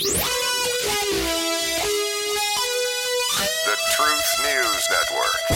[0.00, 0.14] The
[3.96, 5.48] Truth News Network.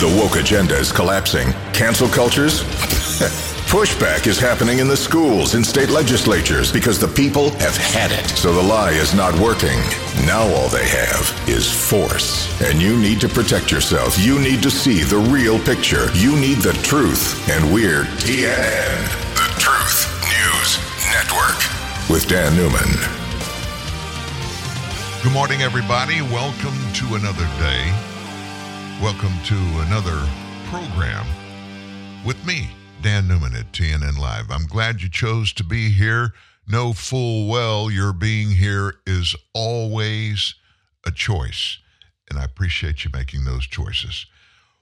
[0.00, 1.52] The woke agenda is collapsing.
[1.72, 2.62] Cancel cultures?
[3.70, 8.26] Pushback is happening in the schools and state legislatures because the people have had it.
[8.30, 9.78] So the lie is not working.
[10.26, 12.50] Now all they have is force.
[12.60, 14.18] And you need to protect yourself.
[14.18, 16.10] You need to see the real picture.
[16.14, 17.48] You need the truth.
[17.48, 19.06] And we're TNN,
[19.36, 20.80] the Truth News
[21.12, 23.19] Network, with Dan Newman.
[25.22, 26.22] Good morning, everybody.
[26.22, 27.84] Welcome to another day.
[29.02, 29.54] Welcome to
[29.86, 30.26] another
[30.70, 31.26] program
[32.24, 32.70] with me,
[33.02, 34.50] Dan Newman at TNN Live.
[34.50, 36.32] I'm glad you chose to be here.
[36.66, 40.54] Know full well your being here is always
[41.04, 41.76] a choice,
[42.30, 44.24] and I appreciate you making those choices.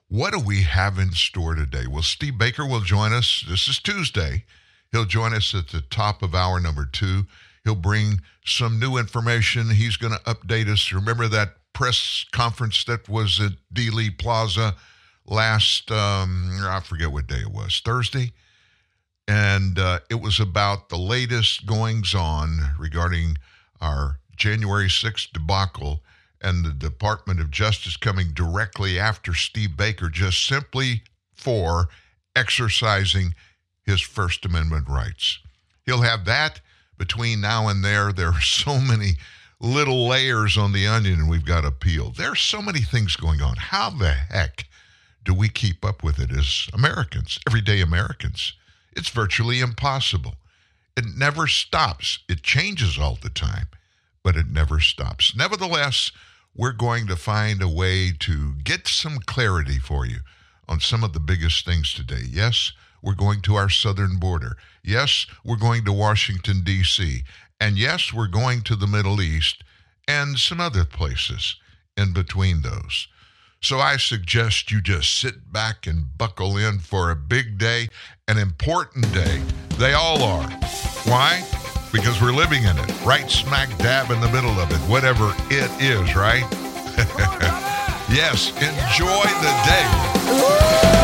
[0.06, 1.88] What do we have in store today?
[1.88, 3.44] Well, Steve Baker will join us.
[3.48, 4.44] This is Tuesday.
[4.92, 7.26] He'll join us at the top of hour number two.
[7.68, 9.68] He'll bring some new information.
[9.68, 10.90] He's going to update us.
[10.90, 14.74] Remember that press conference that was at Dealey Plaza
[15.26, 18.32] last, um, I forget what day it was, Thursday?
[19.28, 23.36] And uh, it was about the latest goings on regarding
[23.82, 26.02] our January 6th debacle
[26.40, 31.02] and the Department of Justice coming directly after Steve Baker just simply
[31.34, 31.88] for
[32.34, 33.34] exercising
[33.84, 35.40] his First Amendment rights.
[35.84, 36.62] He'll have that
[36.98, 38.12] between now and there.
[38.12, 39.16] There are so many
[39.60, 42.10] little layers on the onion and we've got to peel.
[42.10, 43.56] There are so many things going on.
[43.56, 44.66] How the heck
[45.24, 48.52] do we keep up with it as Americans, everyday Americans?
[48.92, 50.34] It's virtually impossible.
[50.96, 52.18] It never stops.
[52.28, 53.68] It changes all the time,
[54.24, 55.34] but it never stops.
[55.36, 56.10] Nevertheless,
[56.56, 60.18] we're going to find a way to get some clarity for you
[60.68, 62.24] on some of the biggest things today.
[62.28, 64.56] Yes, we're going to our southern border.
[64.82, 67.22] Yes, we're going to Washington, D.C.
[67.60, 69.64] And yes, we're going to the Middle East
[70.06, 71.56] and some other places
[71.96, 73.08] in between those.
[73.60, 77.88] So I suggest you just sit back and buckle in for a big day,
[78.28, 79.42] an important day.
[79.78, 80.48] They all are.
[81.04, 81.44] Why?
[81.92, 85.70] Because we're living in it, right smack dab in the middle of it, whatever it
[85.82, 86.46] is, right?
[88.08, 90.97] yes, enjoy the day.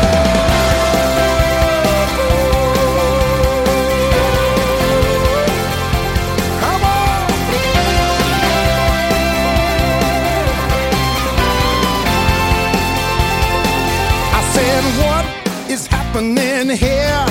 [16.15, 17.25] Happening here?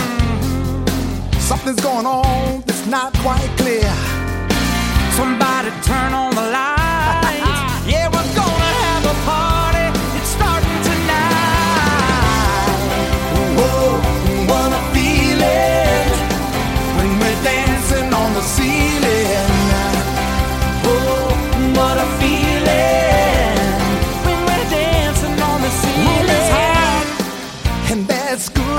[1.40, 3.90] Something's going on that's not quite clear.
[5.12, 6.83] Somebody turn on the lights.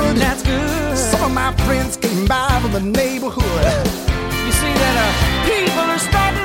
[0.06, 0.18] Good.
[0.18, 0.98] That's good.
[0.98, 3.66] Some of my friends came by from the neighborhood.
[4.46, 5.12] You see that uh,
[5.50, 6.45] people are starting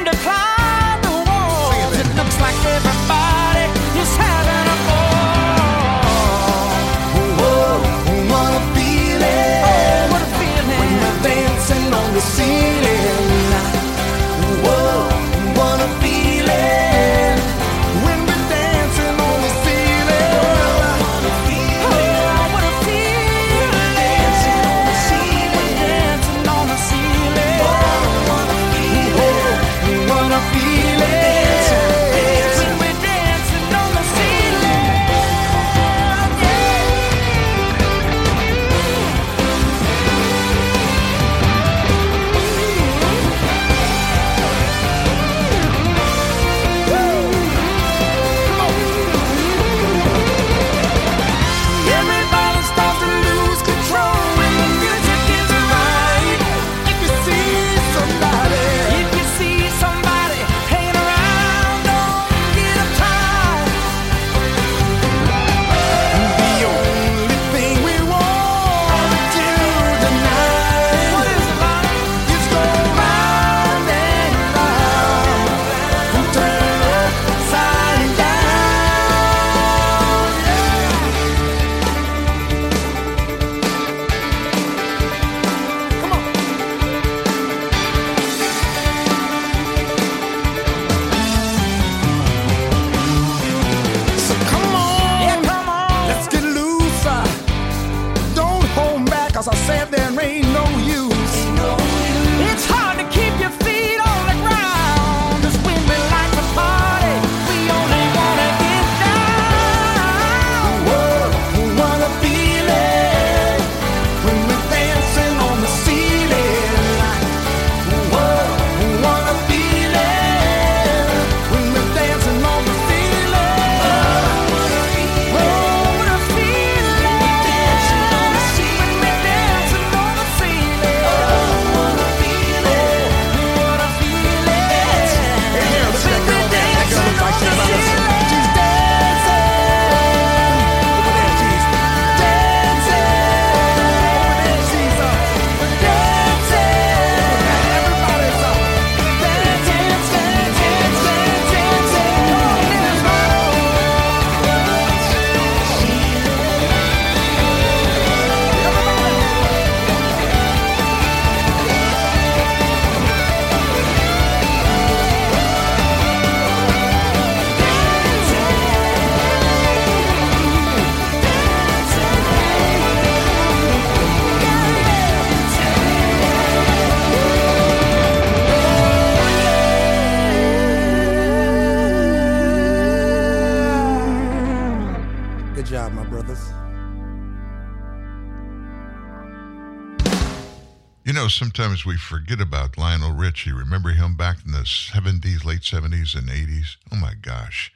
[191.70, 193.52] sometimes we forget about Lionel Richie.
[193.52, 196.76] Remember him back in the 70s, late 70s and 80s?
[196.90, 197.72] Oh my gosh.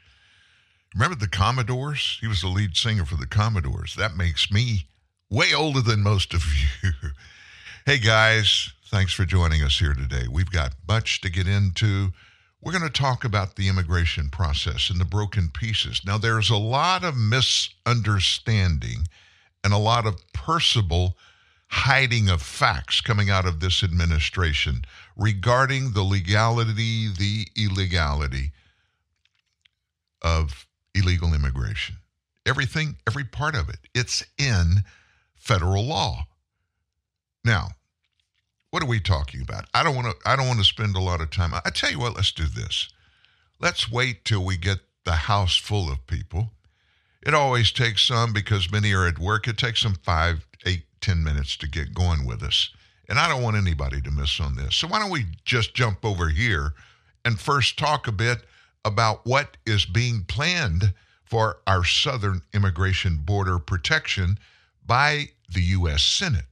[0.92, 2.18] Remember the Commodores?
[2.20, 3.94] He was the lead singer for the Commodores.
[3.94, 4.88] That makes me
[5.30, 6.42] way older than most of
[6.82, 6.90] you.
[7.86, 10.26] hey guys, thanks for joining us here today.
[10.28, 12.08] We've got much to get into.
[12.60, 16.00] We're going to talk about the immigration process and the broken pieces.
[16.04, 19.06] Now, there's a lot of misunderstanding
[19.62, 21.16] and a lot of percival
[21.74, 24.84] hiding of facts coming out of this administration
[25.16, 28.52] regarding the legality, the illegality
[30.22, 31.96] of illegal immigration.
[32.46, 34.84] Everything, every part of it, it's in
[35.34, 36.28] federal law.
[37.44, 37.70] Now,
[38.70, 39.64] what are we talking about?
[39.74, 41.52] I don't want to I don't want to spend a lot of time.
[41.54, 42.88] I tell you what, let's do this.
[43.60, 46.50] Let's wait till we get the house full of people.
[47.26, 49.48] It always takes some because many are at work.
[49.48, 52.70] It takes them five, eight, ten minutes to get going with us.
[53.08, 54.74] And I don't want anybody to miss on this.
[54.74, 56.72] So why don't we just jump over here
[57.24, 58.38] and first talk a bit
[58.84, 64.38] about what is being planned for our southern immigration border protection
[64.86, 66.02] by the U.S.
[66.02, 66.46] Senate.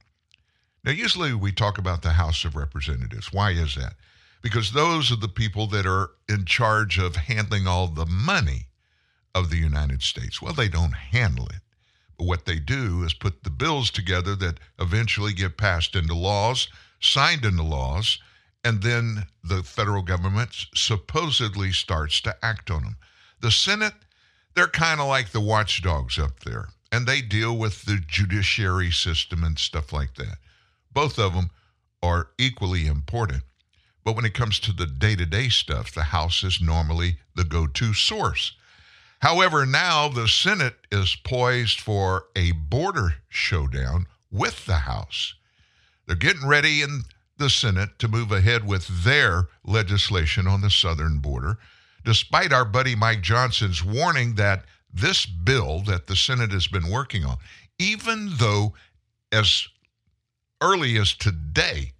[0.83, 3.33] Now, usually we talk about the House of Representatives.
[3.33, 3.93] Why is that?
[4.41, 8.67] Because those are the people that are in charge of handling all the money
[9.33, 10.41] of the United States.
[10.41, 11.61] Well, they don't handle it.
[12.17, 16.67] What they do is put the bills together that eventually get passed into laws,
[16.99, 18.19] signed into laws,
[18.63, 22.97] and then the federal government supposedly starts to act on them.
[23.41, 23.93] The Senate,
[24.55, 29.43] they're kind of like the watchdogs up there, and they deal with the judiciary system
[29.43, 30.37] and stuff like that.
[30.93, 31.49] Both of them
[32.01, 33.43] are equally important.
[34.03, 37.43] But when it comes to the day to day stuff, the House is normally the
[37.43, 38.53] go to source.
[39.23, 45.35] However, now the Senate is poised for a border showdown with the House.
[46.05, 47.03] They're getting ready in
[47.37, 51.57] the Senate to move ahead with their legislation on the southern border,
[52.03, 57.23] despite our buddy Mike Johnson's warning that this bill that the Senate has been working
[57.23, 57.37] on,
[57.79, 58.73] even though
[59.31, 59.69] as
[60.59, 61.93] early as today,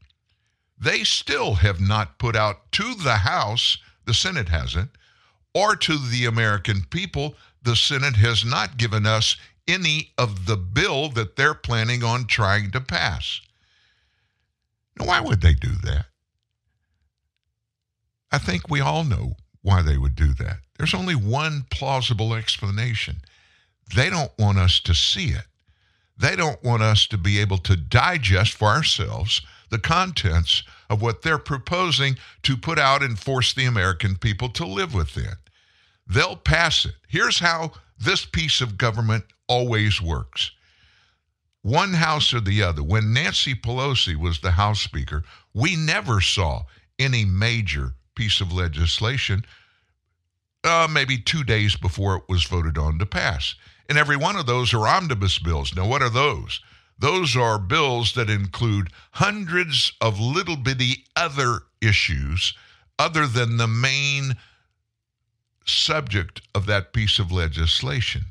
[0.78, 4.90] they still have not put out to the House, the Senate hasn't,
[5.54, 11.10] or to the American people, the Senate has not given us any of the bill
[11.10, 13.40] that they're planning on trying to pass.
[15.00, 16.06] Now, why would they do that?
[18.32, 20.58] I think we all know why they would do that.
[20.78, 23.18] There's only one plausible explanation.
[23.96, 25.46] They don't want us to see it.
[26.18, 31.22] They don't want us to be able to digest for ourselves the contents of what
[31.22, 35.34] they're proposing to put out and force the American people to live within.
[36.08, 36.96] They'll pass it.
[37.08, 40.52] Here's how this piece of government always works
[41.64, 42.84] one house or the other.
[42.84, 46.64] When Nancy Pelosi was the House Speaker, we never saw
[47.00, 49.44] any major piece of legislation,
[50.64, 53.56] uh, maybe two days before it was voted on to pass.
[53.90, 55.74] And every one of those are omnibus bills.
[55.76, 56.62] Now, what are those?
[57.00, 62.54] Those are bills that include hundreds of little bitty other issues
[63.00, 64.36] other than the main
[65.66, 68.26] subject of that piece of legislation.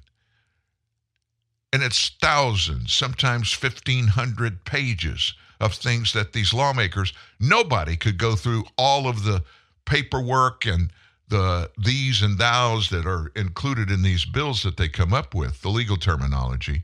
[1.72, 8.64] And it's thousands, sometimes 1,500 pages of things that these lawmakers, nobody could go through
[8.76, 9.42] all of the
[9.84, 10.92] paperwork and
[11.28, 15.62] the these and thous that are included in these bills that they come up with,
[15.62, 16.82] the legal terminology,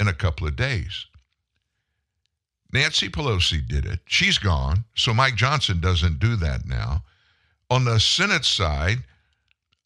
[0.00, 1.06] in a couple of days.
[2.72, 4.00] Nancy Pelosi did it.
[4.06, 4.84] She's gone.
[4.96, 7.04] So Mike Johnson doesn't do that now.
[7.70, 9.04] On the Senate side,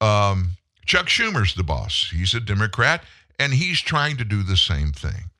[0.00, 0.50] um,
[0.86, 2.10] Chuck Schumer's the boss.
[2.12, 3.04] He's a Democrat,
[3.38, 5.30] and he's trying to do the same thing.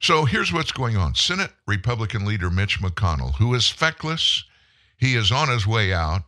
[0.00, 4.44] So here's what's going on Senate Republican leader Mitch McConnell, who is feckless,
[4.96, 6.22] he is on his way out.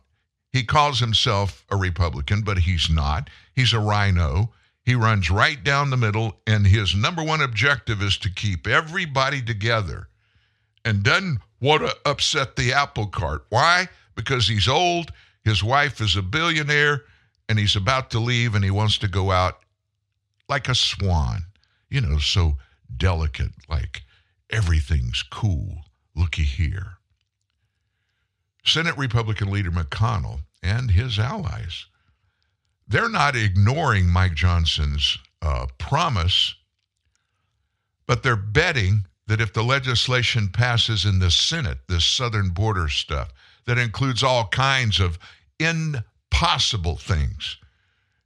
[0.51, 3.29] He calls himself a Republican, but he's not.
[3.53, 4.53] He's a RINO.
[4.83, 9.41] He runs right down the middle, and his number one objective is to keep everybody
[9.41, 10.07] together
[10.85, 13.45] and doesn't want to upset the apple cart.
[13.49, 13.89] Why?
[14.15, 15.11] Because he's old,
[15.45, 17.03] his wife is a billionaire,
[17.47, 19.59] and he's about to leave, and he wants to go out
[20.49, 21.45] like a swan,
[21.89, 22.57] you know, so
[22.97, 24.01] delicate, like
[24.49, 25.85] everything's cool.
[26.15, 26.97] Looky here.
[28.65, 31.85] Senate Republican leader McConnell and his allies,
[32.87, 36.55] they're not ignoring Mike Johnson's uh, promise,
[38.07, 43.31] but they're betting that if the legislation passes in the Senate, this southern border stuff,
[43.65, 45.17] that includes all kinds of
[45.59, 47.57] impossible things,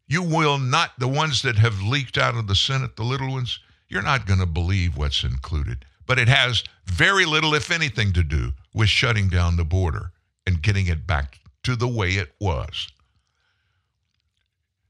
[0.07, 3.59] you will not, the ones that have leaked out of the Senate, the little ones,
[3.87, 5.85] you're not going to believe what's included.
[6.09, 10.11] but it has very little, if anything, to do with shutting down the border
[10.47, 12.87] and getting it back to the way it was.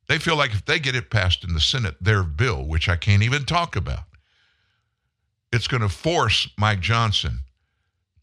[0.08, 2.96] They feel like if they get it passed in the Senate, their bill, which I
[2.96, 4.06] can't even talk about,
[5.52, 7.40] it's going to force Mike Johnson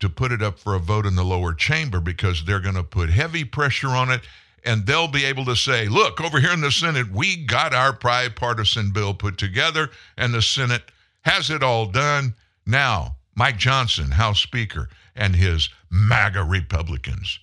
[0.00, 2.84] to put it up for a vote in the lower chamber because they're going to
[2.84, 4.22] put heavy pressure on it
[4.66, 7.92] and they'll be able to say, look, over here in the Senate, we got our
[7.92, 10.82] bipartisan bill put together, and the Senate
[11.22, 12.34] has it all done.
[12.66, 17.38] Now, Mike Johnson, House Speaker, and his MAGA Republicans,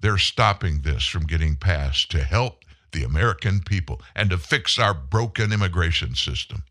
[0.00, 4.92] they're stopping this from getting passed to help the American people and to fix our
[4.92, 6.62] broken immigration system.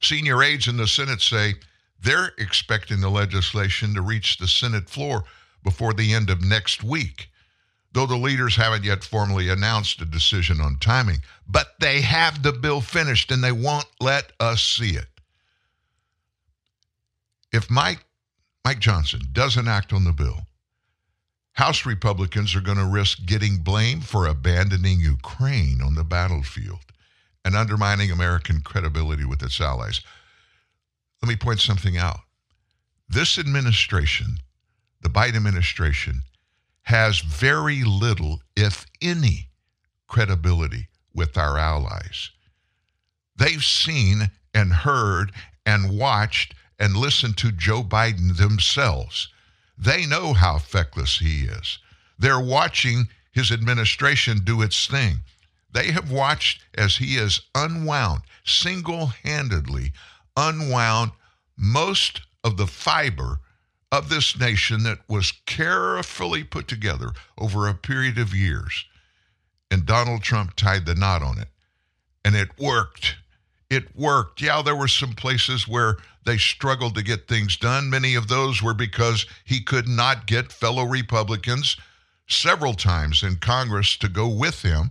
[0.00, 1.54] Senior aides in the Senate say
[2.02, 5.24] they're expecting the legislation to reach the Senate floor
[5.62, 7.30] before the end of next week
[7.92, 11.22] though the leaders haven't yet formally announced a decision on timing.
[11.48, 15.06] But they have the bill finished and they won't let us see it.
[17.52, 18.04] If Mike,
[18.64, 20.46] Mike Johnson doesn't act on the bill,
[21.54, 26.78] House Republicans are going to risk getting blamed for abandoning Ukraine on the battlefield
[27.44, 30.00] and undermining American credibility with its allies.
[31.22, 32.20] Let me point something out.
[33.08, 34.38] This administration,
[35.02, 36.22] the Biden administration,
[36.82, 39.48] has very little, if any,
[40.06, 42.30] credibility with our allies.
[43.36, 45.32] They've seen and heard
[45.66, 49.28] and watched and listened to Joe Biden themselves.
[49.76, 51.78] They know how feckless he is.
[52.18, 55.20] They're watching his administration do its thing.
[55.72, 59.92] They have watched as he has unwound, single handedly
[60.36, 61.12] unwound
[61.56, 63.40] most of the fiber
[63.92, 68.84] of this nation that was carefully put together over a period of years.
[69.70, 71.48] And Donald Trump tied the knot on it.
[72.24, 73.16] And it worked.
[73.68, 74.42] It worked.
[74.42, 75.96] Yeah, there were some places where
[76.26, 77.88] they struggled to get things done.
[77.88, 81.76] Many of those were because he could not get fellow Republicans
[82.28, 84.90] several times in Congress to go with him.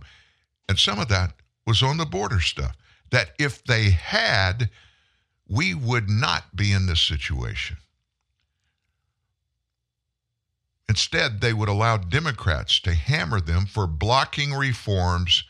[0.68, 1.34] And some of that
[1.66, 2.76] was on the border stuff.
[3.10, 4.70] That if they had,
[5.50, 7.76] we would not be in this situation.
[10.88, 15.44] Instead, they would allow Democrats to hammer them for blocking reforms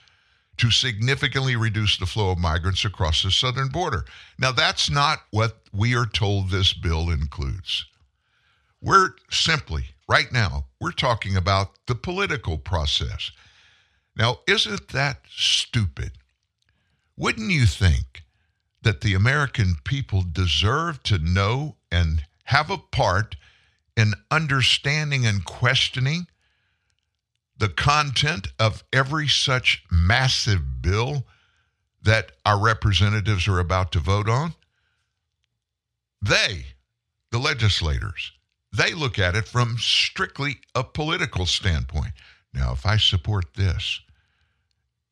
[0.56, 4.04] to significantly reduce the flow of migrants across the southern border.
[4.38, 7.86] Now, that's not what we are told this bill includes.
[8.82, 13.30] We're simply, right now, we're talking about the political process.
[14.16, 16.12] Now, isn't that stupid?
[17.16, 18.24] Wouldn't you think
[18.82, 23.36] that the American people deserve to know and have a part
[23.96, 26.26] in understanding and questioning
[27.56, 31.26] the content of every such massive bill
[32.02, 34.54] that our representatives are about to vote on?
[36.22, 36.66] They,
[37.30, 38.32] the legislators,
[38.72, 42.12] they look at it from strictly a political standpoint.
[42.54, 44.00] Now, if I support this,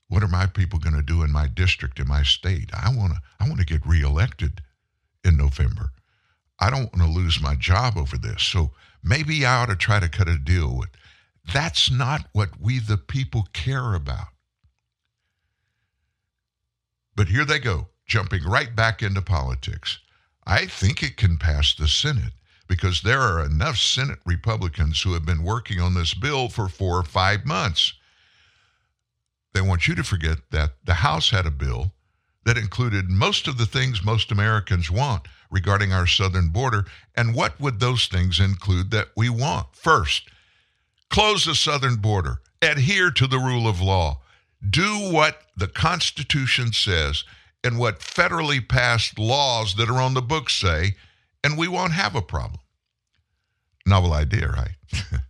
[0.09, 2.71] what are my people going to do in my district, in my state?
[2.75, 4.63] I want to I want to get reelected
[5.25, 5.93] in November.
[6.59, 8.43] I don't want to lose my job over this.
[8.43, 8.73] So
[9.03, 10.89] maybe I ought to try to cut a deal with.
[11.53, 14.29] That's not what we, the people, care about.
[17.15, 19.99] But here they go, jumping right back into politics.
[20.47, 22.33] I think it can pass the Senate
[22.67, 26.99] because there are enough Senate Republicans who have been working on this bill for four
[26.99, 27.95] or five months.
[29.55, 31.93] They want you to forget that the House had a bill
[32.45, 36.85] that included most of the things most Americans want regarding our southern border.
[37.17, 39.69] And what would those things include that we want?
[39.73, 40.29] First,
[41.11, 44.21] close the southern border, adhere to the rule of law,
[44.69, 47.25] do what the Constitution says
[47.65, 50.95] and what federally passed laws that are on the books say,
[51.43, 52.61] and we won't have a problem.
[53.87, 55.21] Novel idea, right?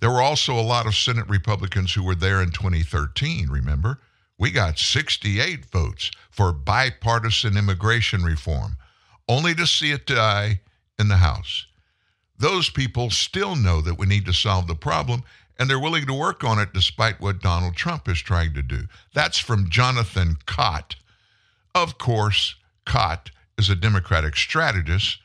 [0.00, 4.00] there were also a lot of Senate Republicans who were there in 2013, remember?
[4.40, 8.78] we got 68 votes for bipartisan immigration reform,
[9.28, 10.60] only to see it die
[10.98, 11.66] in the House.
[12.38, 15.24] Those people still know that we need to solve the problem,
[15.58, 18.84] and they're willing to work on it despite what Donald Trump is trying to do.
[19.12, 20.96] That's from Jonathan Kott.
[21.74, 22.54] Of course,
[22.86, 25.18] Cott is a Democratic strategist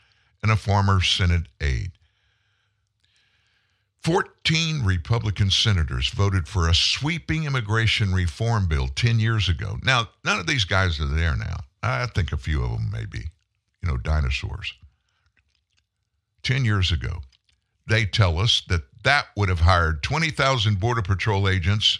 [0.43, 1.93] and a former Senate aide.
[4.05, 9.79] 14 Republican senators voted for a sweeping immigration reform bill 10 years ago.
[9.81, 11.61] Now, none of these guys are there now.
[11.81, 13.31] I think a few of them may be,
[13.81, 14.75] you know, dinosaurs.
[16.43, 17.23] 10 years ago,
[17.87, 21.97] they tell us that that would have hired 20,000 Border Patrol agents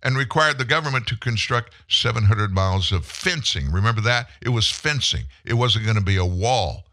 [0.00, 3.72] and required the government to construct 700 miles of fencing.
[3.72, 4.28] Remember that?
[4.40, 6.84] It was fencing, it wasn't going to be a wall.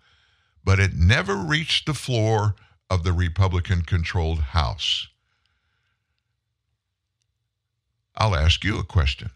[0.64, 2.56] But it never reached the floor
[2.90, 5.08] of the Republican controlled House.
[8.16, 9.32] I'll ask you a question.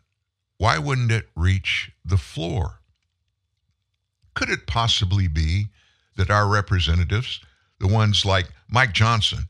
[0.58, 2.80] Why wouldn't it reach the floor?
[4.34, 5.70] Could it possibly be
[6.16, 7.40] that our representatives,
[7.80, 9.46] the ones like Mike Johnson,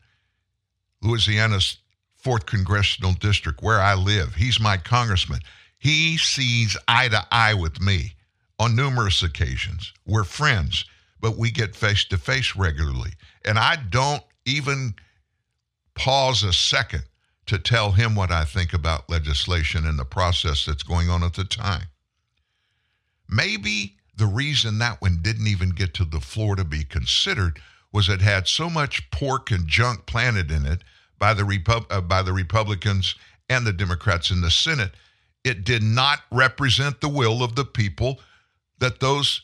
[1.01, 1.77] Louisiana's
[2.23, 5.41] 4th Congressional District, where I live, he's my congressman,
[5.77, 8.13] he sees eye to eye with me
[8.59, 9.93] on numerous occasions.
[10.05, 10.85] We're friends,
[11.21, 13.11] but we get face to face regularly.
[13.45, 14.95] And I don't even
[15.95, 17.03] pause a second
[17.45, 21.33] to tell him what I think about legislation and the process that's going on at
[21.33, 21.87] the time.
[23.27, 27.59] Maybe the reason that one didn't even get to the floor to be considered
[27.91, 30.83] was it had so much pork and junk planted in it
[31.17, 33.15] by the uh, by the Republicans
[33.49, 34.91] and the Democrats in the Senate.
[35.43, 38.19] It did not represent the will of the people
[38.79, 39.41] that those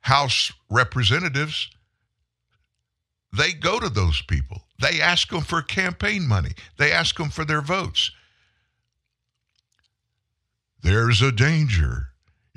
[0.00, 1.70] House representatives
[3.30, 4.62] they go to those people.
[4.80, 6.52] They ask them for campaign money.
[6.78, 8.10] They ask them for their votes.
[10.82, 12.08] There's a danger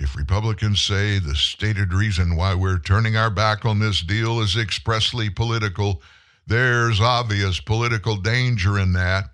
[0.02, 4.58] if Republicans say the stated reason why we're turning our back on this deal is
[4.58, 6.02] expressly political,
[6.48, 9.26] there's obvious political danger in that.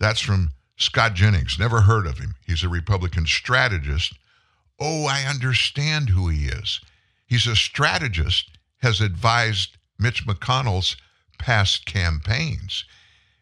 [0.00, 1.58] That's from Scott Jennings.
[1.60, 2.34] Never heard of him.
[2.44, 4.14] He's a Republican strategist.
[4.80, 6.80] Oh, I understand who he is.
[7.26, 10.96] He's a strategist, has advised Mitch McConnell's
[11.38, 12.84] past campaigns.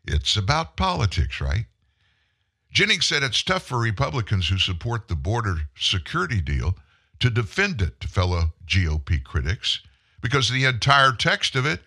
[0.05, 1.67] It's about politics, right?
[2.73, 6.77] Jennings said it's tough for Republicans who support the border security deal
[7.21, 9.81] to defend it to fellow GOP critics
[10.21, 11.81] because the entire text of it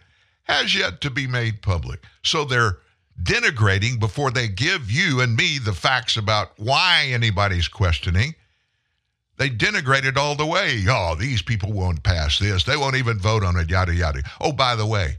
[0.43, 2.03] has yet to be made public.
[2.23, 2.77] So they're
[3.21, 8.35] denigrating before they give you and me the facts about why anybody's questioning.
[9.41, 10.85] They denigrate it all the way.
[10.87, 12.63] Oh, these people won't pass this.
[12.63, 14.21] They won't even vote on it, yada, yada.
[14.39, 15.17] Oh, by the way,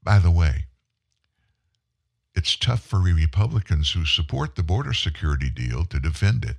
[0.00, 0.66] by the way,
[2.36, 6.58] it's tough for Republicans who support the border security deal to defend it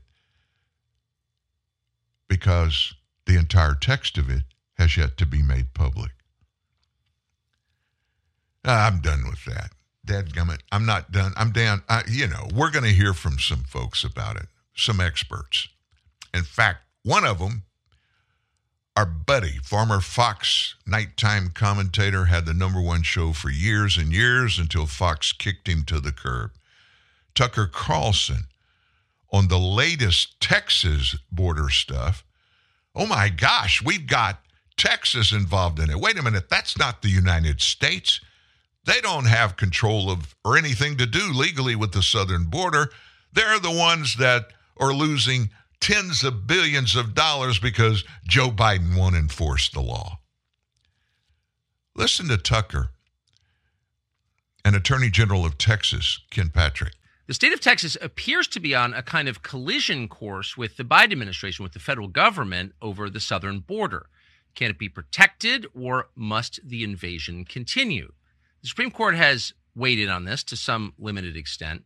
[2.28, 4.44] because the entire text of it
[4.78, 6.12] has yet to be made public.
[8.66, 9.70] I'm done with that.
[10.06, 11.32] Dadgummit, I'm not done.
[11.38, 11.82] I'm down.
[11.88, 15.70] I, you know, we're going to hear from some folks about it, some experts.
[16.34, 17.64] In fact, one of them
[19.00, 24.60] our buddy, former Fox nighttime commentator, had the number one show for years and years
[24.60, 26.52] until Fox kicked him to the curb.
[27.34, 28.48] Tucker Carlson
[29.32, 32.26] on the latest Texas border stuff.
[32.94, 34.42] Oh my gosh, we've got
[34.76, 36.02] Texas involved in it.
[36.02, 38.20] Wait a minute, that's not the United States.
[38.84, 42.92] They don't have control of or anything to do legally with the southern border.
[43.32, 49.16] They're the ones that are losing tens of billions of dollars because Joe Biden won't
[49.16, 50.20] enforce the law.
[51.96, 52.92] Listen to Tucker
[54.64, 56.94] and Attorney General of Texas, Ken Patrick.
[57.28, 60.84] The state of Texas appears to be on a kind of collision course with the
[60.84, 64.08] Biden administration, with the federal government over the southern border.
[64.56, 68.14] Can it be protected or must the invasion continue?
[68.62, 71.86] The Supreme Court has in on this to some limited extent,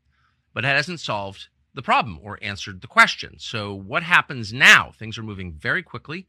[0.54, 3.36] but it hasn't solved the problem or answered the question.
[3.40, 4.92] So, what happens now?
[4.98, 6.28] Things are moving very quickly,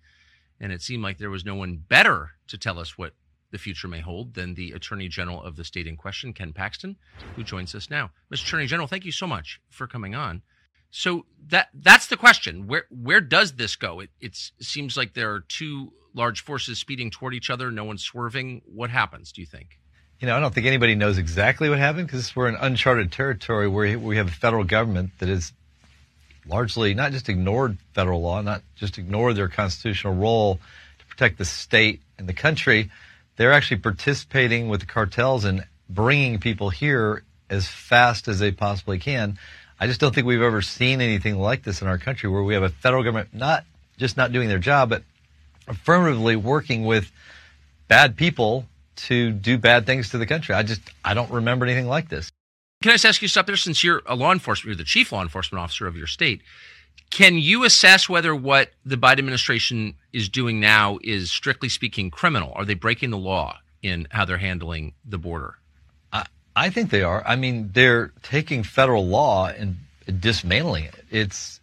[0.60, 3.14] and it seemed like there was no one better to tell us what
[3.50, 6.96] the future may hold than the Attorney General of the state in question, Ken Paxton,
[7.36, 8.10] who joins us now.
[8.32, 8.46] Mr.
[8.46, 10.42] Attorney General, thank you so much for coming on.
[10.90, 12.66] So that that's the question.
[12.66, 14.00] Where where does this go?
[14.00, 17.70] It it seems like there are two large forces speeding toward each other.
[17.70, 18.62] No one's swerving.
[18.64, 19.32] What happens?
[19.32, 19.78] Do you think?
[20.24, 23.68] You know, I don't think anybody knows exactly what happened because we're in uncharted territory
[23.68, 25.52] where we have a federal government that has
[26.48, 30.60] largely not just ignored federal law, not just ignored their constitutional role
[30.98, 32.90] to protect the state and the country.
[33.36, 38.98] They're actually participating with the cartels and bringing people here as fast as they possibly
[38.98, 39.38] can.
[39.78, 42.54] I just don't think we've ever seen anything like this in our country where we
[42.54, 43.66] have a federal government not
[43.98, 45.02] just not doing their job, but
[45.68, 47.12] affirmatively working with
[47.88, 48.64] bad people
[48.96, 50.54] to do bad things to the country.
[50.54, 52.30] I just I don't remember anything like this.
[52.82, 53.56] Can I just ask you something?
[53.56, 56.42] Since you're a law enforcement, you're the chief law enforcement officer of your state.
[57.10, 62.52] Can you assess whether what the Biden administration is doing now is strictly speaking criminal?
[62.54, 65.56] Are they breaking the law in how they're handling the border?
[66.12, 66.26] I,
[66.56, 67.22] I think they are.
[67.26, 69.76] I mean, they're taking federal law and
[70.20, 70.94] dismantling it.
[71.10, 71.60] It's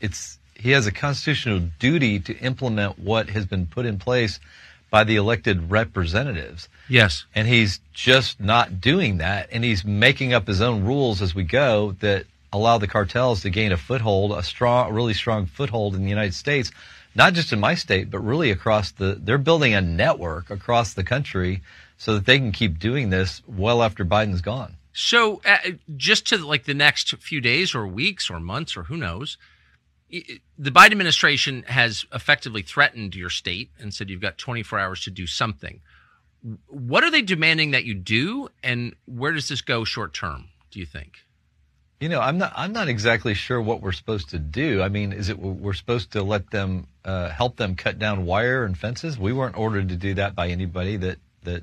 [0.00, 4.38] it's he has a constitutional duty to implement what has been put in place
[4.92, 6.68] by the elected representatives.
[6.86, 7.24] Yes.
[7.34, 9.48] And he's just not doing that.
[9.50, 13.48] And he's making up his own rules as we go that allow the cartels to
[13.48, 16.70] gain a foothold, a strong, a really strong foothold in the United States,
[17.14, 21.04] not just in my state, but really across the, they're building a network across the
[21.04, 21.62] country
[21.96, 24.76] so that they can keep doing this well after Biden's gone.
[24.92, 25.56] So, uh,
[25.96, 29.38] just to like the next few days or weeks or months or who knows,
[30.58, 35.10] the Biden administration has effectively threatened your state and said you've got 24 hours to
[35.10, 35.80] do something.
[36.66, 40.48] What are they demanding that you do, and where does this go short term?
[40.70, 41.18] Do you think?
[42.00, 42.52] You know, I'm not.
[42.56, 44.82] I'm not exactly sure what we're supposed to do.
[44.82, 48.64] I mean, is it we're supposed to let them uh, help them cut down wire
[48.64, 49.16] and fences?
[49.16, 51.62] We weren't ordered to do that by anybody that that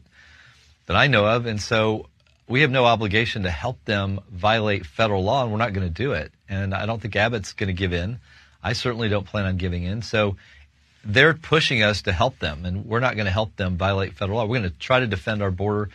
[0.85, 2.07] that I know of, and so
[2.47, 5.93] we have no obligation to help them violate federal law, and we're not going to
[5.93, 6.31] do it.
[6.49, 8.19] And I don't think Abbott's going to give in.
[8.63, 10.01] I certainly don't plan on giving in.
[10.01, 10.35] So
[11.03, 14.37] they're pushing us to help them, and we're not going to help them violate federal
[14.37, 14.45] law.
[14.45, 15.89] We're going to try to defend our border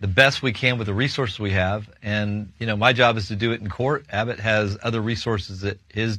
[0.00, 1.88] the best we can with the resources we have.
[2.02, 4.04] And, you know, my job is to do it in court.
[4.10, 6.18] Abbott has other resources at his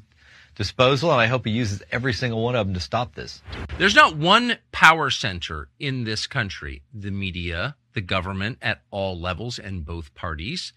[0.55, 3.41] disposal, and I hope he uses every single one of them to stop this.
[3.77, 9.59] There's not one power center in this country the media, the government at all levels
[9.59, 10.73] and both parties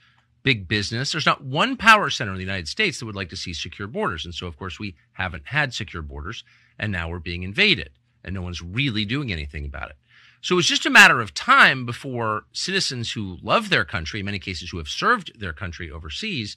[0.47, 1.11] big business.
[1.11, 3.89] There's not one power center in the United States that would like to see secure
[3.89, 4.25] borders.
[4.25, 6.45] And so, of course, we haven't had secure borders,
[6.79, 7.91] and now we're being invaded,
[8.23, 9.97] and no one's really doing anything about it.
[10.41, 14.39] So it's just a matter of time before citizens who love their country, in many
[14.39, 16.57] cases who have served their country overseas,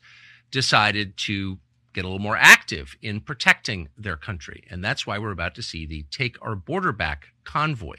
[0.51, 1.57] decided to
[1.91, 4.65] get a little more active in protecting their country.
[4.69, 7.95] And that's why we're about to see the Take Our Border Back convoy.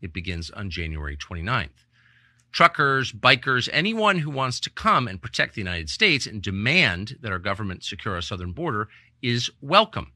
[0.00, 1.84] It begins on January 29th
[2.54, 7.32] truckers, bikers, anyone who wants to come and protect the United States and demand that
[7.32, 8.88] our government secure our southern border
[9.20, 10.12] is welcome.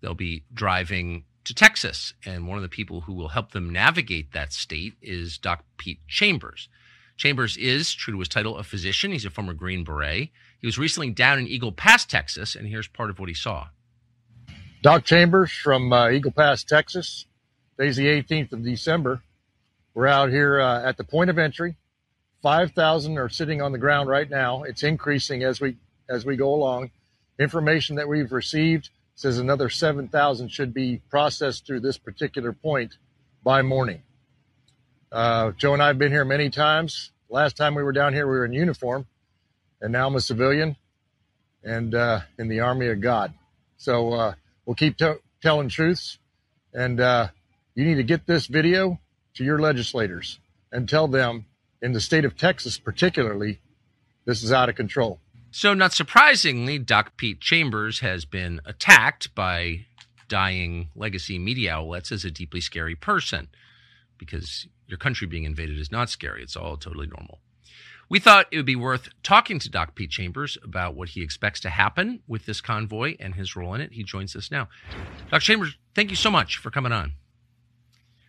[0.00, 4.32] They'll be driving to Texas, and one of the people who will help them navigate
[4.32, 6.68] that state is Doc Pete Chambers.
[7.16, 9.10] Chambers is, true to his title, a physician.
[9.10, 10.28] He's a former Green Beret.
[10.60, 13.68] He was recently down in Eagle Pass, Texas, and here's part of what he saw.
[14.82, 17.24] Doc Chambers from uh, Eagle Pass, Texas.
[17.78, 19.22] Today's the 18th of December.
[19.94, 21.76] We're out here uh, at the point of entry.
[22.42, 24.62] 5,000 are sitting on the ground right now.
[24.62, 25.76] It's increasing as we
[26.08, 26.90] as we go along.
[27.38, 32.94] Information that we've received says another 7,000 should be processed through this particular point
[33.44, 34.02] by morning.
[35.10, 37.12] Uh, Joe and I have been here many times.
[37.28, 39.06] Last time we were down here, we were in uniform,
[39.80, 40.76] and now I'm a civilian
[41.62, 43.32] and uh, in the army of God.
[43.76, 46.18] So uh, we'll keep t- telling truths,
[46.72, 47.28] and uh,
[47.74, 48.98] you need to get this video
[49.34, 50.38] to your legislators
[50.70, 51.46] and tell them,
[51.80, 53.60] in the state of Texas particularly,
[54.24, 55.18] this is out of control.
[55.50, 59.86] So, not surprisingly, Doc Pete Chambers has been attacked by
[60.28, 63.48] dying legacy media outlets as a deeply scary person
[64.16, 66.42] because your country being invaded is not scary.
[66.42, 67.40] It's all totally normal.
[68.08, 71.60] We thought it would be worth talking to Doc Pete Chambers about what he expects
[71.60, 73.92] to happen with this convoy and his role in it.
[73.92, 74.68] He joins us now.
[75.30, 75.40] Dr.
[75.40, 77.12] Chambers, thank you so much for coming on.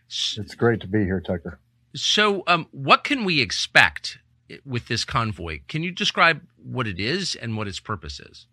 [0.08, 1.60] It's great to be here, Tucker.
[1.94, 4.18] So, um, what can we expect
[4.64, 5.60] with this convoy?
[5.68, 8.46] Can you describe what it is and what its purpose is?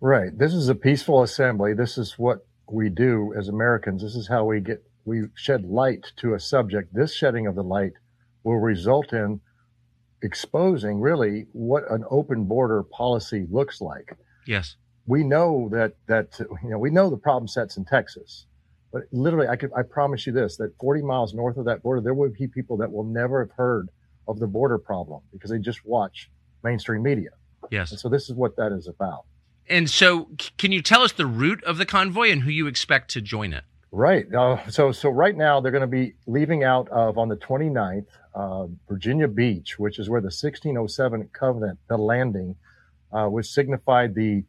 [0.00, 0.36] Right.
[0.36, 1.74] This is a peaceful assembly.
[1.74, 4.02] This is what we do as Americans.
[4.02, 6.94] This is how we get we shed light to a subject.
[6.94, 7.92] This shedding of the light
[8.44, 9.40] will result in
[10.22, 14.16] exposing really what an open border policy looks like.
[14.46, 14.76] Yes.
[15.06, 18.46] We know that that you know we know the problem sets in Texas.
[18.92, 22.00] But literally, I could, I promise you this, that 40 miles north of that border,
[22.00, 23.88] there will be people that will never have heard
[24.26, 26.30] of the border problem because they just watch
[26.62, 27.30] mainstream media.
[27.70, 27.90] Yes.
[27.90, 29.24] And so this is what that is about.
[29.68, 33.10] And so can you tell us the route of the convoy and who you expect
[33.12, 33.64] to join it?
[33.90, 34.32] Right.
[34.34, 38.06] Uh, so, so right now they're going to be leaving out of on the 29th,
[38.34, 42.54] uh, Virginia Beach, which is where the 1607 covenant, the landing,
[43.12, 44.44] uh, which signified the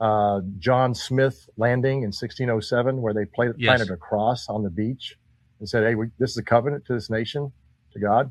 [0.00, 3.68] uh, John Smith landing in 1607, where they planted, yes.
[3.68, 5.16] planted a cross on the beach
[5.60, 7.52] and said, "Hey, we, this is a covenant to this nation,
[7.92, 8.30] to God."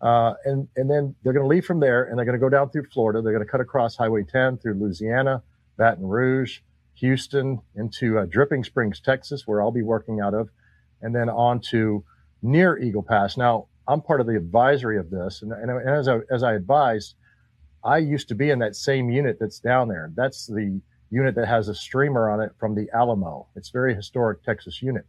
[0.00, 2.48] Uh, and and then they're going to leave from there, and they're going to go
[2.48, 3.22] down through Florida.
[3.22, 5.42] They're going to cut across Highway 10 through Louisiana,
[5.76, 6.60] Baton Rouge,
[6.94, 10.50] Houston, into uh, Dripping Springs, Texas, where I'll be working out of,
[11.00, 12.04] and then on to
[12.42, 13.36] near Eagle Pass.
[13.36, 16.54] Now, I'm part of the advisory of this, and, and, and as I as I
[16.54, 17.14] advised,
[17.84, 20.10] I used to be in that same unit that's down there.
[20.14, 20.80] That's the
[21.14, 23.46] unit that has a streamer on it from the Alamo.
[23.54, 25.06] It's very historic Texas unit.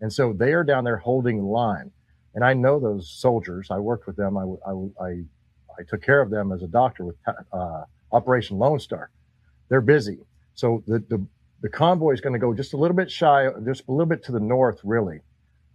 [0.00, 1.90] And so they are down there holding line.
[2.34, 3.68] And I know those soldiers.
[3.70, 4.36] I worked with them.
[4.36, 5.10] I, I, I,
[5.78, 7.16] I took care of them as a doctor with
[7.52, 9.10] uh, Operation Lone Star.
[9.68, 10.18] They're busy.
[10.54, 11.26] So the, the,
[11.62, 14.22] the convoy is going to go just a little bit shy, just a little bit
[14.24, 15.20] to the north, really,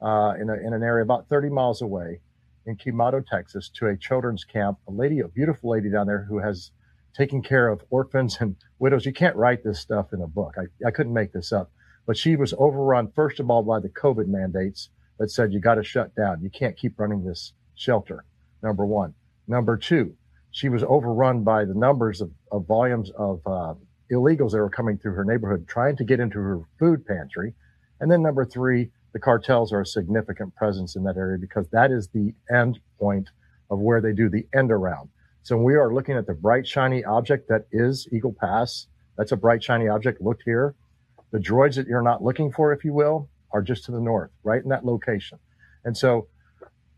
[0.01, 2.21] uh, in, a, in an area about 30 miles away
[2.65, 4.77] in Quemado, Texas, to a children's camp.
[4.87, 6.71] A lady, a beautiful lady down there who has
[7.15, 9.05] taken care of orphans and widows.
[9.05, 10.55] You can't write this stuff in a book.
[10.57, 11.71] I, I couldn't make this up.
[12.05, 15.75] But she was overrun, first of all, by the COVID mandates that said you got
[15.75, 16.41] to shut down.
[16.41, 18.25] You can't keep running this shelter.
[18.61, 19.13] Number one.
[19.47, 20.15] Number two,
[20.51, 23.73] she was overrun by the numbers of, of volumes of uh,
[24.11, 27.53] illegals that were coming through her neighborhood, trying to get into her food pantry.
[27.99, 31.91] And then number three, the cartels are a significant presence in that area because that
[31.91, 33.29] is the end point
[33.69, 35.09] of where they do the end around.
[35.43, 38.87] So we are looking at the bright, shiny object that is Eagle Pass.
[39.17, 40.21] That's a bright, shiny object.
[40.21, 40.73] Look here.
[41.31, 44.31] The droids that you're not looking for, if you will, are just to the north,
[44.43, 45.39] right in that location.
[45.83, 46.27] And so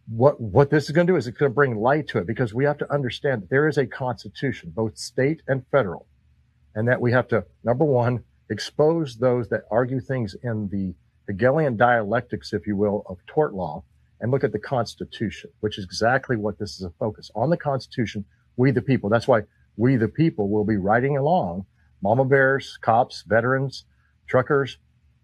[0.08, 2.28] what, what this is going to do is it's going to bring light to it
[2.28, 6.06] because we have to understand that there is a constitution, both state and federal,
[6.76, 10.94] and that we have to, number one, expose those that argue things in the
[11.26, 13.84] Hegelian dialectics, if you will, of tort law
[14.22, 17.58] and look at the Constitution, which is exactly what this is a focus on the
[17.58, 18.24] Constitution.
[18.58, 19.10] We the people.
[19.10, 19.42] That's why
[19.78, 21.66] we the people will be riding along,
[22.02, 23.86] mama bears, cops, veterans,
[24.28, 24.78] truckers,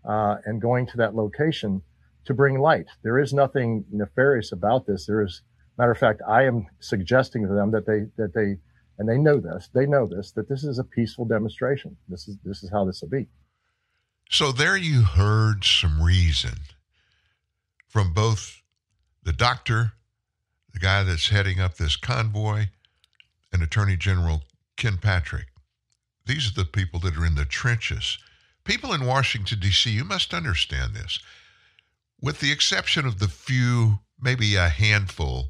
[0.07, 1.81] uh, and going to that location
[2.25, 2.87] to bring light.
[3.03, 5.05] There is nothing nefarious about this.
[5.05, 5.41] There is,
[5.77, 8.57] matter of fact, I am suggesting to them that they that they
[8.97, 9.69] and they know this.
[9.73, 11.97] They know this that this is a peaceful demonstration.
[12.07, 13.27] This is this is how this will be.
[14.29, 16.53] So there you heard some reason
[17.87, 18.61] from both
[19.23, 19.93] the doctor,
[20.71, 22.67] the guy that's heading up this convoy,
[23.51, 24.43] and Attorney General
[24.77, 25.47] Ken Patrick.
[26.25, 28.17] These are the people that are in the trenches.
[28.63, 31.19] People in Washington, D.C., you must understand this.
[32.21, 35.49] With the exception of the few, maybe a handful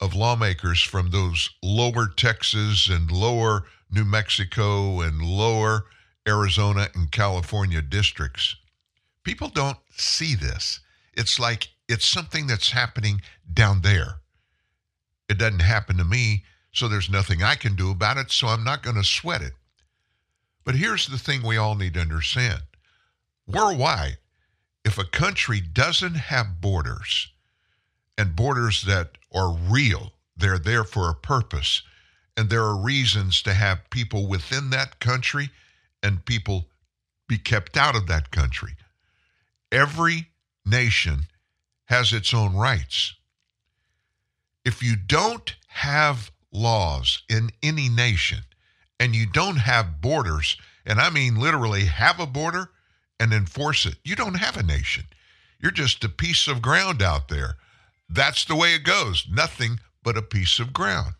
[0.00, 5.86] of lawmakers from those lower Texas and lower New Mexico and lower
[6.26, 8.56] Arizona and California districts.
[9.24, 10.80] People don't see this.
[11.14, 13.20] It's like it's something that's happening
[13.52, 14.20] down there.
[15.28, 18.64] It doesn't happen to me, so there's nothing I can do about it, so I'm
[18.64, 19.52] not going to sweat it.
[20.64, 22.62] But here's the thing we all need to understand
[23.46, 24.18] worldwide,
[24.84, 27.28] if a country doesn't have borders,
[28.16, 31.82] and borders that are real, they're there for a purpose,
[32.36, 35.50] and there are reasons to have people within that country
[36.02, 36.66] and people
[37.28, 38.76] be kept out of that country.
[39.72, 40.28] Every
[40.64, 41.26] nation
[41.86, 43.14] has its own rights.
[44.64, 48.40] If you don't have laws in any nation
[48.98, 52.70] and you don't have borders, and I mean literally have a border
[53.18, 55.04] and enforce it, you don't have a nation.
[55.58, 57.56] You're just a piece of ground out there.
[58.08, 59.26] That's the way it goes.
[59.30, 61.14] Nothing but a piece of ground.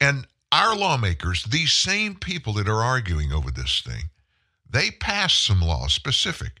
[0.00, 4.10] And our lawmakers, these same people that are arguing over this thing,
[4.68, 6.60] they passed some laws specific.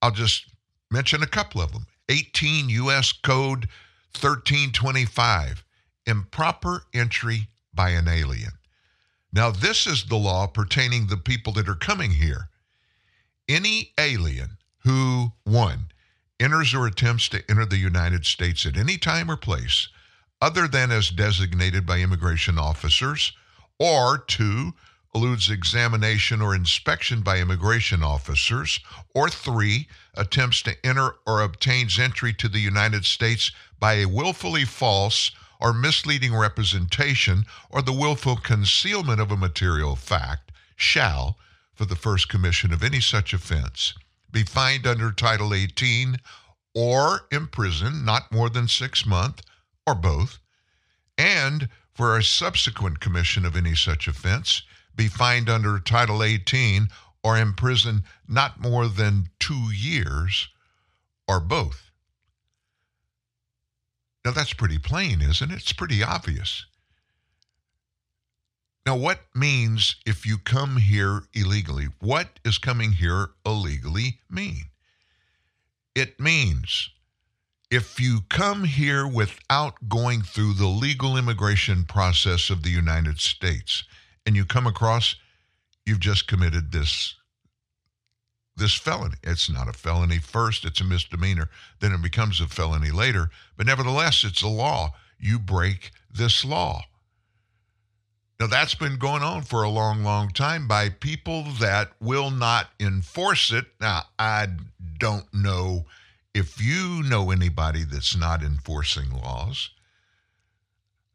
[0.00, 0.46] I'll just
[0.90, 3.12] mention a couple of them 18 U.S.
[3.12, 3.68] Code
[4.20, 5.64] 1325,
[6.06, 8.52] improper entry by an alien.
[9.32, 12.48] Now, this is the law pertaining the people that are coming here.
[13.48, 15.86] Any alien who, one,
[16.38, 19.88] enters or attempts to enter the United States at any time or place
[20.42, 23.32] other than as designated by immigration officers,
[23.78, 24.74] or two,
[25.14, 28.80] eludes examination or inspection by immigration officers,
[29.14, 34.64] or three, attempts to enter or obtains entry to the United States by a willfully
[34.64, 35.30] false
[35.62, 41.38] or misleading representation or the willful concealment of a material fact, shall,
[41.72, 43.94] for the first commission of any such offense,
[44.32, 46.18] be fined under Title 18
[46.74, 49.42] or imprisoned not more than six months
[49.86, 50.38] or both,
[51.16, 54.62] and for a subsequent commission of any such offense,
[54.96, 56.88] be fined under Title 18
[57.22, 60.48] or imprisoned not more than two years
[61.28, 61.91] or both.
[64.24, 65.56] Now, that's pretty plain, isn't it?
[65.56, 66.66] It's pretty obvious.
[68.86, 71.88] Now, what means if you come here illegally?
[72.00, 74.64] What does coming here illegally mean?
[75.94, 76.90] It means
[77.70, 83.84] if you come here without going through the legal immigration process of the United States
[84.26, 85.16] and you come across
[85.86, 87.14] you've just committed this
[88.56, 89.16] this felony.
[89.22, 91.48] It's not a felony first it's a misdemeanor
[91.80, 94.94] then it becomes a felony later but nevertheless it's a law.
[95.18, 96.82] You break this law.
[98.40, 102.70] Now that's been going on for a long long time by people that will not
[102.80, 103.66] enforce it.
[103.80, 104.48] Now i
[104.98, 105.86] don't know
[106.34, 109.70] if you know anybody that's not enforcing laws,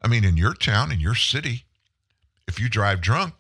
[0.02, 1.64] I mean, in your town, in your city,
[2.48, 3.34] if you drive drunk,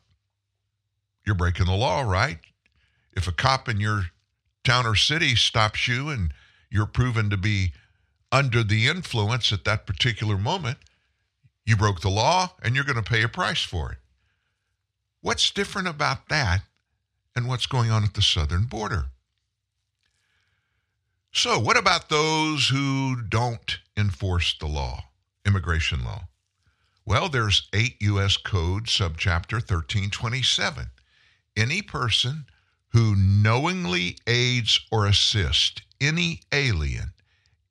[1.26, 2.40] you're breaking the law, right?
[3.18, 4.12] If a cop in your
[4.64, 6.32] town or city stops you and
[6.70, 7.74] you're proven to be
[8.32, 10.78] under the influence at that particular moment,
[11.66, 13.98] you broke the law and you're going to pay a price for it.
[15.22, 16.62] What's different about that
[17.36, 19.06] and what's going on at the southern border?
[21.32, 25.06] So, what about those who don't enforce the law,
[25.44, 26.28] immigration law?
[27.04, 28.38] Well, there's 8 U.S.
[28.38, 30.92] Code, subchapter 1327.
[31.56, 32.46] Any person
[32.98, 37.14] who knowingly aids or assists any alien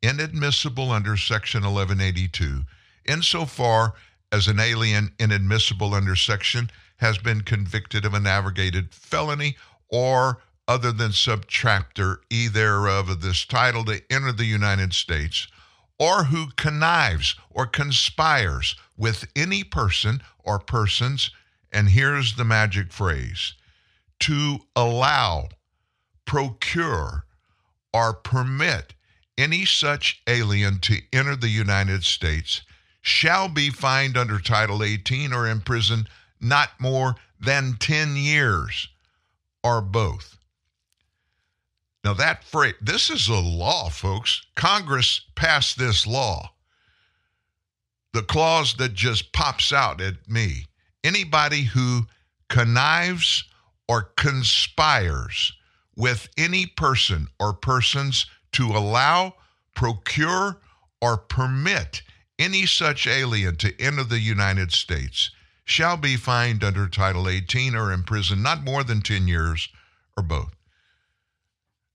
[0.01, 2.63] inadmissible under Section 1182,
[3.07, 3.95] insofar
[4.31, 9.57] as an alien inadmissible under Section has been convicted of an aggravated felony
[9.89, 15.49] or other than subchapter E thereof of this title to enter the United States,
[15.99, 21.33] or who connives or conspires with any person or persons,
[21.73, 23.55] and here's the magic phrase
[24.21, 25.49] to allow,
[26.25, 27.25] procure,
[27.93, 28.95] or permit
[29.39, 32.63] any such alien to enter the United States
[33.01, 36.09] shall be fined under Title 18 or imprisoned
[36.41, 38.89] not more than 10 years
[39.63, 40.37] or both.
[42.05, 44.47] Now, that phrase, this is a law, folks.
[44.55, 46.53] Congress passed this law.
[48.13, 50.67] The clause that just pops out at me
[51.03, 52.07] anybody who
[52.49, 53.45] connives
[53.89, 55.53] or conspires
[55.97, 59.35] with any person or persons to allow,
[59.75, 60.61] procure,
[61.01, 62.03] or permit
[62.39, 65.31] any such alien to enter the United States
[65.65, 69.69] shall be fined under Title 18 or imprisoned not more than 10 years
[70.17, 70.55] or both.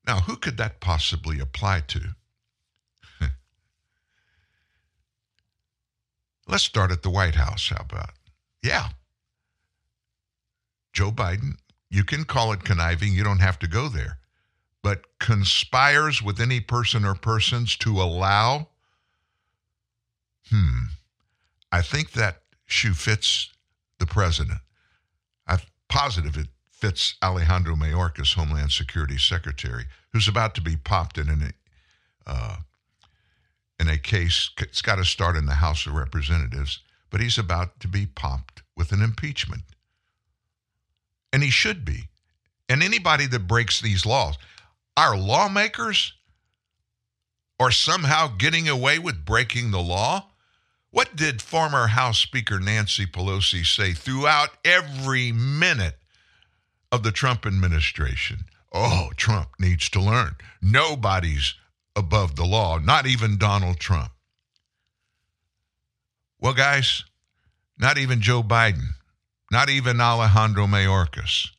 [0.06, 2.02] Now, who could that possibly apply to?
[6.48, 7.70] Let's start at the White House.
[7.70, 8.12] How about?
[8.62, 8.90] Yeah.
[10.92, 11.56] Joe Biden,
[11.92, 14.18] you can call it conniving, you don't have to go there.
[14.82, 18.70] But conspires with any person or persons to allow?
[20.50, 20.86] Hmm.
[21.72, 23.50] I think that shoe fits
[24.00, 24.60] the president.
[25.46, 31.30] I'm positive it fits Alejandro Mayorkas, Homeland Security Secretary, who's about to be popped in
[31.30, 31.52] a
[32.26, 32.56] uh,
[33.80, 34.50] in a case.
[34.58, 38.64] It's got to start in the House of Representatives, but he's about to be popped
[38.76, 39.64] with an impeachment,
[41.32, 42.10] and he should be.
[42.70, 44.38] And anybody that breaks these laws,
[44.96, 46.14] our lawmakers,
[47.60, 50.28] are somehow getting away with breaking the law.
[50.90, 55.98] What did former House Speaker Nancy Pelosi say throughout every minute
[56.92, 58.46] of the Trump administration?
[58.74, 60.36] Oh, Trump needs to learn.
[60.62, 61.54] Nobody's
[61.96, 64.12] above the law, not even Donald Trump.
[66.40, 67.04] Well, guys,
[67.78, 68.96] not even Joe Biden,
[69.52, 71.50] not even Alejandro Mayorkas.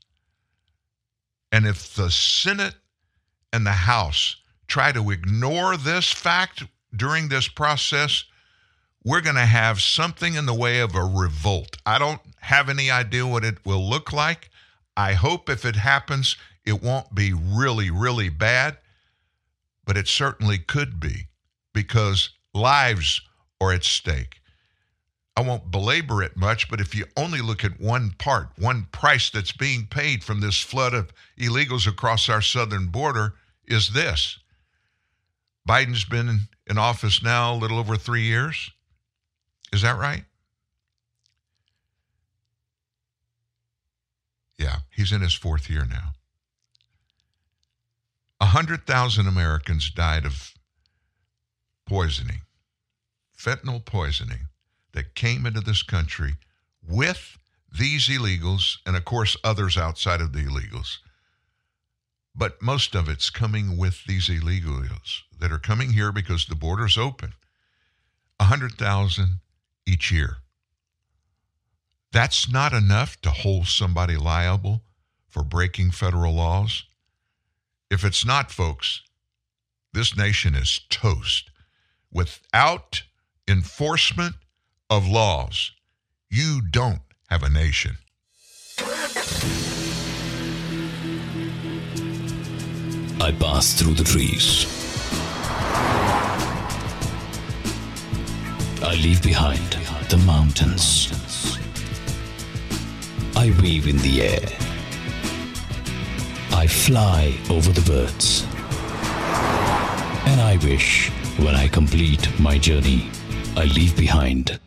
[1.53, 2.75] And if the Senate
[3.53, 4.37] and the House
[4.67, 6.65] try to ignore this fact
[6.97, 8.25] during this process,
[9.05, 11.77] we're going to have something in the way of a revolt.
[11.85, 14.49] I don't have any idea what it will look like.
[14.97, 18.79] I hope if it happens, it won't be really, really bad,
[19.85, 21.29] but it certainly could be
[21.75, 23.21] because lives
[23.61, 24.42] are at stake.
[25.37, 29.31] I won't belabor it much, but if you only look at one part, one price
[29.31, 33.35] that's being paid from this flood of illegals across our southern border
[33.67, 34.39] is this
[35.67, 38.71] Biden's been in office now a little over three years.
[39.73, 40.25] Is that right?
[44.59, 46.13] Yeah, he's in his fourth year now.
[48.39, 50.53] 100,000 Americans died of
[51.87, 52.43] poisoning,
[53.37, 54.49] fentanyl poisoning,
[54.93, 56.35] that came into this country
[56.87, 57.39] with
[57.79, 60.99] these illegals, and of course, others outside of the illegals.
[62.35, 66.97] But most of it's coming with these illegals that are coming here because the border's
[66.97, 67.33] open.
[68.39, 69.41] 100,000
[69.87, 70.37] each year.
[72.13, 74.83] That's not enough to hold somebody liable
[75.29, 76.85] for breaking federal laws.
[77.91, 79.03] If it's not, folks,
[79.93, 81.51] this nation is toast.
[82.11, 83.03] Without
[83.49, 84.35] enforcement
[84.97, 85.73] of laws,
[86.29, 87.97] you don't have a nation.
[93.19, 94.67] I pass through the trees.
[98.83, 99.79] I leave behind
[100.11, 101.11] the mountains.
[103.35, 104.49] I weave in the air.
[106.53, 108.45] I fly over the birds.
[110.31, 113.11] And I wish when I complete my journey,
[113.57, 114.61] I leave behind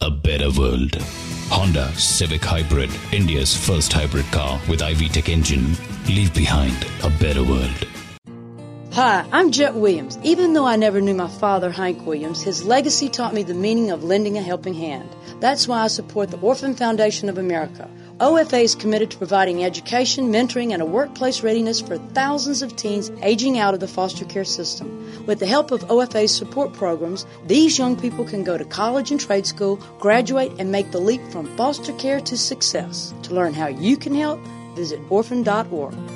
[0.00, 0.94] a better world.
[1.48, 5.74] Honda Civic Hybrid, India's first hybrid car with i-VTEC engine,
[6.08, 7.86] leave behind a better world.
[8.92, 10.18] Hi, I'm Jet Williams.
[10.22, 13.90] Even though I never knew my father, Hank Williams, his legacy taught me the meaning
[13.90, 15.08] of lending a helping hand.
[15.40, 17.90] That's why I support the Orphan Foundation of America.
[18.18, 23.10] OFA is committed to providing education, mentoring, and a workplace readiness for thousands of teens
[23.20, 24.88] aging out of the foster care system.
[25.26, 29.20] With the help of OFA's support programs, these young people can go to college and
[29.20, 33.12] trade school, graduate, and make the leap from foster care to success.
[33.24, 34.40] To learn how you can help,
[34.74, 36.15] visit orphan.org.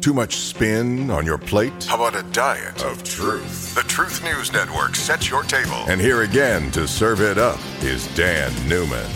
[0.00, 1.84] Too much spin on your plate?
[1.84, 3.74] How about a diet of truth?
[3.74, 5.84] The Truth News Network sets your table.
[5.86, 9.08] And here again to serve it up is Dan Newman.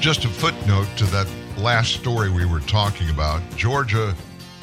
[0.00, 1.28] Just a footnote to that
[1.58, 4.14] last story we were talking about Georgia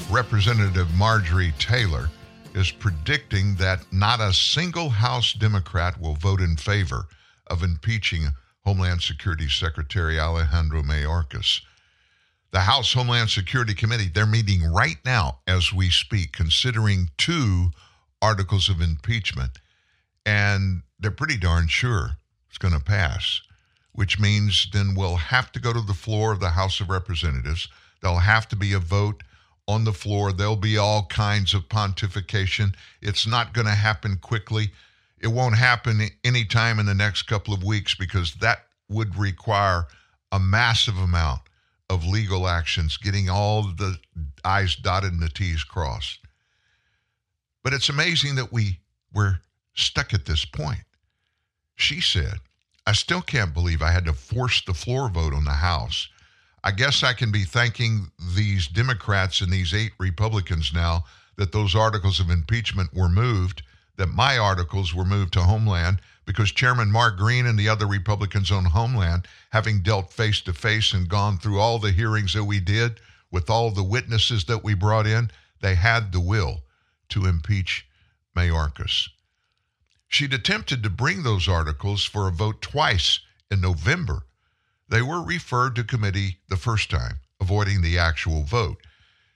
[0.10, 2.10] Representative Marjorie Taylor
[2.54, 7.08] is predicting that not a single House Democrat will vote in favor
[7.48, 8.28] of impeaching
[8.66, 11.62] Homeland Security Secretary Alejandro Mayorkas.
[12.54, 17.72] The House Homeland Security Committee, they're meeting right now as we speak, considering two
[18.22, 19.58] articles of impeachment.
[20.24, 22.12] And they're pretty darn sure
[22.48, 23.42] it's going to pass,
[23.94, 27.70] which means then we'll have to go to the floor of the House of Representatives.
[28.04, 29.24] There'll have to be a vote
[29.68, 30.32] on the floor.
[30.32, 32.76] There'll be all kinds of pontification.
[33.02, 34.70] It's not going to happen quickly.
[35.20, 39.88] It won't happen anytime in the next couple of weeks because that would require
[40.32, 41.42] a massive amount
[41.94, 43.98] of legal actions, getting all the
[44.44, 46.20] I's dotted and the T's crossed.
[47.64, 48.80] But it's amazing that we
[49.14, 49.40] were
[49.74, 50.84] stuck at this point.
[51.76, 52.36] She said,
[52.86, 56.10] I still can't believe I had to force the floor vote on the House.
[56.64, 61.06] I guess I can be thanking these Democrats and these eight Republicans now
[61.38, 63.64] that those articles of impeachment were moved,
[63.98, 68.52] that my articles were moved to Homeland, because Chairman Mark Green and the other Republicans
[68.52, 72.60] on Homeland, having dealt face to face and gone through all the hearings that we
[72.60, 73.00] did
[73.32, 75.30] with all the witnesses that we brought in,
[75.62, 76.62] they had the will
[77.10, 77.88] to impeach
[78.36, 79.10] Mayorkas.
[80.08, 83.20] She'd attempted to bring those articles for a vote twice
[83.50, 84.24] in November.
[84.88, 88.78] They were referred to committee the first time, avoiding the actual vote.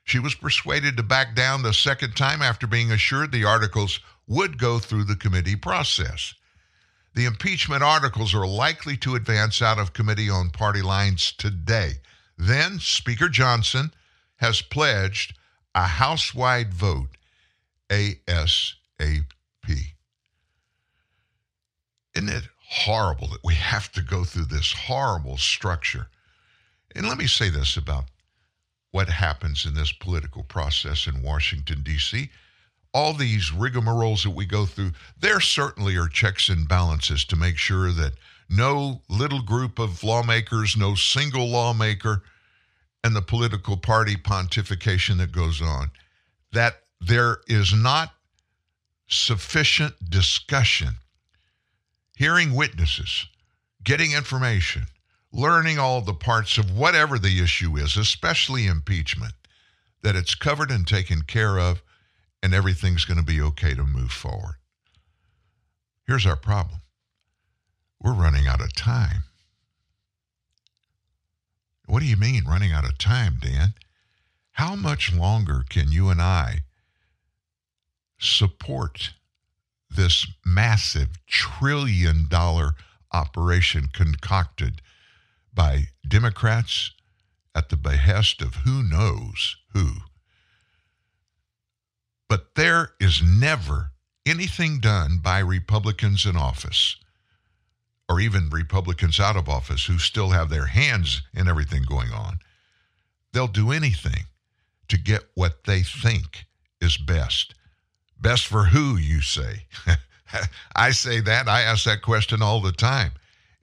[0.08, 4.58] She was persuaded to back down the second time after being assured the articles would
[4.58, 6.34] go through the committee process.
[7.14, 11.96] The impeachment articles are likely to advance out of committee on party lines today.
[12.38, 13.92] Then Speaker Johnson
[14.38, 15.38] has pledged
[15.76, 17.18] a House wide vote
[17.90, 19.26] ASAP.
[22.16, 26.08] Isn't it horrible that we have to go through this horrible structure?
[26.96, 28.06] And let me say this about
[28.98, 32.32] what happens in this political process in Washington, D.C.
[32.96, 37.58] All these rigmaroles that we go through, there certainly are checks and balances to make
[37.58, 38.14] sure that
[38.50, 42.24] no little group of lawmakers, no single lawmaker,
[43.04, 45.92] and the political party pontification that goes on,
[46.52, 48.16] that there is not
[49.08, 50.96] sufficient discussion,
[52.16, 53.28] hearing witnesses,
[53.84, 54.88] getting information,
[55.32, 59.34] learning all the parts of whatever the issue is, especially impeachment,
[60.02, 61.82] that it's covered and taken care of,
[62.42, 64.56] and everything's going to be okay to move forward.
[66.06, 66.82] Here's our problem
[68.00, 69.24] we're running out of time.
[71.88, 73.74] What do you mean, running out of time, Dan?
[74.52, 76.60] How much longer can you and I
[78.20, 79.12] support
[79.90, 82.72] this massive trillion dollar
[83.14, 84.82] operation concocted
[85.58, 86.92] by Democrats
[87.54, 89.96] at the behest of who knows who?
[92.30, 93.92] But there is never
[94.26, 96.96] anything done by Republicans in office
[98.08, 102.40] or even Republicans out of office who still have their hands in everything going on.
[103.34, 104.24] They'll do anything
[104.88, 106.46] to get what they think
[106.80, 107.54] is best
[108.20, 109.66] Best for who, you say?
[110.76, 111.48] I say that.
[111.48, 113.12] I ask that question all the time.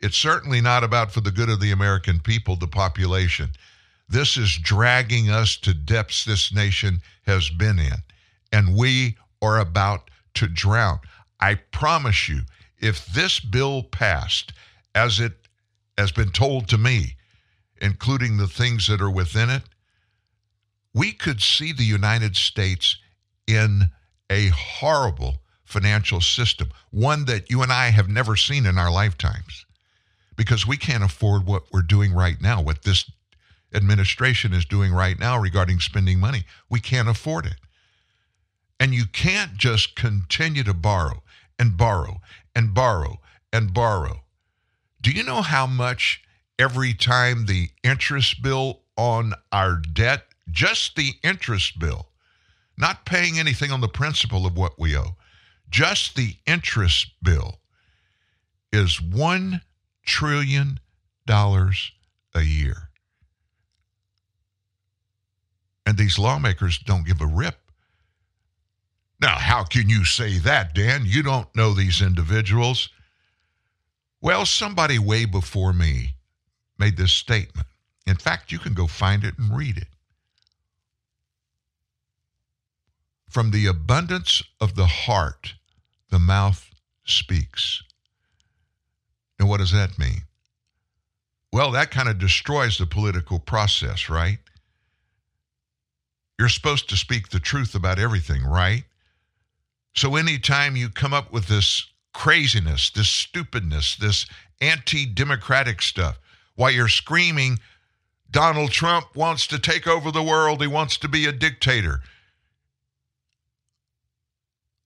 [0.05, 3.49] It's certainly not about for the good of the American people, the population.
[4.07, 8.03] This is dragging us to depths this nation has been in,
[8.53, 11.01] and we are about to drown.
[11.41, 12.43] I promise you,
[12.79, 14.53] if this bill passed
[14.95, 15.33] as it
[15.97, 17.17] has been told to me,
[17.81, 19.63] including the things that are within it,
[20.93, 22.99] we could see the United States
[23.47, 23.85] in
[24.29, 29.64] a horrible financial system, one that you and I have never seen in our lifetimes,
[30.37, 33.11] because we can't afford what we're doing right now, what this
[33.75, 36.45] administration is doing right now regarding spending money.
[36.71, 37.57] We can't afford it.
[38.79, 41.23] And you can't just continue to borrow
[41.59, 42.21] and borrow
[42.55, 43.21] and borrow
[43.53, 44.23] and borrow.
[45.01, 46.23] Do you know how much
[46.59, 52.09] every time the interest bill on our debt, just the interest bill,
[52.77, 55.17] not paying anything on the principal of what we owe,
[55.69, 57.61] just the interest bill
[58.73, 59.61] is $1
[60.05, 60.81] trillion
[61.27, 61.93] dollars
[62.35, 62.91] a year.
[65.87, 67.57] And these lawmakers don't give a rip.
[69.21, 71.05] Now, how can you say that, Dan?
[71.07, 72.89] You don't know these individuals.
[74.21, 76.15] Well, somebody way before me
[76.79, 77.67] made this statement.
[78.07, 79.89] In fact, you can go find it and read it.
[83.29, 85.55] From the abundance of the heart,
[86.11, 86.71] the mouth
[87.05, 87.83] speaks.
[89.39, 90.23] And what does that mean?
[91.53, 94.39] Well, that kind of destroys the political process, right?
[96.39, 98.85] You're supposed to speak the truth about everything, right?
[99.95, 104.27] So anytime you come up with this craziness, this stupidness, this
[104.61, 106.19] anti democratic stuff,
[106.57, 107.59] while you're screaming,
[108.31, 112.01] Donald Trump wants to take over the world, he wants to be a dictator.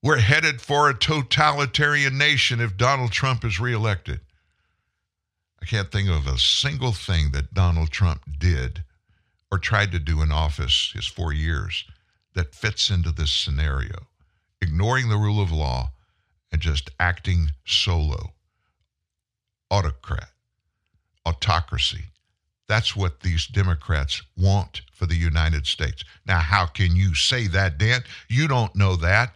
[0.03, 4.21] We're headed for a totalitarian nation if Donald Trump is reelected.
[5.61, 8.83] I can't think of a single thing that Donald Trump did
[9.51, 11.85] or tried to do in office his four years
[12.33, 14.07] that fits into this scenario.
[14.61, 15.91] Ignoring the rule of law
[16.51, 18.33] and just acting solo.
[19.71, 20.29] Autocrat,
[21.25, 22.05] autocracy.
[22.67, 26.03] That's what these Democrats want for the United States.
[26.25, 28.03] Now, how can you say that, Dan?
[28.27, 29.33] You don't know that.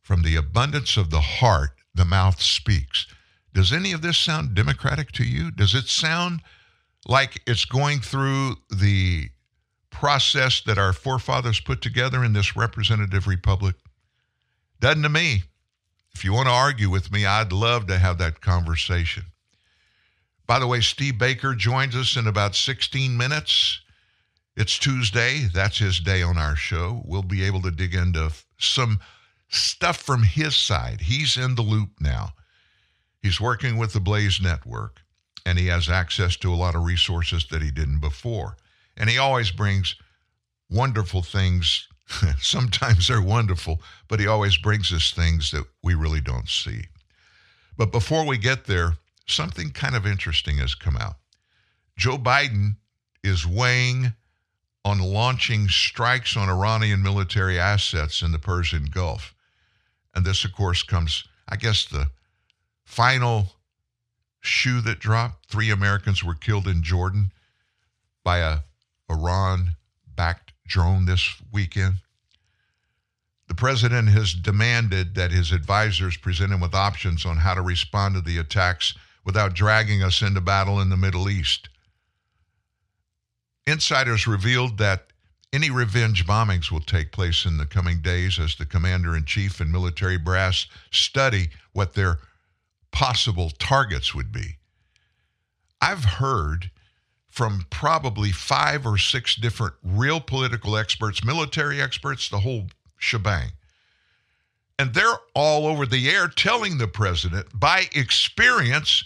[0.00, 3.06] From the abundance of the heart, the mouth speaks.
[3.54, 5.50] Does any of this sound democratic to you?
[5.50, 6.40] Does it sound
[7.06, 9.28] like it's going through the
[9.90, 13.76] process that our forefathers put together in this representative republic?
[14.80, 15.42] Doesn't to me.
[16.14, 19.24] If you want to argue with me, I'd love to have that conversation.
[20.46, 23.80] By the way, Steve Baker joins us in about 16 minutes.
[24.56, 25.48] It's Tuesday.
[25.52, 27.02] That's his day on our show.
[27.06, 29.00] We'll be able to dig into some
[29.48, 31.00] stuff from his side.
[31.02, 32.34] He's in the loop now.
[33.22, 35.00] He's working with the Blaze Network,
[35.46, 38.56] and he has access to a lot of resources that he didn't before.
[38.96, 39.94] And he always brings
[40.68, 41.88] wonderful things.
[42.40, 46.82] Sometimes they're wonderful, but he always brings us things that we really don't see.
[47.76, 48.94] But before we get there,
[49.26, 51.16] something kind of interesting has come out.
[51.96, 52.76] Joe Biden
[53.22, 54.12] is weighing
[54.84, 59.32] on launching strikes on Iranian military assets in the Persian Gulf.
[60.14, 62.08] And this, of course, comes, I guess, the
[62.84, 63.52] final
[64.40, 65.46] shoe that dropped.
[65.46, 67.32] Three Americans were killed in Jordan
[68.24, 68.58] by a
[69.10, 69.76] Iran
[70.06, 71.96] backed drone this weekend.
[73.48, 78.14] The president has demanded that his advisors present him with options on how to respond
[78.14, 81.68] to the attacks without dragging us into battle in the Middle East.
[83.66, 85.08] Insiders revealed that
[85.52, 89.60] any revenge bombings will take place in the coming days as the commander in chief
[89.60, 92.18] and military brass study what their
[92.92, 94.58] possible targets would be.
[95.80, 96.70] I've heard
[97.28, 102.66] from probably five or six different real political experts, military experts, the whole
[102.98, 103.52] shebang.
[104.78, 109.04] And they're all over the air telling the president by experience,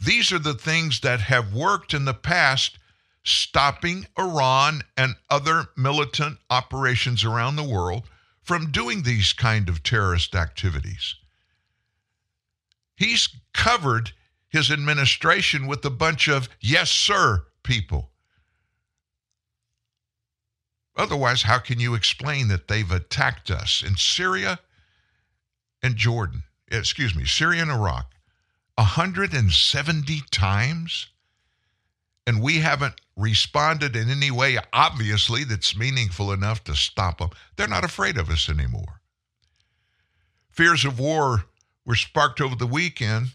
[0.00, 2.78] these are the things that have worked in the past
[3.24, 8.04] stopping Iran and other militant operations around the world
[8.42, 11.16] from doing these kind of terrorist activities.
[13.00, 14.12] He's covered
[14.50, 18.10] his administration with a bunch of yes sir people.
[20.94, 24.60] Otherwise, how can you explain that they've attacked us in Syria
[25.82, 26.42] and Jordan?
[26.70, 28.12] Eh, excuse me, Syria and Iraq
[28.74, 31.06] 170 times?
[32.26, 37.30] And we haven't responded in any way, obviously, that's meaningful enough to stop them.
[37.56, 39.00] They're not afraid of us anymore.
[40.50, 41.46] Fears of war
[41.90, 43.26] were sparked over the weekend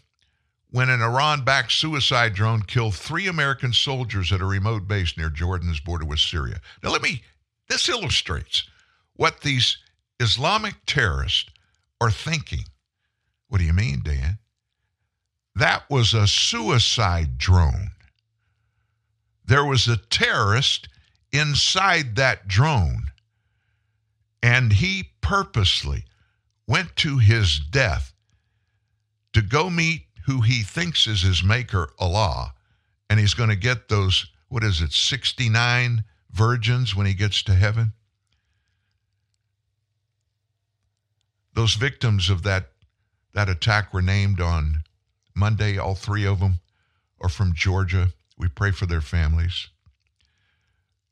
[0.70, 5.28] when an Iran backed suicide drone killed three American soldiers at a remote base near
[5.28, 6.62] Jordan's border with Syria.
[6.82, 7.22] Now, let me,
[7.68, 8.66] this illustrates
[9.12, 9.76] what these
[10.20, 11.50] Islamic terrorists
[12.00, 12.64] are thinking.
[13.48, 14.38] What do you mean, Dan?
[15.54, 17.90] That was a suicide drone.
[19.44, 20.88] There was a terrorist
[21.30, 23.08] inside that drone,
[24.42, 26.06] and he purposely
[26.66, 28.14] went to his death
[29.36, 32.54] to go meet who he thinks is his maker, Allah,
[33.10, 37.54] and he's going to get those, what is it, 69 virgins when he gets to
[37.54, 37.92] heaven?
[41.52, 42.70] Those victims of that,
[43.34, 44.84] that attack were named on
[45.34, 46.60] Monday, all three of them
[47.20, 48.08] are from Georgia.
[48.38, 49.68] We pray for their families.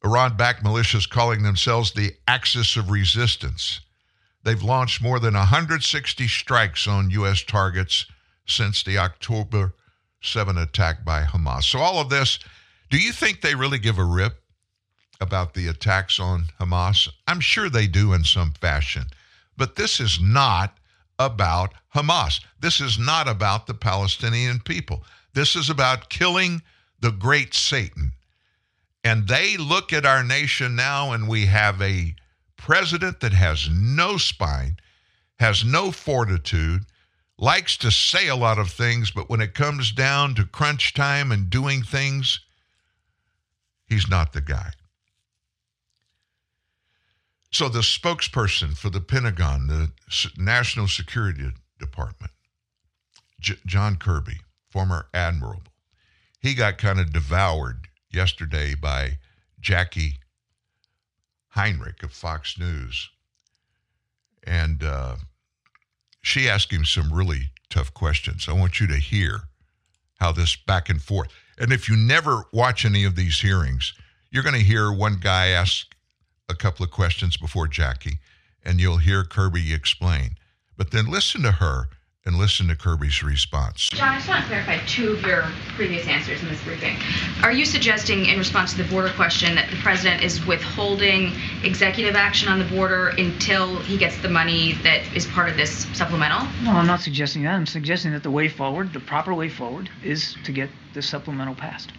[0.02, 3.80] Iran backed militias calling themselves the Axis of Resistance.
[4.44, 7.42] They've launched more than 160 strikes on U.S.
[7.42, 8.06] targets
[8.46, 9.74] since the October
[10.22, 11.64] 7 attack by Hamas.
[11.64, 12.38] So, all of this,
[12.90, 14.42] do you think they really give a rip
[15.20, 17.08] about the attacks on Hamas?
[17.26, 19.04] I'm sure they do in some fashion.
[19.56, 20.78] But this is not
[21.18, 22.40] about Hamas.
[22.60, 25.04] This is not about the Palestinian people.
[25.32, 26.62] This is about killing
[27.00, 28.12] the great Satan.
[29.04, 32.14] And they look at our nation now, and we have a
[32.56, 34.78] president that has no spine,
[35.38, 36.86] has no fortitude,
[37.38, 41.32] likes to say a lot of things, but when it comes down to crunch time
[41.32, 42.40] and doing things,
[43.86, 44.70] he's not the guy.
[47.50, 49.92] So, the spokesperson for the Pentagon, the
[50.36, 52.32] National Security Department,
[53.40, 55.62] J- John Kirby, former admiral,
[56.40, 59.18] he got kind of devoured yesterday by
[59.60, 60.14] Jacqui
[61.50, 63.08] Heinrich of Fox News.
[64.44, 65.16] And uh,
[66.24, 68.48] she asked him some really tough questions.
[68.48, 69.42] I want you to hear
[70.18, 71.28] how this back and forth.
[71.58, 73.92] And if you never watch any of these hearings,
[74.30, 75.94] you're going to hear one guy ask
[76.48, 78.18] a couple of questions before Jacqui,
[78.64, 80.36] and you'll hear Kirby explain.
[80.76, 81.88] But then listen to her
[82.26, 83.90] and listen to Kirby's response.
[83.90, 85.42] John, I just want to clarify two of your
[85.76, 86.96] previous answers in this briefing.
[87.42, 91.32] Are you suggesting, in response to the border question, that the president is withholding
[91.64, 95.84] executive action on the border until he gets the money that is part of this
[95.92, 96.48] supplemental?
[96.62, 97.54] No, I'm not suggesting that.
[97.56, 101.54] I'm suggesting that the way forward, the proper way forward, is to get this supplemental
[101.54, 101.92] passed.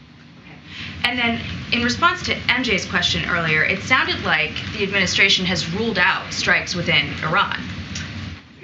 [1.03, 1.39] And then,
[1.71, 6.73] in response to MJ's question earlier, it sounded like the administration has ruled out strikes
[6.73, 7.61] within Iran.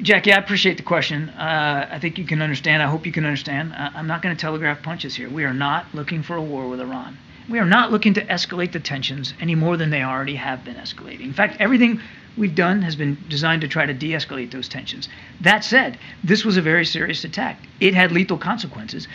[0.03, 1.29] Jacqui, I appreciate the question.
[1.29, 2.81] Uh, I think you can understand.
[2.81, 3.73] I hope you can understand.
[3.73, 5.29] Uh, I'm not going to telegraph punches here.
[5.29, 7.17] We are not looking for a war with Iran.
[7.47, 10.75] We are not looking to escalate the tensions any more than they already have been
[10.75, 11.21] escalating.
[11.21, 12.01] In fact, everything
[12.37, 15.09] we've done has been designed to try to de escalate those tensions.
[15.41, 17.59] That said, this was a very serious attack.
[17.79, 19.07] It had lethal consequences.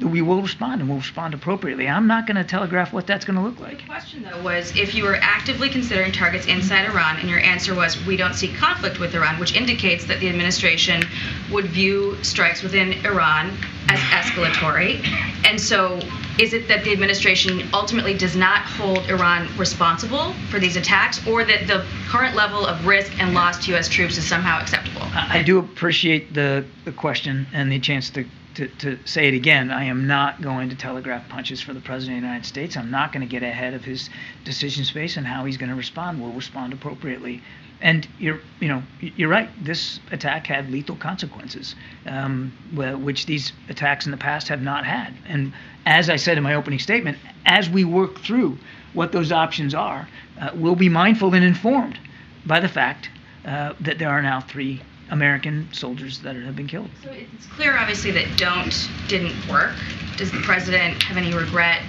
[0.00, 1.88] We will respond and we'll respond appropriately.
[1.88, 3.78] I'm not going to telegraph what that's going to look like.
[3.78, 7.74] The question, though, was if you were actively considering targets inside Iran, and your answer
[7.74, 11.02] was we don't see conflict with Iran, which indicates that the administration
[11.50, 13.56] would view strikes within Iran
[13.88, 15.04] as escalatory.
[15.44, 15.98] And so,
[16.38, 21.44] is it that the administration ultimately does not hold Iran responsible for these attacks, or
[21.44, 23.88] that the current level of risk and loss to U.S.
[23.88, 25.02] troops is somehow acceptable?
[25.12, 28.24] I do appreciate the, the question and the chance to,
[28.54, 29.70] to, to say it again.
[29.70, 32.76] I am not going to telegraph punches for the President of the United States.
[32.76, 34.08] I'm not going to get ahead of his
[34.44, 36.22] decision space and how he's going to respond.
[36.22, 37.42] We'll respond appropriately.
[37.82, 39.50] And you're, you know, you're right.
[39.62, 41.74] This attack had lethal consequences,
[42.06, 45.12] um, which these attacks in the past have not had.
[45.26, 45.52] And
[45.84, 48.56] as I said in my opening statement, as we work through
[48.92, 50.08] what those options are,
[50.40, 51.98] uh, we'll be mindful and informed
[52.46, 53.10] by the fact
[53.44, 54.80] uh, that there are now three
[55.10, 56.88] American soldiers that have been killed.
[57.02, 59.72] So it's clear, obviously, that don't didn't work.
[60.16, 61.82] Does the president have any regret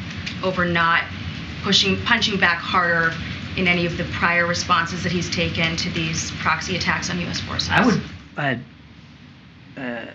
[0.43, 1.03] over not
[1.63, 3.13] pushing, punching back harder
[3.57, 7.39] in any of the prior responses that he's taken to these proxy attacks on U.S.
[7.41, 7.69] forces?
[7.69, 8.01] I would,
[8.37, 8.55] uh,
[9.79, 10.05] uh,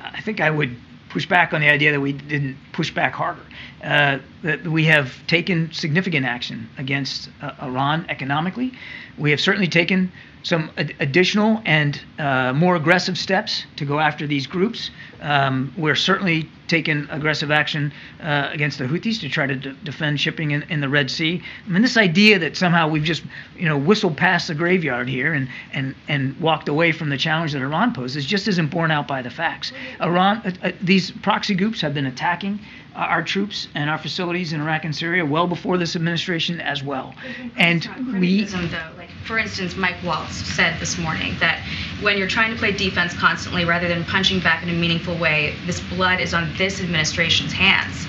[0.00, 0.76] I think I would
[1.08, 3.40] push back on the idea that we didn't push back harder.
[3.82, 8.72] Uh, that we have taken significant action against uh, Iran economically.
[9.16, 10.10] We have certainly taken
[10.46, 14.92] some ad- additional and uh, more aggressive steps to go after these groups.
[15.20, 17.92] Um, we're certainly taking aggressive action
[18.22, 21.42] uh, against the Houthis to try to d- defend shipping in, in, the Red Sea.
[21.66, 23.24] I mean, this idea that somehow we've just,
[23.56, 27.52] you know, whistled past the graveyard here and, and, and walked away from the challenge
[27.52, 29.72] that Iran poses just isn't borne out by the facts.
[30.00, 32.60] Iran, uh, uh, these proxy groups have been attacking
[32.94, 37.14] our troops and our facilities in Iraq and Syria well before this administration as well.
[37.56, 37.88] And
[38.20, 41.60] we, though, like for instance, Mike Waltz said this morning that
[42.00, 45.54] when you're trying to play defense constantly rather than punching back in a meaningful way,
[45.66, 48.06] this blood is on this administration's hands.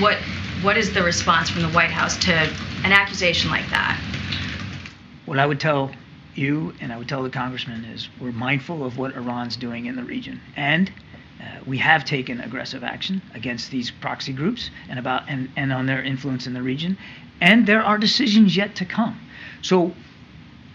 [0.00, 0.18] What
[0.62, 3.98] what is the response from the White House to an accusation like that?
[5.24, 5.92] What I would tell
[6.34, 9.96] you and I would tell the congressman is we're mindful of what Iran's doing in
[9.96, 10.92] the region, and
[11.40, 15.86] uh, we have taken aggressive action against these proxy groups and about and, and on
[15.86, 16.98] their influence in the region,
[17.40, 19.18] and there are decisions yet to come.
[19.62, 19.94] So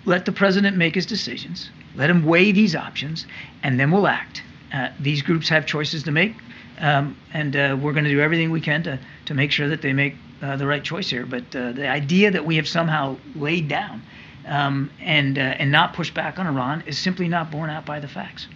[0.06, 1.70] let the president make his decisions.
[1.96, 3.26] Let him weigh these options,
[3.62, 4.44] and then we'll act.
[4.74, 6.34] Uh, these groups have choices to make,
[6.80, 9.82] um, and uh, we're going to do everything we can to to make sure that
[9.82, 11.26] they make uh, the right choice here.
[11.26, 14.02] But uh, the idea that we have somehow laid down
[14.48, 18.00] um, and uh, and not pushed back on Iran is simply not borne out by
[18.00, 18.48] the facts.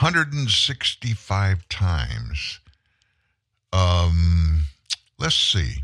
[0.00, 2.60] 165 times.
[3.72, 4.62] Um,
[5.18, 5.82] let's see.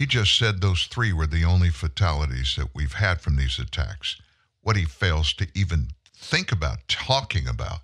[0.00, 4.16] He just said those three were the only fatalities that we've had from these attacks.
[4.62, 7.80] What he fails to even think about, talking about,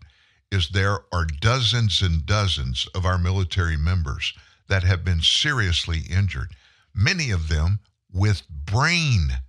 [0.50, 4.32] is there are dozens and dozens of our military members
[4.66, 6.56] that have been seriously injured,
[6.94, 9.40] many of them with brain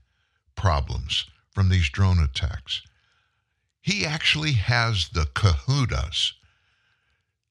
[0.57, 2.82] problems from these drone attacks.
[3.80, 6.34] He actually has the kahunas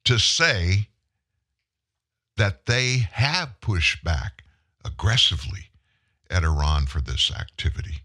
[0.04, 0.88] to say
[2.36, 4.42] that they have pushed back
[4.86, 5.70] aggressively
[6.30, 8.02] at Iran for this activity.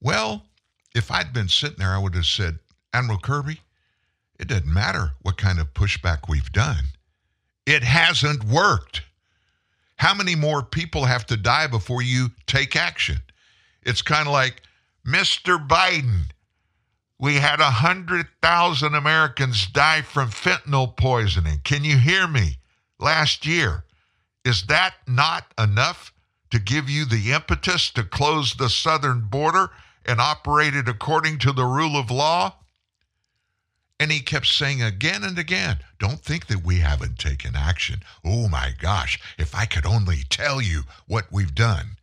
[0.00, 0.44] Well,
[0.94, 2.58] if I'd been sitting there, I would have said,
[2.92, 3.60] Admiral Kirby,
[4.38, 6.84] it doesn't matter what kind of pushback we've done.
[7.66, 9.02] It hasn't worked.
[9.96, 13.18] How many more people have to die before you take action?
[13.82, 14.62] It's kind of like,
[15.06, 15.64] Mr.
[15.66, 16.30] Biden,
[17.18, 21.60] we had 100,000 Americans die from fentanyl poisoning.
[21.64, 22.58] Can you hear me?
[23.00, 23.84] Last year.
[24.48, 26.10] Is that not enough
[26.50, 29.72] to give you the impetus to close the southern border
[30.06, 32.54] and operate it according to the rule of law?
[34.00, 38.00] And he kept saying again and again, don't think that we haven't taken action.
[38.24, 41.98] Oh my gosh, if I could only tell you what we've done.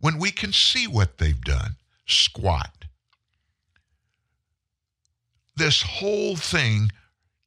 [0.00, 2.84] When we can see what they've done, squat.
[5.54, 6.90] This whole thing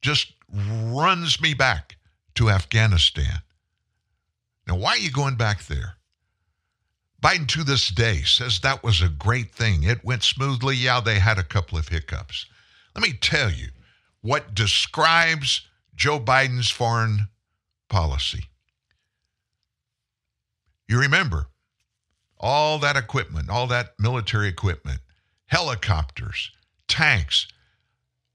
[0.00, 1.96] just runs me back
[2.36, 3.42] to Afghanistan.
[4.70, 5.96] Now, why are you going back there?
[7.20, 9.82] Biden to this day says that was a great thing.
[9.82, 10.76] It went smoothly.
[10.76, 12.46] Yeah, they had a couple of hiccups.
[12.94, 13.70] Let me tell you
[14.20, 15.66] what describes
[15.96, 17.26] Joe Biden's foreign
[17.88, 18.44] policy.
[20.86, 21.48] You remember
[22.38, 25.00] all that equipment, all that military equipment,
[25.46, 26.52] helicopters,
[26.86, 27.48] tanks,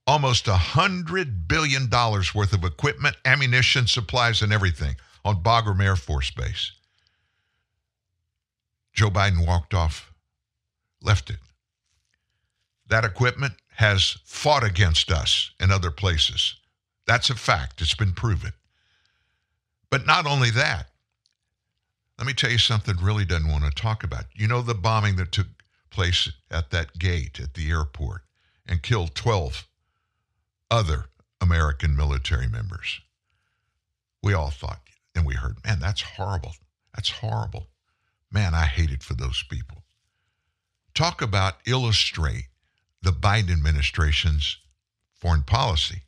[0.05, 5.95] almost a hundred billion dollars worth of equipment, ammunition, supplies, and everything on Bagram Air
[5.95, 6.71] Force Base.
[8.93, 10.13] Joe Biden walked off,
[11.01, 11.39] left it.
[12.88, 16.55] That equipment has fought against us in other places.
[17.07, 17.82] That's a fact.
[17.82, 18.53] It's been proven.
[19.89, 20.89] But not only that,
[22.17, 24.26] let me tell you something really doesn't want to talk about.
[24.34, 25.47] You know the bombing that took
[25.89, 28.21] place at that gate at the airport
[28.65, 29.67] and killed 12
[30.71, 31.05] other
[31.41, 33.01] American military members.
[34.23, 34.84] We all thought
[35.16, 36.53] and we heard, man, that's horrible.
[36.93, 37.68] That's horrible.
[38.32, 39.84] Man, I hate it for those people.
[40.93, 42.45] Talk about illustrate
[43.01, 44.57] the Biden administration's
[45.13, 46.01] foreign policy.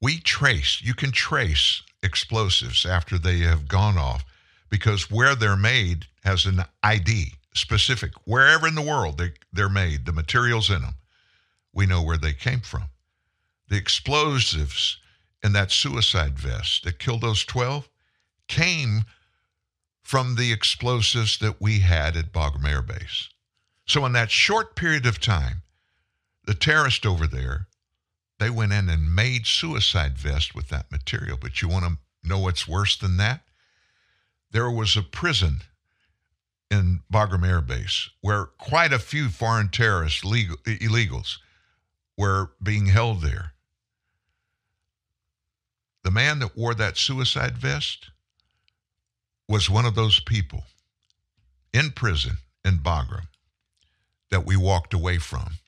[0.00, 4.24] We trace, you can trace explosives after they have gone off
[4.70, 8.12] because where they're made has an ID specific.
[8.24, 10.94] Wherever in the world they, they're made, the materials in them,
[11.72, 12.84] we know where they came from.
[13.68, 14.98] The explosives
[15.42, 17.88] in that suicide vest that killed those 12
[18.48, 19.04] came
[20.02, 23.28] from the explosives that we had at Bagram Air Base.
[23.86, 25.62] So, in that short period of time,
[26.44, 27.68] the terrorists over there,
[28.38, 31.36] they went in and made suicide vests with that material.
[31.40, 33.42] But you want to know what's worse than that?
[34.50, 35.60] There was a prison
[36.70, 41.38] in Bagram Air Base where quite a few foreign terrorists, legal, illegals,
[42.16, 43.52] were being held there.
[46.08, 48.08] The man that wore that suicide vest
[49.46, 50.64] was one of those people
[51.74, 53.26] in prison in Bagram
[54.30, 55.58] that we walked away from.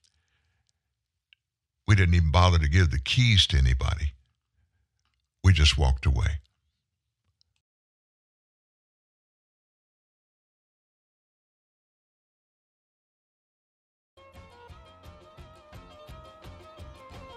[1.87, 4.13] We didn't even bother to give the keys to anybody.
[5.45, 6.39] We just walked away.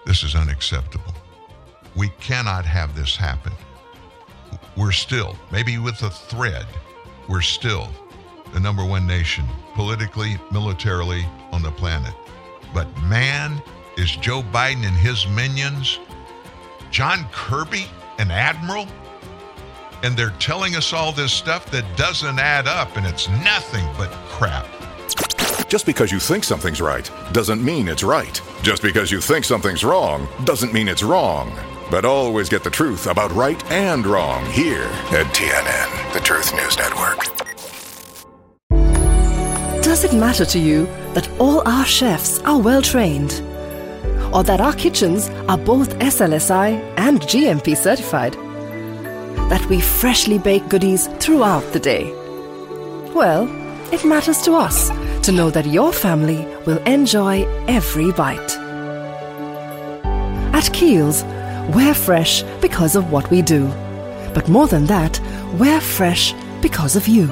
[0.06, 1.23] This is unacceptable.
[1.96, 3.52] We cannot have this happen.
[4.76, 6.66] We're still, maybe with a thread,
[7.28, 7.88] we're still
[8.52, 12.14] the number one nation, politically, militarily on the planet.
[12.72, 13.62] But man,
[13.96, 15.98] is Joe Biden and his minions,
[16.90, 17.86] John Kirby,
[18.18, 18.86] an admiral?
[20.02, 24.10] And they're telling us all this stuff that doesn't add up, and it's nothing but
[24.28, 24.66] crap.
[25.68, 28.40] Just because you think something's right doesn't mean it's right.
[28.62, 31.52] Just because you think something's wrong doesn't mean it's wrong.
[31.94, 36.76] But always get the truth about right and wrong here at TNN, the Truth News
[36.76, 37.20] Network.
[39.80, 43.40] Does it matter to you that all our chefs are well trained?
[44.34, 48.32] Or that our kitchens are both SLSI and GMP certified?
[49.48, 52.10] That we freshly bake goodies throughout the day?
[53.14, 53.44] Well,
[53.92, 54.90] it matters to us
[55.24, 58.58] to know that your family will enjoy every bite.
[60.52, 61.22] At Keells,
[61.72, 63.68] we're fresh because of what we do.
[64.34, 65.20] But more than that,
[65.58, 67.30] we're fresh because of you.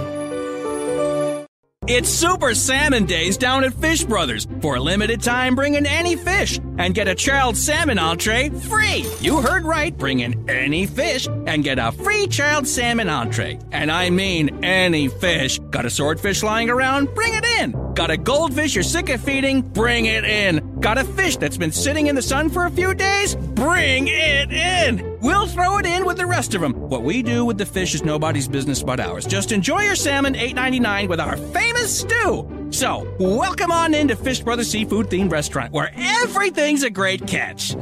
[1.88, 4.46] It's Super Salmon Days down at Fish Brothers.
[4.60, 9.04] For a limited time, bring in any fish and get a child salmon entree free.
[9.20, 9.96] You heard right.
[9.96, 13.58] Bring in any fish and get a free child salmon entree.
[13.70, 15.58] And I mean any fish.
[15.70, 17.14] Got a swordfish lying around?
[17.14, 17.94] Bring it in.
[17.94, 19.62] Got a goldfish you're sick of feeding?
[19.62, 20.80] Bring it in.
[20.80, 23.36] Got a fish that's been sitting in the sun for a few days?
[23.36, 25.18] Bring it in.
[25.20, 26.72] We'll throw it in with the rest of them.
[26.72, 29.26] What we do with the fish is nobody's business but ours.
[29.26, 32.51] Just enjoy your salmon $8.99 with our famous stew.
[32.72, 37.76] So, welcome on into Fish Brothers Seafood themed restaurant where everything's a great catch.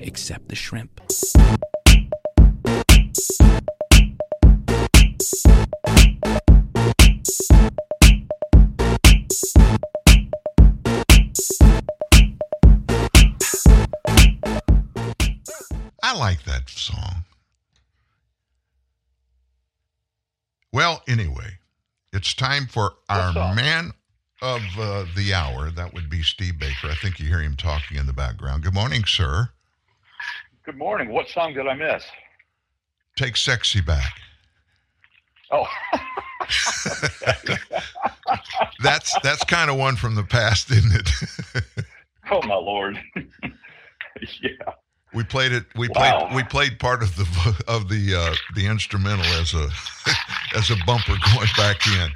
[0.00, 1.00] Except the shrimp.
[16.02, 17.24] I like that song.
[20.72, 21.58] Well, anyway,
[22.12, 23.92] it's time for our man
[24.42, 25.70] of uh, the hour.
[25.70, 26.88] That would be Steve Baker.
[26.88, 28.62] I think you hear him talking in the background.
[28.64, 29.48] Good morning, sir.
[30.64, 31.08] Good morning.
[31.10, 32.04] What song did I miss?
[33.16, 34.12] Take sexy back.
[35.50, 35.66] Oh,
[38.82, 41.74] That's that's kind of one from the past, isn't it?
[42.30, 42.98] oh my lord.
[44.40, 44.50] yeah.
[45.14, 45.64] we played it.
[45.76, 46.26] We Wow.
[46.26, 49.68] played we played part of the of the uh, the instrumental as a
[50.56, 52.10] as a bumper going back in,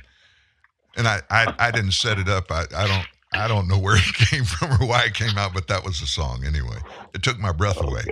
[0.96, 2.50] and I I, I didn't set it up.
[2.50, 5.54] I, I don't I don't know where it came from or why it came out,
[5.54, 6.78] but that was the song anyway.
[7.14, 8.02] It took my breath away.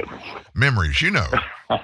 [0.55, 1.29] Memories, you know.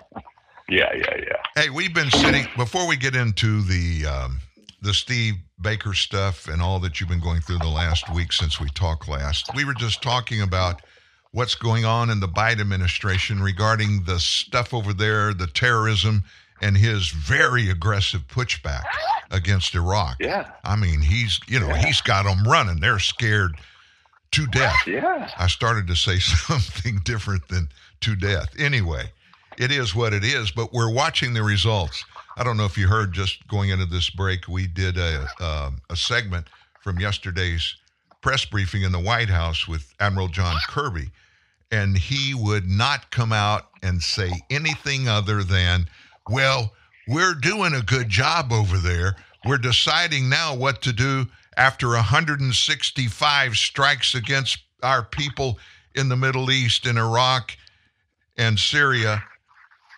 [0.70, 1.62] Yeah, yeah, yeah.
[1.62, 4.40] Hey, we've been sitting before we get into the um,
[4.80, 8.60] the Steve Baker stuff and all that you've been going through the last week since
[8.60, 9.50] we talked last.
[9.56, 10.80] We were just talking about
[11.32, 16.22] what's going on in the Biden administration regarding the stuff over there, the terrorism,
[16.60, 18.84] and his very aggressive pushback
[19.30, 20.16] against Iraq.
[20.20, 20.50] Yeah.
[20.64, 22.80] I mean, he's you know he's got them running.
[22.80, 23.56] They're scared
[24.32, 24.86] to death.
[24.86, 25.30] Yeah.
[25.38, 27.68] I started to say something different than
[28.00, 28.48] to death.
[28.58, 29.10] Anyway,
[29.58, 32.04] it is what it is, but we're watching the results.
[32.36, 35.80] I don't know if you heard just going into this break, we did a, um
[35.90, 36.46] a segment
[36.80, 37.76] from yesterday's
[38.22, 41.10] press briefing in the White House with Admiral John Kirby,
[41.70, 45.86] and he would not come out and say anything other than,
[46.28, 46.72] well,
[47.08, 49.16] we're doing a good job over there.
[49.44, 55.58] We're deciding now what to do after 165 strikes against our people
[55.94, 57.56] in the Middle East, in Iraq,
[58.36, 59.22] and Syria.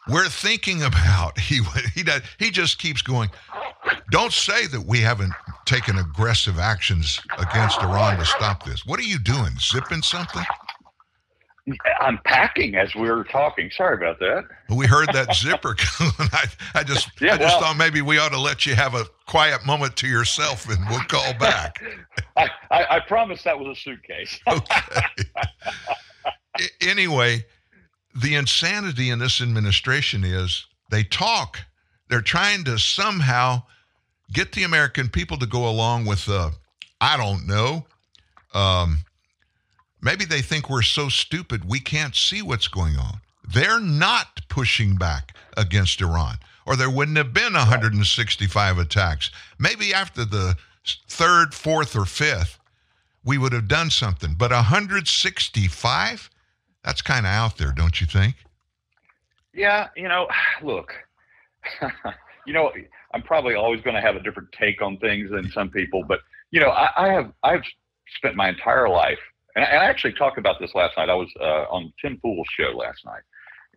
[0.08, 1.60] We're thinking about he
[1.94, 3.30] he does he just keeps going.
[4.10, 5.32] Don't say that we haven't
[5.64, 8.86] taken aggressive actions against Iran to stop this.
[8.86, 9.52] What are you doing?
[9.58, 10.44] Zipping something?
[12.00, 13.70] I'm packing as we were talking.
[13.70, 14.44] Sorry about that.
[14.68, 15.76] We heard that zipper.
[16.18, 16.44] I,
[16.74, 19.04] I just Yeah, I just well- thought maybe we ought to let you have a
[19.26, 21.80] quiet moment to yourself and we'll call back.
[22.36, 24.38] I, I, I promise that was a suitcase.
[24.46, 25.06] I-
[26.80, 27.44] anyway,
[28.14, 31.60] the insanity in this administration is they talk.
[32.08, 33.62] They're trying to somehow
[34.32, 36.50] get the American people to go along with uh,
[37.00, 37.86] I don't know.
[38.54, 38.98] Um,
[40.02, 43.20] maybe they think we're so stupid we can't see what's going on.
[43.48, 46.36] They're not pushing back against Iran,
[46.66, 49.30] or there wouldn't have been 165 attacks.
[49.58, 50.56] Maybe after the
[51.08, 52.58] third, fourth, or fifth,
[53.24, 54.34] we would have done something.
[54.36, 56.30] But 165?
[56.84, 58.34] That's kind of out there, don't you think?
[59.54, 60.28] Yeah, you know,
[60.62, 60.94] look,
[62.46, 62.72] you know,
[63.14, 66.20] I'm probably always going to have a different take on things than some people, but
[66.50, 67.62] you know, I, I have I've
[68.16, 69.18] spent my entire life,
[69.54, 71.08] and I, actually talked about this last night.
[71.08, 73.22] I was uh, on Tim Pool's show last night,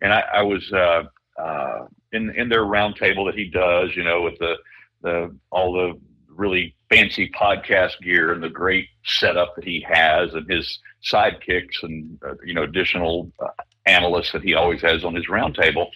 [0.02, 1.04] and I, I was uh,
[1.40, 4.54] uh, in in their roundtable that he does, you know, with the
[5.02, 10.48] the all the really fancy podcast gear and the great setup that he has and
[10.50, 13.48] his sidekicks and uh, you know additional uh,
[13.86, 15.86] analysts that he always has on his roundtable.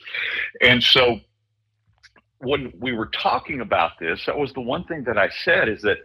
[0.63, 1.21] And so
[2.39, 5.83] when we were talking about this, that was the one thing that I said is
[5.83, 5.99] that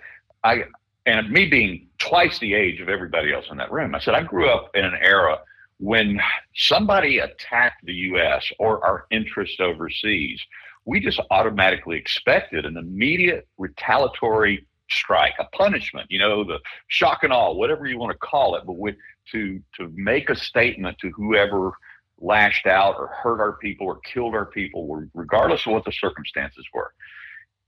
[0.43, 0.65] I
[1.05, 4.23] and me being twice the age of everybody else in that room, I said I
[4.23, 5.39] grew up in an era
[5.79, 6.19] when
[6.55, 8.45] somebody attacked the U.S.
[8.59, 10.41] or our interests overseas,
[10.85, 17.33] we just automatically expected an immediate retaliatory strike, a punishment, you know, the shock and
[17.33, 18.95] awe, whatever you want to call it, but with,
[19.31, 21.71] to to make a statement to whoever
[22.19, 26.65] lashed out or hurt our people or killed our people, regardless of what the circumstances
[26.73, 26.93] were.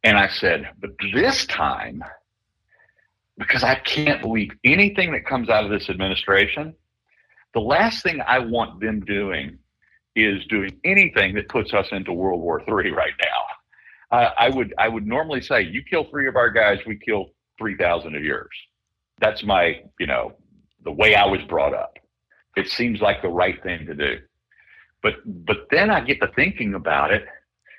[0.04, 2.04] And I said, but this time,
[3.38, 6.74] because I can't believe anything that comes out of this administration,
[7.54, 9.58] the last thing I want them doing
[10.16, 14.18] is doing anything that puts us into World War III right now.
[14.18, 17.32] Uh, I would I would normally say you kill three of our guys, we kill
[17.58, 18.50] three thousand of yours.
[19.20, 20.34] That's my you know
[20.84, 21.98] the way I was brought up.
[22.56, 24.20] It seems like the right thing to do.
[25.04, 27.26] But but then I get to thinking about it,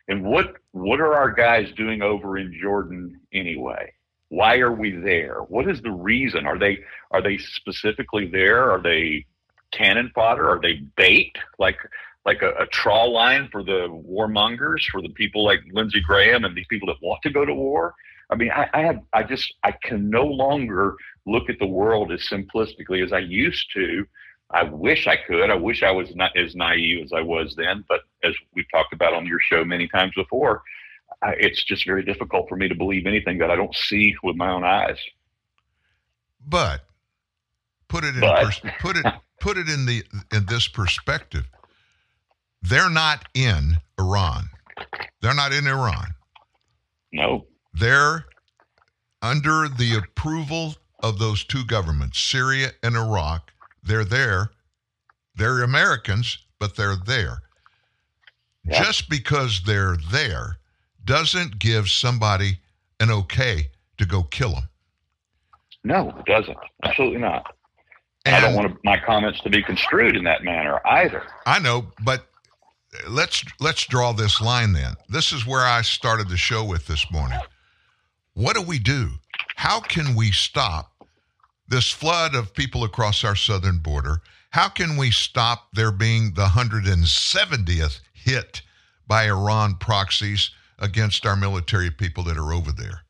[0.06, 3.92] and what what are our guys doing over in Jordan anyway?
[4.30, 5.40] Why are we there?
[5.48, 6.46] What is the reason?
[6.46, 6.78] Are they
[7.10, 8.70] are they specifically there?
[8.70, 9.26] Are they
[9.72, 10.48] cannon fodder?
[10.48, 11.78] Are they bait like
[12.26, 16.56] like a, a trawl line for the warmongers, for the people like Lindsey Graham and
[16.56, 17.94] these people that want to go to war?
[18.30, 22.12] I mean, I, I have I just I can no longer look at the world
[22.12, 24.06] as simplistically as I used to
[24.50, 25.50] I wish I could.
[25.50, 27.84] I wish I was not as naive as I was then.
[27.88, 30.62] But as we've talked about on your show many times before,
[31.22, 34.36] I, it's just very difficult for me to believe anything that I don't see with
[34.36, 34.98] my own eyes.
[36.46, 36.82] But
[37.88, 38.44] put it in But.
[38.44, 39.06] pers- put it
[39.40, 40.02] put it in the
[40.32, 41.44] in this perspective.
[42.62, 44.50] They're not in Iran.
[45.20, 46.14] They're not in Iran.
[47.12, 47.46] No.
[47.72, 48.26] They're
[49.22, 53.52] under the approval of those two governments, Syria and Iraq.
[53.82, 54.50] They're there.
[55.36, 57.42] They're Americans, but they're there.
[58.66, 60.57] Just because they're there
[61.08, 62.58] doesn't give somebody
[63.00, 64.68] an okay to go kill them.
[65.82, 66.58] No, it doesn't.
[66.84, 67.54] Absolutely not.
[68.26, 71.22] And I don't want to, my comments to be construed in that manner either.
[71.46, 72.26] I know, but
[73.08, 74.94] let's let's draw this line then.
[75.08, 77.38] This is where I started the show with this morning.
[78.34, 79.12] What do we do?
[79.56, 80.92] How can we stop
[81.68, 84.20] this flood of people across our southern border?
[84.50, 88.62] How can we stop there being the 170th hit
[89.06, 93.02] by Iran proxies against our military people that are over there?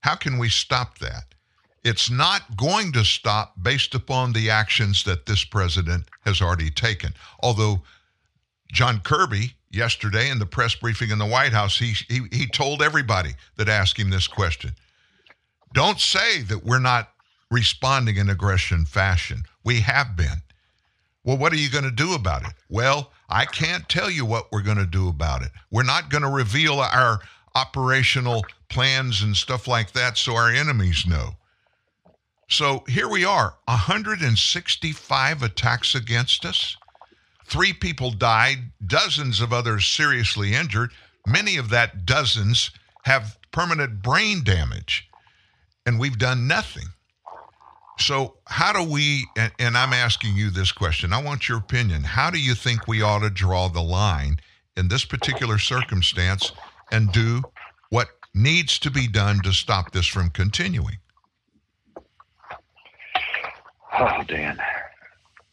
[0.00, 1.34] How can we stop that?
[1.84, 7.12] It's not going to stop based upon the actions that this president has already taken.
[7.40, 7.82] Although
[8.72, 12.82] John Kirby yesterday in the press briefing in the White House, he, he, he told
[12.82, 14.72] everybody that asked him this question
[15.74, 17.10] Don't say that we're not
[17.50, 19.44] responding in aggression fashion.
[19.64, 20.42] We have been.
[21.24, 22.54] Well, what are you going to do about it?
[22.68, 25.50] Well, I can't tell you what we're going to do about it.
[25.70, 27.18] We're not going to reveal our
[27.54, 31.36] operational plans and stuff like that so our enemies know.
[32.48, 36.76] So here we are 165 attacks against us.
[37.46, 40.90] Three people died, dozens of others seriously injured.
[41.26, 42.70] Many of that dozens
[43.04, 45.08] have permanent brain damage,
[45.86, 46.88] and we've done nothing.
[47.98, 52.02] So, how do we, and, and I'm asking you this question, I want your opinion.
[52.02, 54.38] How do you think we ought to draw the line
[54.76, 56.52] in this particular circumstance
[56.90, 57.42] and do
[57.90, 60.98] what needs to be done to stop this from continuing?
[63.98, 64.58] Oh, Dan.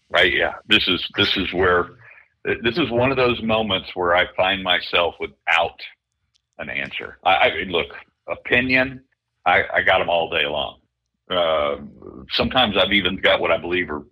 [0.09, 0.33] Right?
[0.33, 0.53] Yeah.
[0.67, 1.89] This is this is where
[2.45, 5.79] this is one of those moments where I find myself without
[6.57, 7.17] an answer.
[7.25, 7.87] I, I look
[8.27, 9.03] opinion.
[9.45, 10.79] I, I got them all day long.
[11.29, 11.77] Uh,
[12.31, 14.05] sometimes I've even got what I believe are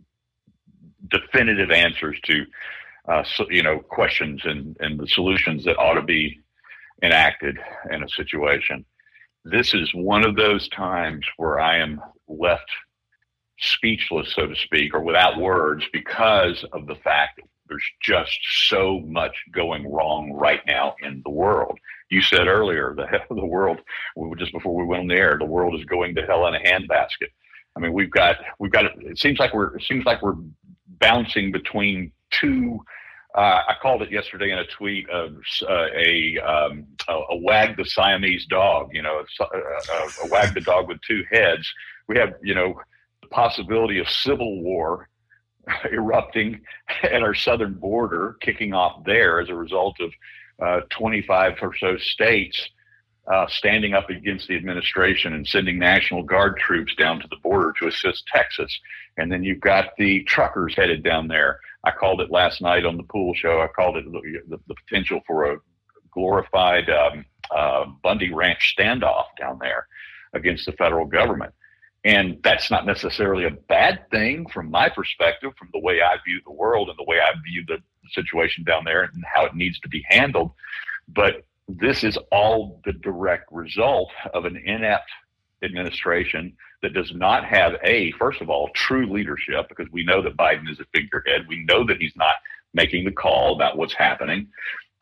[1.09, 2.45] definitive answers to,
[3.07, 6.39] uh, so, you know, questions and, and the solutions that ought to be
[7.01, 7.57] enacted
[7.91, 8.85] in a situation.
[9.45, 12.69] This is one of those times where I am left
[13.59, 18.37] speechless, so to speak, or without words because of the fact that there's just
[18.69, 21.77] so much going wrong right now in the world.
[22.09, 23.79] You said earlier, the the world,
[24.37, 26.59] just before we went on the air, the world is going to hell in a
[26.59, 27.29] handbasket.
[27.75, 30.35] I mean, we've got, we've got, it seems like we're, it seems like we're
[30.99, 32.79] bouncing between two,
[33.35, 35.35] uh, I called it yesterday in a tweet of
[35.69, 40.55] uh, a, um, a, a wag the Siamese dog, you know, a, a, a wag
[40.55, 41.71] the dog with two heads.
[42.07, 42.81] We have, you know,
[43.21, 45.07] the possibility of civil war
[45.91, 46.61] erupting
[47.03, 50.11] at our southern border, kicking off there as a result of
[50.61, 52.69] uh, 25 or so states
[53.31, 57.73] uh, standing up against the administration and sending National Guard troops down to the border
[57.79, 58.79] to assist Texas.
[59.17, 61.59] And then you've got the truckers headed down there.
[61.83, 63.61] I called it last night on the pool show.
[63.61, 65.57] I called it the, the, potential for a
[66.11, 69.87] glorified um, uh, Bundy Ranch standoff down there
[70.33, 71.53] against the federal government.
[72.05, 76.39] And that's not necessarily a bad thing from my perspective, from the way I view
[76.45, 77.79] the world and the way I view the
[78.13, 80.51] situation down there and how it needs to be handled.
[81.07, 85.09] But this is all the direct result of an inept
[85.63, 90.37] administration that does not have a first of all true leadership because we know that
[90.37, 91.47] Biden is a figurehead.
[91.47, 92.35] We know that he's not
[92.73, 94.47] making the call about what's happening.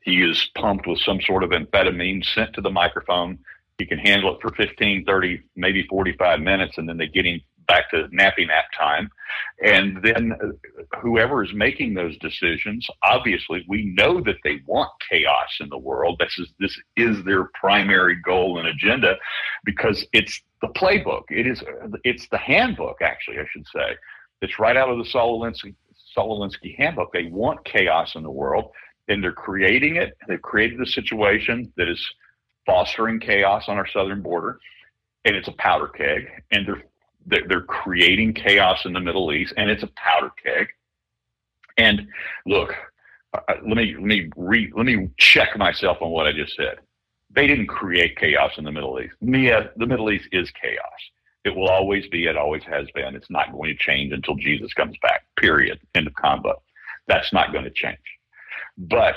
[0.01, 3.39] He is pumped with some sort of amphetamine sent to the microphone.
[3.77, 7.41] He can handle it for 15, 30, maybe 45 minutes, and then they get him
[7.67, 9.09] back to nappy nap time.
[9.63, 10.33] And then
[11.01, 16.17] whoever is making those decisions, obviously, we know that they want chaos in the world.
[16.19, 19.15] This is this is their primary goal and agenda,
[19.63, 21.23] because it's the playbook.
[21.29, 21.63] It is
[22.03, 23.95] it's the handbook, actually, I should say.
[24.41, 25.73] It's right out of the Sololinsky,
[26.17, 27.11] Alinsky handbook.
[27.11, 28.71] They want chaos in the world,
[29.07, 30.17] and they're creating it.
[30.27, 32.05] They've created a situation that is
[32.65, 34.59] fostering chaos on our southern border,
[35.25, 36.27] and it's a powder keg.
[36.51, 36.83] And they're
[37.25, 40.67] they're creating chaos in the Middle East, and it's a powder keg.
[41.77, 42.07] And
[42.45, 42.73] look,
[43.47, 46.77] let me let me re, let me check myself on what I just said.
[47.31, 49.15] They didn't create chaos in the Middle East.
[49.21, 50.79] Mia, the Middle East is chaos.
[51.43, 52.25] It will always be.
[52.25, 53.15] It always has been.
[53.15, 55.25] It's not going to change until Jesus comes back.
[55.37, 55.79] Period.
[55.93, 56.61] End of combo.
[57.07, 57.97] That's not going to change.
[58.77, 59.15] But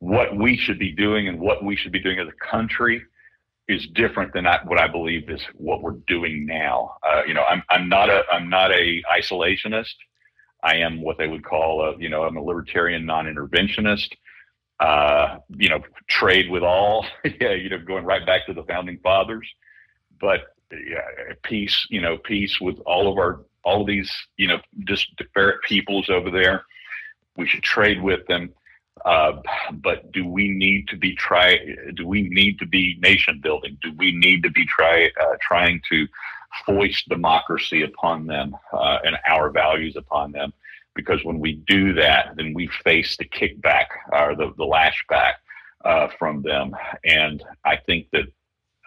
[0.00, 3.02] what we should be doing and what we should be doing as a country
[3.72, 6.96] is different than what I believe is what we're doing now.
[7.02, 9.94] Uh, you know, I'm I'm not a I'm not a isolationist.
[10.62, 14.10] I am what they would call a you know I'm a libertarian non-interventionist.
[14.80, 17.06] Uh, you know, trade with all.
[17.40, 19.48] yeah, you know, going right back to the founding fathers.
[20.20, 20.40] But
[20.72, 21.86] yeah, peace.
[21.90, 26.30] You know, peace with all of our all of these you know disparate peoples over
[26.30, 26.64] there.
[27.36, 28.52] We should trade with them
[29.04, 29.40] uh,
[29.72, 31.58] but do we need to be try?
[31.94, 33.78] Do we need to be nation building?
[33.82, 36.06] Do we need to be try uh, trying to
[36.66, 40.52] foist democracy upon them uh, and our values upon them?
[40.94, 45.34] Because when we do that, then we face the kickback or the the lashback
[45.84, 46.76] uh, from them.
[47.04, 48.26] And I think that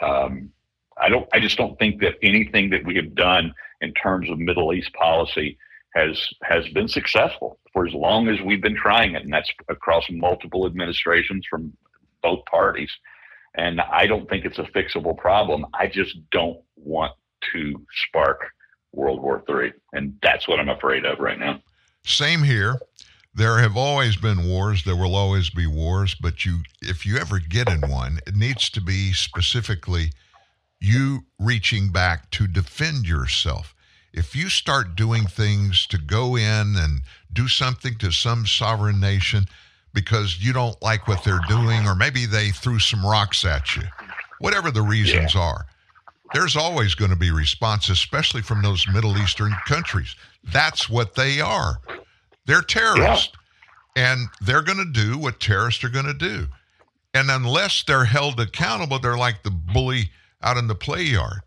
[0.02, 0.52] um,
[0.98, 1.28] I don't.
[1.34, 4.94] I just don't think that anything that we have done in terms of Middle East
[4.94, 5.58] policy
[5.96, 10.06] has has been successful for as long as we've been trying it, and that's across
[10.10, 11.74] multiple administrations from
[12.22, 12.92] both parties.
[13.56, 15.66] And I don't think it's a fixable problem.
[15.74, 17.14] I just don't want
[17.54, 18.42] to spark
[18.92, 21.62] World War III, and that's what I'm afraid of right now.
[22.04, 22.78] Same here.
[23.34, 24.84] There have always been wars.
[24.84, 26.16] There will always be wars.
[26.16, 30.12] But you, if you ever get in one, it needs to be specifically
[30.80, 33.75] you reaching back to defend yourself
[34.16, 37.02] if you start doing things to go in and
[37.34, 39.46] do something to some sovereign nation
[39.94, 43.84] because you don't like what they're doing, or maybe they threw some rocks at you,
[44.40, 45.42] whatever the reasons yeah.
[45.42, 45.66] are,
[46.34, 50.16] there's always going to be response, especially from those Middle Eastern countries.
[50.44, 51.80] That's what they are.
[52.46, 53.34] They're terrorists.
[53.34, 53.42] Yeah.
[53.98, 56.48] And they're going to do what terrorists are going to do.
[57.14, 60.12] And unless they're held accountable, they're like the bully
[60.42, 61.42] out in the play yard.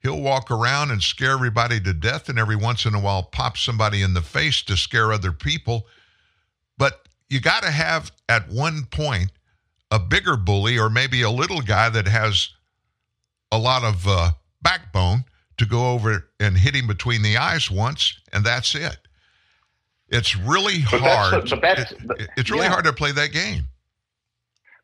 [0.00, 3.56] He'll walk around and scare everybody to death and every once in a while pop
[3.56, 5.86] somebody in the face to scare other people.
[6.76, 9.32] But you got to have at one point
[9.90, 12.50] a bigger bully or maybe a little guy that has
[13.50, 14.30] a lot of uh,
[14.62, 15.24] backbone
[15.56, 18.96] to go over and hit him between the eyes once, and that's it.
[20.08, 21.34] It's really but hard.
[21.34, 22.70] That's, that's, it, it's really yeah.
[22.70, 23.64] hard to play that game.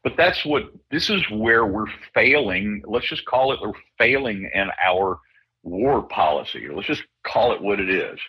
[0.04, 2.82] But that's what this is where we're failing.
[2.86, 5.18] Let's just call it we're failing in our
[5.62, 6.68] war policy.
[6.70, 8.20] Let's just call it what it is.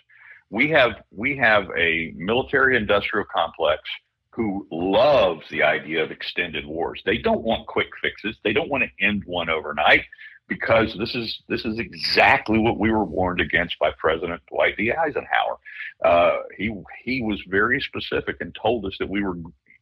[0.48, 3.82] We have we have a military industrial complex
[4.30, 7.02] who loves the idea of extended wars.
[7.04, 8.36] They don't want quick fixes.
[8.42, 10.02] They don't want to end one overnight
[10.48, 14.92] because this is this is exactly what we were warned against by President Dwight D.
[14.92, 15.58] Eisenhower.
[16.02, 16.74] Uh, he
[17.04, 19.36] he was very specific and told us that we were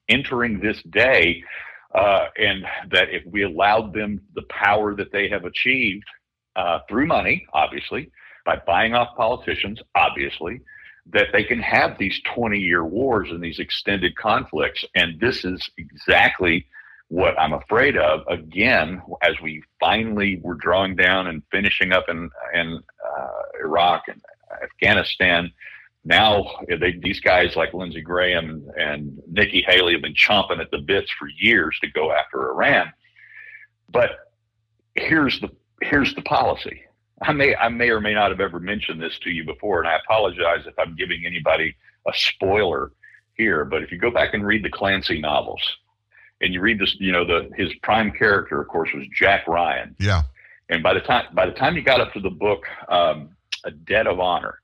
[0.09, 1.43] entering this day
[1.95, 6.05] uh, and that if we allowed them the power that they have achieved
[6.57, 8.11] uh, through money, obviously,
[8.45, 10.61] by buying off politicians, obviously,
[11.12, 14.85] that they can have these 20 year wars and these extended conflicts.
[14.95, 16.66] And this is exactly
[17.09, 18.21] what I'm afraid of.
[18.29, 24.21] Again, as we finally were drawing down and finishing up in, in uh, Iraq and
[24.62, 25.51] Afghanistan,
[26.05, 30.78] now they, these guys like Lindsey Graham and Nikki Haley have been chomping at the
[30.78, 32.93] bits for years to go after Iran.
[33.90, 34.10] But
[34.94, 35.51] here's the
[35.81, 36.82] here's the policy.
[37.22, 39.89] I may I may or may not have ever mentioned this to you before, and
[39.89, 41.74] I apologize if I'm giving anybody
[42.06, 42.93] a spoiler
[43.35, 43.64] here.
[43.64, 45.62] But if you go back and read the Clancy novels,
[46.40, 49.97] and you read this, you know, the his prime character, of course, was Jack Ryan.
[49.98, 50.22] Yeah.
[50.68, 53.31] And by the time by the time you got up to the book, um,
[53.64, 54.60] A Debt of Honor,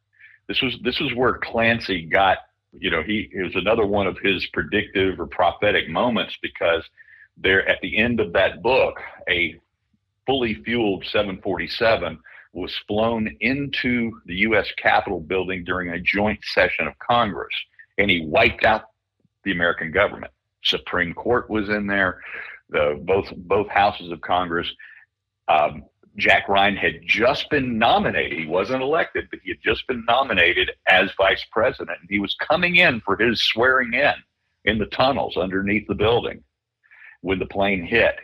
[0.51, 2.39] this was this was where Clancy got.
[2.72, 6.82] You know, he it was another one of his predictive or prophetic moments because
[7.36, 8.98] there at the end of that book,
[9.28, 9.60] a
[10.27, 12.18] fully fueled 747
[12.52, 14.66] was flown into the U.S.
[14.77, 17.55] Capitol building during a joint session of Congress,
[17.98, 18.86] and he wiped out
[19.44, 20.32] the American government.
[20.64, 22.20] Supreme Court was in there,
[22.70, 24.66] the both both houses of Congress.
[25.47, 25.85] Um,
[26.16, 28.39] Jack Ryan had just been nominated.
[28.39, 31.99] He wasn't elected, but he had just been nominated as vice president.
[32.09, 34.15] He was coming in for his swearing in
[34.65, 36.43] in the tunnels underneath the building
[37.23, 38.16] when the plane hit.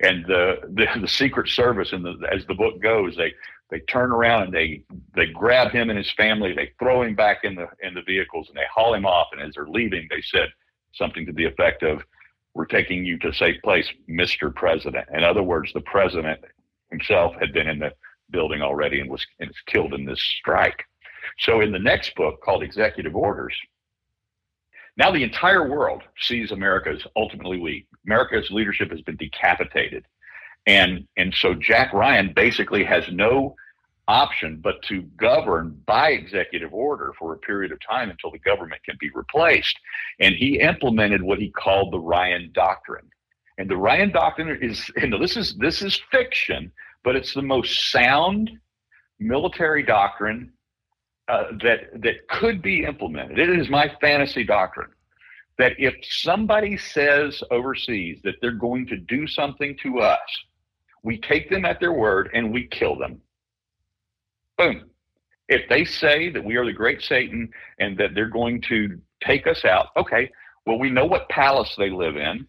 [0.00, 3.32] And the, the, the Secret Service, and as the book goes, they
[3.70, 4.84] they turn around and they
[5.14, 6.52] they grab him and his family.
[6.52, 9.28] They throw him back in the in the vehicles and they haul him off.
[9.32, 10.48] And as they're leaving, they said
[10.92, 12.02] something to the effect of,
[12.54, 16.40] "We're taking you to safe place, Mister President." In other words, the president
[16.92, 17.92] himself had been in the
[18.30, 20.84] building already and was, and was killed in this strike.
[21.40, 23.56] So in the next book called Executive Orders,
[24.96, 27.86] now the entire world sees America as ultimately weak.
[28.06, 30.04] America's leadership has been decapitated.
[30.66, 33.56] And and so Jack Ryan basically has no
[34.08, 38.82] option but to govern by executive order for a period of time until the government
[38.84, 39.76] can be replaced.
[40.20, 43.08] And he implemented what he called the Ryan Doctrine.
[43.58, 46.72] And the Ryan Doctrine is, you know, this is this is fiction,
[47.04, 48.50] but it's the most sound
[49.18, 50.52] military doctrine
[51.28, 53.38] uh, that that could be implemented.
[53.38, 54.90] It is my fantasy doctrine
[55.58, 60.18] that if somebody says overseas that they're going to do something to us,
[61.02, 63.20] we take them at their word and we kill them.
[64.56, 64.90] Boom.
[65.48, 69.46] If they say that we are the great Satan and that they're going to take
[69.46, 70.30] us out, okay,
[70.66, 72.46] well, we know what palace they live in.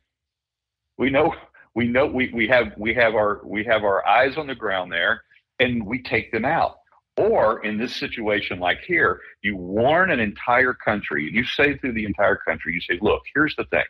[1.04, 1.36] We know
[1.76, 4.90] we know we, we have we have our we have our eyes on the ground
[4.90, 5.22] there
[5.60, 6.78] and we take them out.
[7.18, 12.06] Or in this situation like here, you warn an entire country, you say through the
[12.06, 13.84] entire country, you say, look, here's the thing.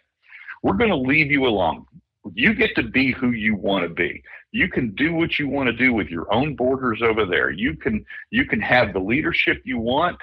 [0.63, 1.85] We're going to leave you alone.
[2.33, 4.23] You get to be who you want to be.
[4.51, 7.51] You can do what you want to do with your own borders over there.
[7.51, 10.17] You can you can have the leadership you want.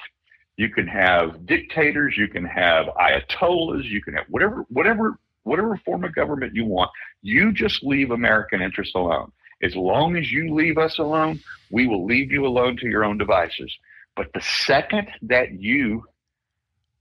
[0.57, 5.21] You can have dictators, you can have ayatollahs, you can have whatever whatever
[5.51, 6.89] whatever form of government you want.
[7.23, 9.33] You just leave American interests alone.
[9.65, 11.41] As long as you leave us alone,
[11.73, 13.77] we will leave you alone to your own devices.
[14.15, 16.05] But the second that you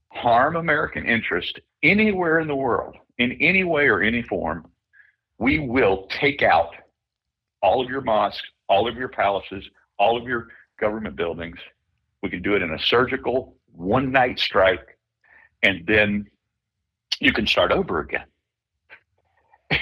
[0.08, 4.68] harm American interest anywhere in the world, in any way or any form,
[5.38, 6.74] we will take out
[7.62, 9.64] all of your mosques, all of your palaces,
[9.96, 10.48] all of your
[10.80, 11.58] government buildings.
[12.20, 14.98] We can do it in a surgical one night strike,
[15.62, 16.26] and then
[17.20, 18.24] you can start over again.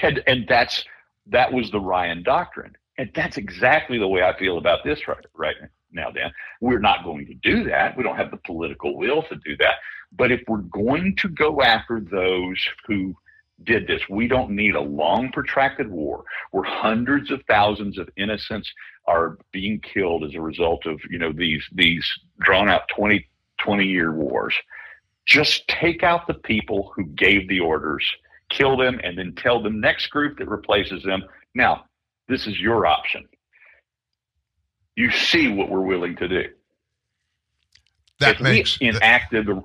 [0.01, 0.85] And and that's
[1.27, 2.75] that was the Ryan doctrine.
[2.97, 5.55] And that's exactly the way I feel about this right, right
[5.91, 6.31] now, Dan.
[6.59, 7.95] We're not going to do that.
[7.97, 9.75] We don't have the political will to do that.
[10.11, 12.57] But if we're going to go after those
[12.87, 13.15] who
[13.63, 18.69] did this, we don't need a long, protracted war where hundreds of thousands of innocents
[19.05, 22.05] are being killed as a result of, you know, these, these
[22.39, 23.25] drawn out 20,
[23.59, 24.55] 20 year wars.
[25.25, 28.03] Just take out the people who gave the orders
[28.49, 31.23] kill them, and then tell the next group that replaces them,
[31.55, 31.85] now,
[32.27, 33.27] this is your option.
[34.95, 36.43] You see what we're willing to do.
[38.19, 39.63] That if makes we enacted the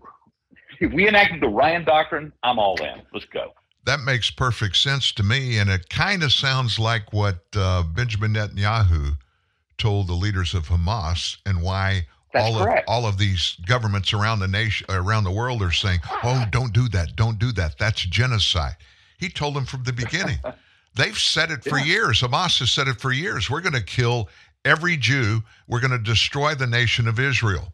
[0.81, 3.03] if we enacted the Ryan Doctrine, I'm all in.
[3.13, 3.53] Let's go.
[3.85, 8.35] That makes perfect sense to me, and it kind of sounds like what uh, Benjamin
[8.35, 9.19] Netanyahu
[9.77, 12.89] told the leaders of Hamas, and why That's all correct.
[12.89, 16.73] of all of these governments around the nation, around the world, are saying, "Oh, don't
[16.73, 17.79] do that, don't do that.
[17.79, 18.77] That's genocide."
[19.19, 20.39] He told them from the beginning.
[20.97, 21.85] They've said it for Yeah.
[21.87, 22.21] years.
[22.21, 23.49] Hamas has said it for years.
[23.51, 24.29] We're going to kill
[24.65, 25.43] every Jew.
[25.67, 27.73] We're going to destroy the nation of Israel.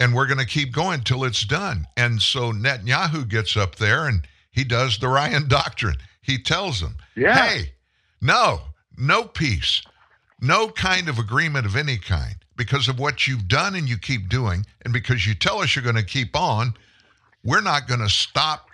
[0.00, 1.86] And we're going to keep going till it's done.
[1.96, 5.96] And so Netanyahu gets up there and he does the Ryan Doctrine.
[6.20, 7.36] He tells them, Yeah.
[7.46, 7.72] hey,
[8.20, 8.60] no,
[8.98, 9.82] no peace,
[10.40, 14.28] no kind of agreement of any kind because of what you've done and you keep
[14.28, 14.64] doing.
[14.82, 16.74] And because you tell us you're going to keep on,
[17.44, 18.68] we're not going to stop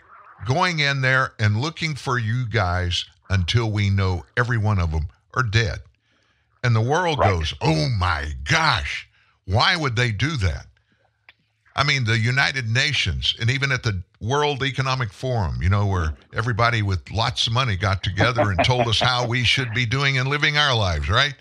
[0.46, 5.06] going in there and looking for you guys until we know every one of them
[5.34, 5.78] are dead.
[6.64, 9.08] And the world goes, oh my gosh,
[9.46, 10.66] why would they do that?
[11.74, 16.14] I mean, the United Nations and even at the World Economic Forum, you know, where
[16.32, 20.18] everybody with lots of money got together and told us how we should be doing
[20.18, 21.34] and living our lives, right?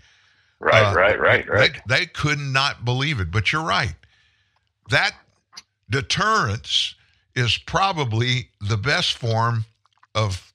[0.61, 1.81] Right, Uh, right, right, right.
[1.87, 3.95] They, they could not believe it, but you're right.
[4.91, 5.13] That
[5.89, 6.93] deterrence
[7.35, 9.65] is probably the best form
[10.13, 10.53] of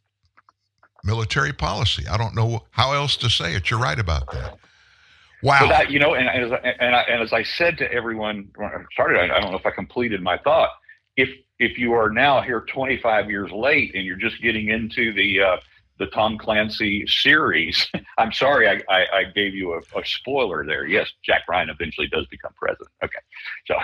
[1.02, 2.06] military policy.
[2.06, 3.68] I don't know how else to say it.
[3.68, 4.58] You're right about that.
[5.42, 5.60] Wow.
[5.62, 7.92] But that, you know, and, and, as, I- and, I, and as I said to
[7.92, 10.70] everyone when I started, I, I don't know if I completed my thought.
[11.16, 15.40] If if you are now here 25 years late and you're just getting into the
[15.40, 15.56] uh,
[15.98, 17.86] the Tom Clancy series,
[18.18, 20.86] I'm sorry I, I, I gave you a, a spoiler there.
[20.86, 22.90] Yes, Jack Ryan eventually does become president.
[23.02, 23.18] Okay,
[23.66, 23.77] so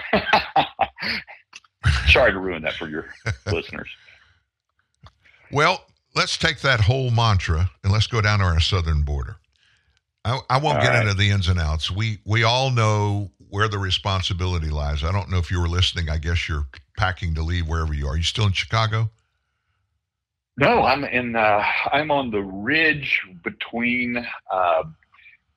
[2.09, 3.07] sorry to ruin that for your
[3.53, 3.89] listeners.
[5.51, 5.85] Well,
[6.15, 9.37] let's take that whole mantra and let's go down to our southern border.
[10.25, 11.03] I, I won't All get right.
[11.03, 11.91] into the ins and outs.
[11.91, 15.05] We we all know where the responsibility lies.
[15.05, 16.09] I don't know if you were listening.
[16.09, 16.67] I guess you're
[16.97, 18.17] packing to leave wherever you are.
[18.17, 19.11] you still in Chicago?
[20.59, 21.35] No, I'm in.
[21.35, 24.83] Uh, I'm on the ridge between uh,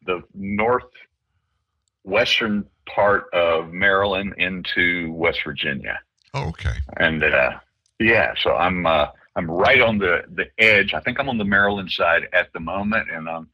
[0.05, 5.99] the northwestern part of Maryland into West Virginia,
[6.33, 6.75] Oh, okay.
[6.97, 7.59] and uh,
[7.99, 10.93] yeah, so I'm uh, I'm right on the the edge.
[10.93, 13.49] I think I'm on the Maryland side at the moment, and um,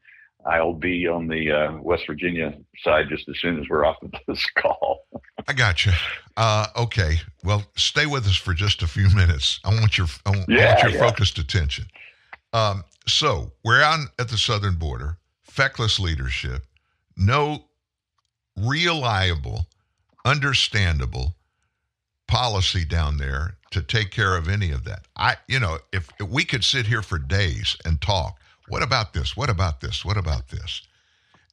[0.46, 4.12] I'll be on the uh, West Virginia side just as soon as we're off of
[4.26, 5.06] this call.
[5.46, 5.92] I got you.
[6.36, 7.20] Uh, okay.
[7.44, 9.60] Well, stay with us for just a few minutes.
[9.64, 11.10] I want your I want, I want your yeah.
[11.10, 11.86] focused attention.
[12.52, 15.18] Um, so we're on at the southern border.
[15.42, 16.64] Feckless leadership.
[17.16, 17.64] No
[18.56, 19.66] reliable,
[20.24, 21.34] understandable
[22.26, 25.06] policy down there to take care of any of that.
[25.16, 29.12] I, you know, if, if we could sit here for days and talk, what about
[29.12, 29.36] this?
[29.36, 30.04] What about this?
[30.04, 30.82] What about this?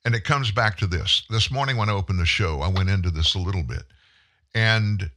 [0.06, 1.24] And it comes back to this.
[1.30, 3.84] This morning when I opened the show, I went into this a little bit.
[4.56, 5.10] And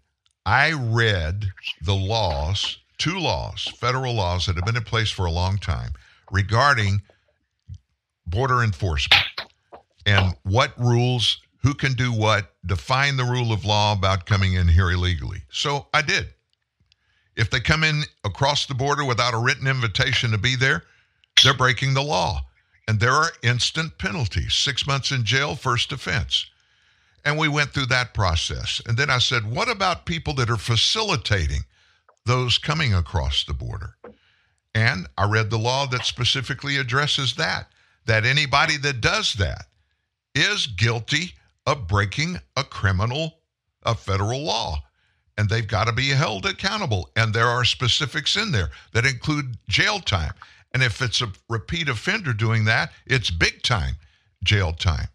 [0.44, 1.46] I read
[1.82, 5.92] the laws, two laws, federal laws that have been in place for a long time
[6.30, 7.02] regarding
[8.26, 9.22] border enforcement
[10.04, 14.66] and what rules, who can do what, define the rule of law about coming in
[14.66, 15.42] here illegally.
[15.50, 16.26] So I did.
[17.36, 20.82] If they come in across the border without a written invitation to be there,
[21.42, 22.40] they're breaking the law.
[22.88, 26.46] And there are instant penalties six months in jail, first offense.
[27.24, 28.82] And we went through that process.
[28.86, 31.60] And then I said, what about people that are facilitating
[32.26, 33.96] those coming across the border?
[34.74, 37.68] And I read the law that specifically addresses that,
[38.06, 39.66] that anybody that does that
[40.34, 41.34] is guilty
[41.66, 43.38] of breaking a criminal,
[43.84, 44.82] a federal law.
[45.38, 47.10] And they've got to be held accountable.
[47.16, 50.32] And there are specifics in there that include jail time.
[50.74, 53.96] And if it's a repeat offender doing that, it's big time
[54.42, 55.08] jail time.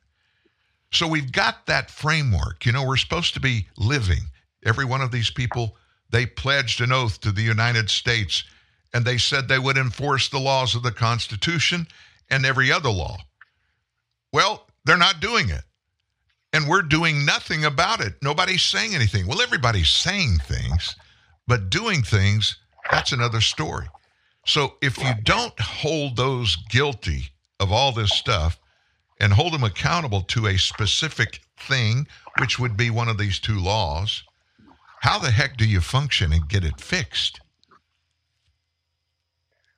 [0.92, 2.66] So we've got that framework.
[2.66, 4.30] You know, we're supposed to be living.
[4.66, 5.76] Every one of these people,
[6.10, 8.44] they pledged an oath to the United States
[8.94, 11.88] and they said they would enforce the laws of the Constitution
[12.30, 13.18] and every other law.
[14.32, 15.64] Well, they're not doing it.
[16.54, 18.14] And we're doing nothing about it.
[18.22, 19.28] Nobody's saying anything.
[19.28, 20.96] Well, everybody's saying things,
[21.46, 22.58] but doing things,
[22.90, 23.88] that's another story.
[24.48, 28.58] So if you don't hold those guilty of all this stuff
[29.20, 32.08] and hold them accountable to a specific thing,
[32.40, 34.24] which would be one of these two laws,
[35.02, 37.42] how the heck do you function and get it fixed?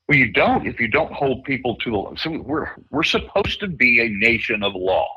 [0.07, 2.17] Well, you don't if you don't hold people to the.
[2.17, 5.07] So we're we're supposed to be a nation of law,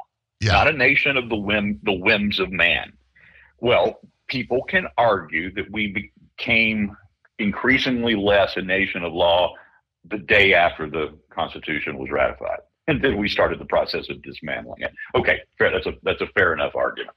[0.42, 2.92] not a nation of the whim the whims of man.
[3.60, 6.96] Well, people can argue that we became
[7.42, 9.54] increasingly less a nation of law
[10.08, 14.82] the day after the Constitution was ratified, and then we started the process of dismantling
[14.82, 14.92] it.
[15.14, 15.70] Okay, fair.
[15.70, 17.16] That's a that's a fair enough argument.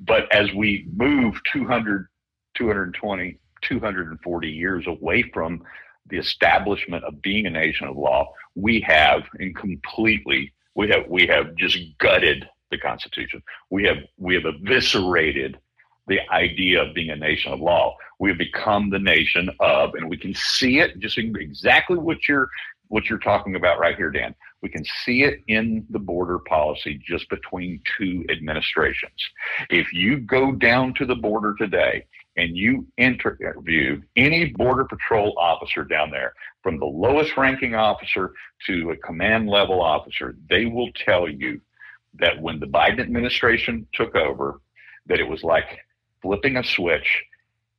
[0.00, 2.08] But as we move 200,
[2.54, 5.62] 220, 240 years away from
[6.08, 11.26] the establishment of being a nation of law, we have and completely we have we
[11.26, 13.42] have just gutted the Constitution.
[13.70, 15.58] We have we have eviscerated
[16.06, 17.96] the idea of being a nation of law.
[18.18, 22.48] We have become the nation of, and we can see it just exactly what you're
[22.88, 24.34] what you're talking about right here, Dan.
[24.62, 29.12] We can see it in the border policy just between two administrations.
[29.70, 32.06] If you go down to the border today
[32.36, 38.34] and you interview any border patrol officer down there, from the lowest ranking officer
[38.66, 41.60] to a command level officer, they will tell you
[42.14, 44.60] that when the Biden administration took over,
[45.06, 45.80] that it was like
[46.22, 47.22] flipping a switch,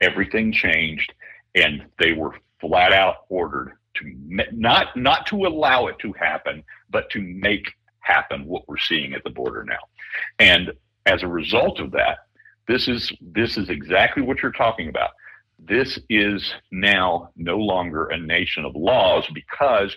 [0.01, 1.13] everything changed,
[1.55, 4.03] and they were flat out ordered to
[4.51, 7.65] not not to allow it to happen, but to make
[7.99, 9.79] happen what we're seeing at the border now.
[10.39, 10.71] And
[11.05, 12.19] as a result of that,
[12.67, 15.11] This is this is exactly what you're talking about.
[15.59, 19.95] This is now no longer a nation of laws because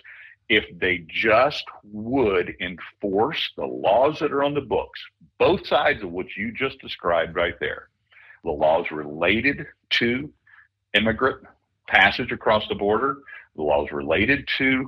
[0.49, 4.99] if they just would enforce the laws that are on the books,
[5.37, 7.89] both sides of what you just described right there,
[8.43, 10.31] the laws related to
[10.93, 11.45] immigrant
[11.87, 13.17] passage across the border,
[13.55, 14.87] the laws related to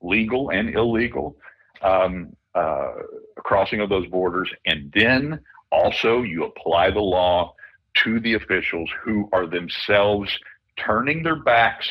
[0.00, 1.36] legal and illegal
[1.82, 2.92] um, uh,
[3.38, 5.40] crossing of those borders, and then
[5.70, 7.54] also you apply the law
[7.94, 10.30] to the officials who are themselves
[10.76, 11.88] turning their backs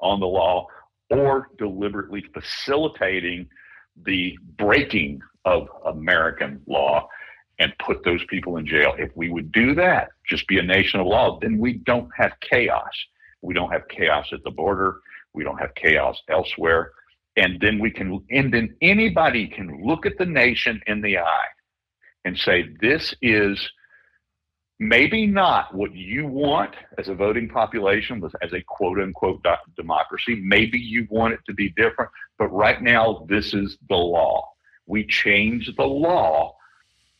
[0.00, 0.66] on the law
[1.10, 3.48] or deliberately facilitating
[4.04, 7.08] the breaking of American law
[7.58, 8.94] and put those people in jail.
[8.98, 12.32] If we would do that, just be a nation of law, then we don't have
[12.40, 12.92] chaos.
[13.42, 15.00] We don't have chaos at the border.
[15.34, 16.92] We don't have chaos elsewhere.
[17.36, 21.46] And then we can, and then anybody can look at the nation in the eye
[22.24, 23.70] and say, this is
[24.80, 29.44] maybe not what you want as a voting population, as a quote unquote
[29.76, 30.40] democracy.
[30.44, 34.48] Maybe you want it to be different, but right now, this is the law.
[34.86, 36.56] We change the law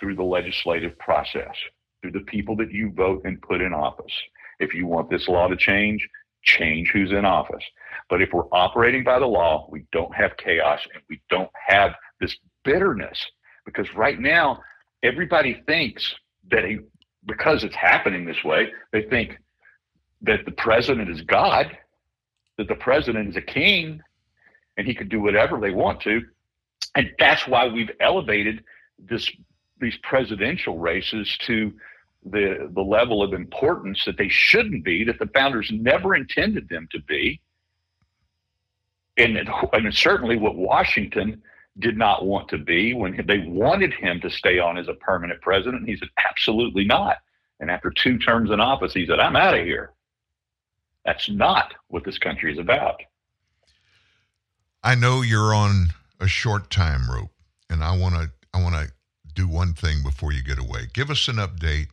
[0.01, 1.55] through the legislative process,
[2.01, 4.13] through the people that you vote and put in office.
[4.61, 6.09] If you want this law to change,
[6.43, 7.65] change who's in office.
[8.09, 11.93] But if we're operating by the law, we don't have chaos and we don't have
[12.21, 13.19] this bitterness
[13.65, 14.61] because right now,
[15.03, 16.15] everybody thinks
[16.51, 16.79] that he
[17.27, 19.39] because it's happening this way, they think
[20.23, 21.77] that the president is God,
[22.57, 24.01] that the president is a king,
[24.77, 26.23] and he could do whatever they want to.
[26.95, 28.65] And that's why we've elevated
[28.99, 29.31] this
[29.81, 31.73] these presidential races to
[32.25, 36.89] the the level of importance that they shouldn't be, that the founders never intended them
[36.93, 37.41] to be.
[39.17, 39.37] And,
[39.73, 41.43] and certainly what Washington
[41.79, 45.41] did not want to be when they wanted him to stay on as a permanent
[45.41, 45.89] president.
[45.89, 47.19] He said, absolutely not.
[47.61, 49.93] And after two terms in office, he said, I'm out of here.
[51.05, 53.03] That's not what this country is about.
[54.83, 55.89] I know you're on
[56.21, 57.31] a short time rope,
[57.71, 58.91] and I want to I want to
[59.39, 60.89] do one thing before you get away.
[60.93, 61.89] Give us an update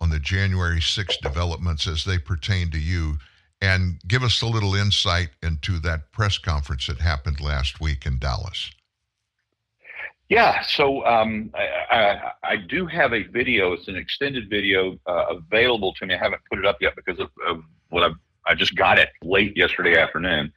[0.00, 3.18] on the January 6 developments as they pertain to you,
[3.60, 8.18] and give us a little insight into that press conference that happened last week in
[8.18, 8.70] Dallas.
[10.28, 13.72] Yeah, so um, I, I, I, do have a video.
[13.72, 16.14] It's an extended video uh, available to me.
[16.14, 18.16] I haven't put it up yet because of, of what I've,
[18.46, 20.52] I just got it late yesterday afternoon.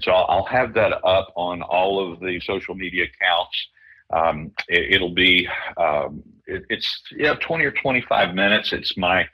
[0.00, 3.68] So I'll, I'll have that up on all of the social media accounts.
[4.12, 8.72] Um, it, will be um, it, it's yeah 20 or 25 minutes.
[8.72, 9.26] It's my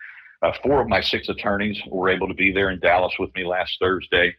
[0.43, 3.45] uh, four of my six attorneys were able to be there in Dallas with me
[3.45, 4.37] last Thursday,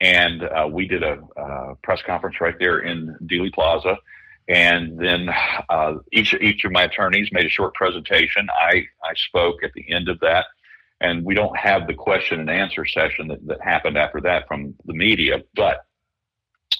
[0.00, 3.96] and uh, we did a uh, press conference right there in Dealey Plaza
[4.48, 5.28] and then
[5.68, 8.48] uh, each each of my attorneys made a short presentation.
[8.50, 10.46] I I spoke at the end of that,
[11.00, 14.74] and we don't have the question and answer session that, that happened after that from
[14.86, 15.42] the media.
[15.54, 15.84] But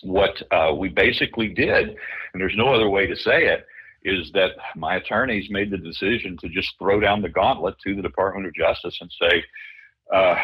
[0.03, 3.67] what uh, we basically did, and there's no other way to say it,
[4.05, 8.03] is that my attorneys made the decision to just throw down the gauntlet to the
[8.03, 9.45] Department of Justice and say,
[10.15, 10.37] uh,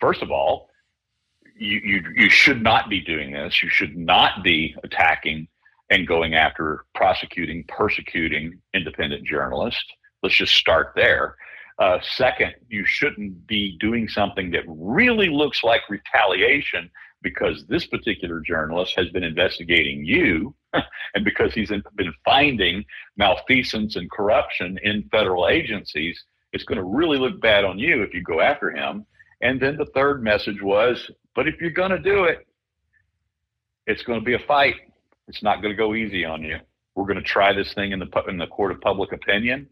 [0.00, 0.68] first of all,
[1.56, 3.62] you, you you should not be doing this.
[3.62, 5.48] You should not be attacking
[5.90, 9.84] and going after prosecuting, persecuting independent journalists.
[10.22, 11.36] Let's just start there.
[11.78, 16.90] Uh, second, you shouldn't be doing something that really looks like retaliation
[17.22, 22.84] because this particular journalist has been investigating you and because he's been finding
[23.16, 26.22] malfeasance and corruption in federal agencies.
[26.52, 29.04] It's going to really look bad on you if you go after him.
[29.40, 32.46] And then the third message was, but if you're going to do it,
[33.86, 34.76] it's going to be a fight
[35.28, 36.58] it's not going to go easy on you.
[36.94, 39.68] We're going to try this thing in the in the court of public opinion,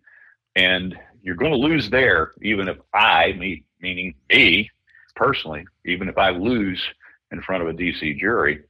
[0.54, 2.32] and you're going to lose there.
[2.42, 4.70] Even if I, me, meaning me
[5.16, 6.84] personally, even if I lose
[7.32, 8.62] in front of a DC jury,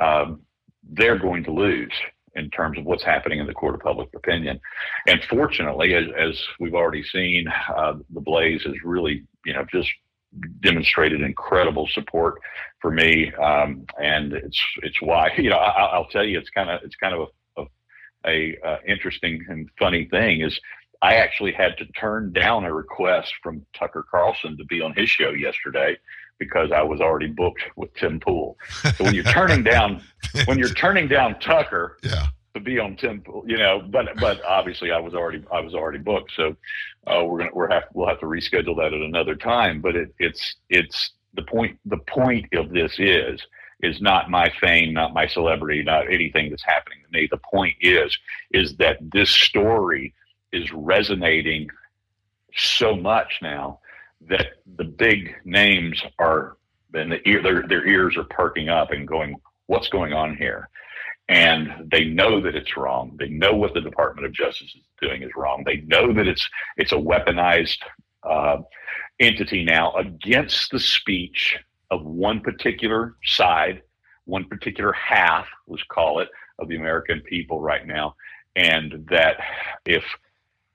[0.00, 0.40] um,
[0.90, 1.92] they're going to lose
[2.34, 4.60] in terms of what's happening in the court of public opinion.
[5.06, 7.46] And fortunately, as, as we've already seen,
[7.76, 9.90] uh, the Blaze has really, you know, just
[10.60, 12.40] demonstrated incredible support
[12.80, 16.70] for me, um, and it's it's why you know I, will tell you it's kind
[16.70, 17.66] of it's kind of a, a,
[18.26, 20.58] a uh, interesting and funny thing is
[21.00, 25.08] I actually had to turn down a request from Tucker Carlson to be on his
[25.08, 25.96] show yesterday
[26.38, 28.56] because I was already booked with Tim Pool.
[28.96, 30.02] So when you're turning down
[30.46, 32.26] when you're turning down Tucker, yeah
[32.58, 35.74] to be on Tim Pool, you know, but but obviously I was already I was
[35.74, 36.56] already booked, so
[37.06, 39.80] uh, we're gonna we're have we'll have to reschedule that at another time.
[39.80, 43.40] But it, it's it's the point the point of this is
[43.80, 47.28] is not my fame, not my celebrity, not anything that's happening to me.
[47.30, 48.16] The point is
[48.50, 50.14] is that this story
[50.52, 51.68] is resonating
[52.54, 53.78] so much now
[54.28, 54.46] that
[54.76, 56.56] the big names are
[56.94, 59.36] and the ear, their their ears are perking up and going,
[59.66, 60.68] "What's going on here?"
[61.28, 63.14] And they know that it's wrong.
[63.18, 65.62] They know what the Department of Justice is doing is wrong.
[65.64, 67.78] They know that it's it's a weaponized
[68.22, 68.58] uh,
[69.20, 71.58] entity now against the speech
[71.90, 73.82] of one particular side,
[74.24, 76.28] one particular half, let's call it,
[76.58, 78.14] of the American people right now,
[78.56, 79.38] and that
[79.84, 80.04] if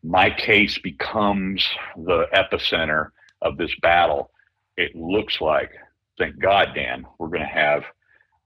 [0.03, 1.68] my case becomes
[1.98, 3.10] the epicenter
[3.44, 4.32] of this battle,
[4.78, 5.72] it looks like,
[6.18, 7.84] thank God, Dan, we're going to have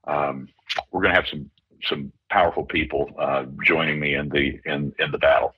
[0.06, 0.48] um,
[0.92, 1.50] we're going to have some
[1.84, 5.54] some powerful people uh, joining me in the in in the battle.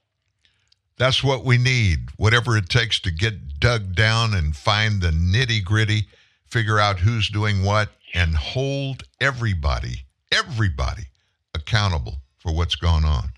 [0.97, 2.09] That's what we need.
[2.17, 6.07] Whatever it takes to get dug down and find the nitty gritty,
[6.45, 11.03] figure out who's doing what, and hold everybody, everybody
[11.55, 13.29] accountable for what's going on.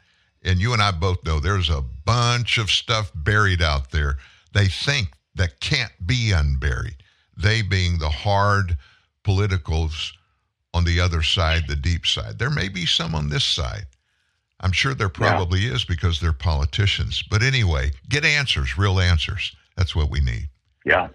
[0.44, 4.18] And you and I both know there's a bunch of stuff buried out there
[4.54, 6.98] they think that can't be unburied.
[7.36, 8.78] They being the hard
[9.24, 10.14] politicals
[10.74, 12.40] on the other side, the deep side.
[12.40, 13.86] There may be some on this side.
[14.60, 15.74] I'm sure there probably yeah.
[15.74, 17.24] is because they're politicians.
[17.24, 19.56] But anyway, get answers, real answers.
[19.76, 20.50] That's what we need.
[20.86, 21.10] Yeah.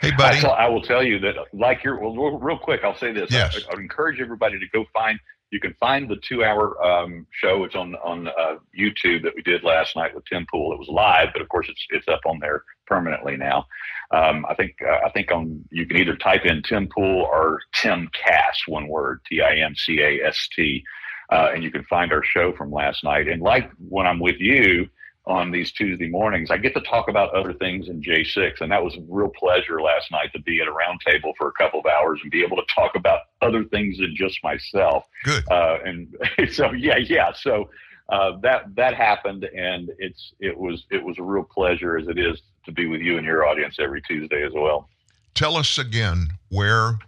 [0.00, 0.44] Hey, buddy.
[0.44, 3.30] I, I will tell you that, like you're, well, real quick, I'll say this.
[3.30, 3.56] Yes.
[3.56, 5.18] I, I would encourage everybody to go find
[5.52, 7.62] you can find the two-hour um, show.
[7.64, 10.72] It's on on uh, YouTube that we did last night with Tim Pool.
[10.72, 13.66] It was live, but of course it's it's up on there permanently now.
[14.10, 17.60] Um, I think uh, I think on you can either type in Tim Pool or
[17.74, 20.84] Timcast, one word, T I M C A S T,
[21.30, 23.28] uh, and you can find our show from last night.
[23.28, 24.88] And like when I'm with you,
[25.24, 26.50] on these Tuesday mornings.
[26.50, 29.80] I get to talk about other things in J6, and that was a real pleasure
[29.80, 32.42] last night to be at a round table for a couple of hours and be
[32.42, 35.04] able to talk about other things than just myself.
[35.24, 35.44] Good.
[35.48, 36.08] Uh, and
[36.52, 37.32] so, yeah, yeah.
[37.34, 37.70] So
[38.08, 42.18] uh, that that happened, and it's it was it was a real pleasure as it
[42.18, 44.88] is to be with you and your audience every Tuesday as well.
[45.34, 46.98] Tell us again where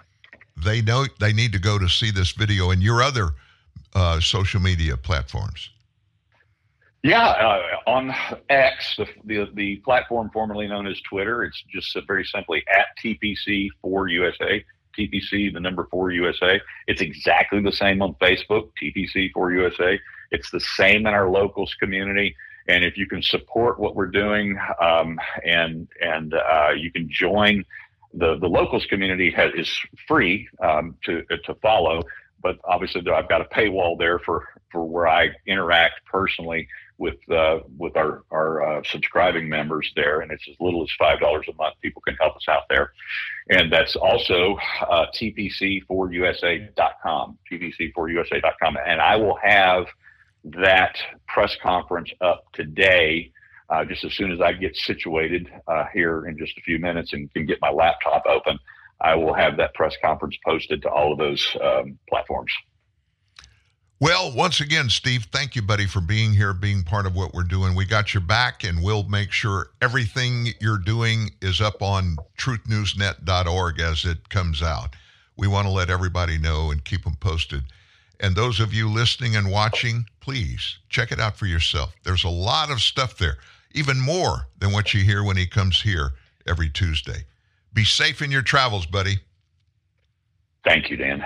[0.56, 3.31] they know they need to go to see this video and your other
[3.94, 5.70] uh, social media platforms.
[7.02, 8.14] Yeah, uh, on
[8.48, 13.68] X, the, the, the platform formerly known as Twitter, it's just very simply at TPC
[13.82, 14.64] for USA.
[14.98, 16.60] TPC, the number four USA.
[16.86, 20.01] It's exactly the same on Facebook, TPC for USA.
[20.31, 22.35] It's the same in our locals community.
[22.69, 27.65] And if you can support what we're doing, um, and and uh, you can join
[28.15, 32.03] the the locals community has, is free um, to to follow,
[32.43, 36.69] but obviously I've got a paywall there for for where I interact personally
[36.99, 41.20] with uh, with our our uh, subscribing members there, and it's as little as five
[41.20, 41.74] dollars a month.
[41.82, 42.93] People can help us out there,
[43.51, 44.59] and that's also
[44.89, 49.86] uh, tpc4usa.com, tpc4usa.com, and I will have
[50.44, 50.96] that
[51.26, 53.30] press conference up today.
[53.70, 57.14] Uh, just as soon as I get situated uh, here in just a few minutes
[57.14, 58.58] and can get my laptop open,
[59.00, 62.52] I will have that press conference posted to all of those um, platforms.
[64.00, 67.42] Well, once again, Steve, thank you, buddy, for being here, being part of what we're
[67.44, 67.74] doing.
[67.74, 73.80] We got your back, and we'll make sure everything you're doing is up on truthnewsnet.org
[73.80, 74.94] as it comes out.
[75.36, 77.62] We want to let everybody know and keep them posted.
[78.20, 81.95] And those of you listening and watching, please check it out for yourself.
[82.05, 83.39] There's a lot of stuff there,
[83.73, 86.12] even more than what you hear when he comes here
[86.47, 87.24] every Tuesday.
[87.73, 89.19] Be safe in your travels, buddy.
[90.65, 91.24] Thank you, Dan.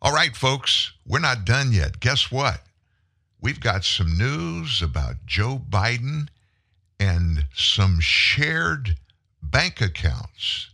[0.00, 2.00] All right, folks, we're not done yet.
[2.00, 2.60] Guess what?
[3.40, 6.28] We've got some news about Joe Biden
[6.98, 8.96] and some shared
[9.42, 10.70] bank accounts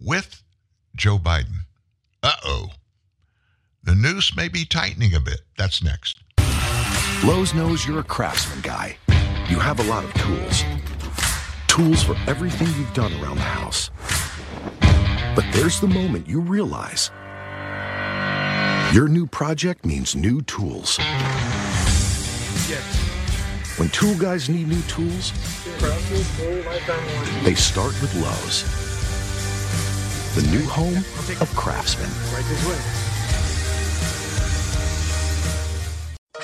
[0.00, 0.42] with
[0.94, 1.64] Joe Biden.
[2.22, 2.70] Uh oh.
[3.86, 5.42] The noose may be tightening a bit.
[5.56, 6.18] That's next.
[7.24, 8.96] Lowe's knows you're a craftsman guy.
[9.48, 10.64] You have a lot of tools.
[11.68, 13.90] Tools for everything you've done around the house.
[15.36, 17.12] But there's the moment you realize
[18.92, 20.98] your new project means new tools.
[22.68, 22.82] Yes.
[23.78, 25.30] When tool guys need new tools,
[27.44, 28.64] they start with Lowe's,
[30.34, 31.04] the new home
[31.40, 32.10] of Craftsman.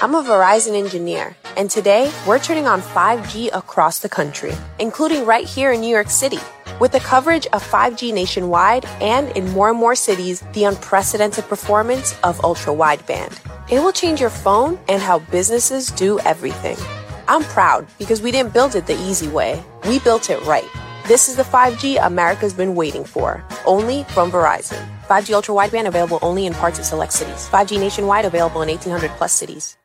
[0.00, 5.44] I'm a Verizon engineer, and today we're turning on 5G across the country, including right
[5.44, 6.38] here in New York City.
[6.80, 12.18] With the coverage of 5G nationwide and in more and more cities, the unprecedented performance
[12.24, 13.38] of ultra wideband.
[13.70, 16.76] It will change your phone and how businesses do everything.
[17.28, 19.62] I'm proud because we didn't build it the easy way.
[19.86, 20.68] We built it right.
[21.06, 24.84] This is the 5G America's been waiting for, only from Verizon.
[25.06, 27.48] 5G ultra wideband available only in parts of select cities.
[27.50, 29.76] 5G nationwide available in 1800 plus cities.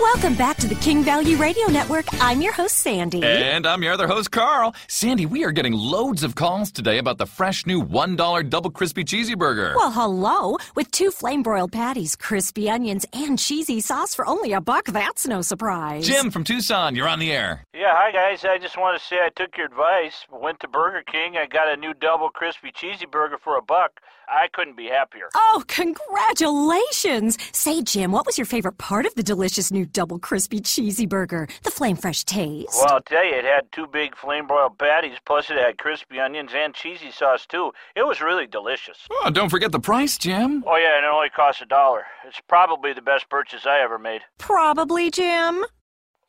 [0.00, 2.06] Welcome back to the King Value Radio Network.
[2.22, 3.22] I'm your host, Sandy.
[3.22, 4.74] And I'm your other host, Carl.
[4.88, 9.04] Sandy, we are getting loads of calls today about the fresh new $1 double crispy
[9.04, 9.74] cheesy burger.
[9.76, 10.56] Well, hello.
[10.74, 15.26] With two flame broiled patties, crispy onions, and cheesy sauce for only a buck, that's
[15.26, 16.06] no surprise.
[16.06, 17.66] Jim from Tucson, you're on the air.
[17.74, 18.42] Yeah, hi guys.
[18.46, 20.24] I just want to say I took your advice.
[20.32, 21.36] Went to Burger King.
[21.36, 24.00] I got a new double crispy cheesy burger for a buck.
[24.30, 25.28] I couldn't be happier.
[25.34, 27.36] Oh, congratulations!
[27.52, 31.48] Say, Jim, what was your favorite part of the delicious new double crispy cheesy burger?
[31.64, 32.74] The flame fresh taste.
[32.74, 36.20] Well, I'll tell you, it had two big flame broiled patties, plus it had crispy
[36.20, 37.72] onions and cheesy sauce too.
[37.96, 38.98] It was really delicious.
[39.10, 40.62] Oh, don't forget the price, Jim.
[40.66, 42.04] Oh yeah, and it only cost a dollar.
[42.26, 44.22] It's probably the best purchase I ever made.
[44.38, 45.64] Probably, Jim.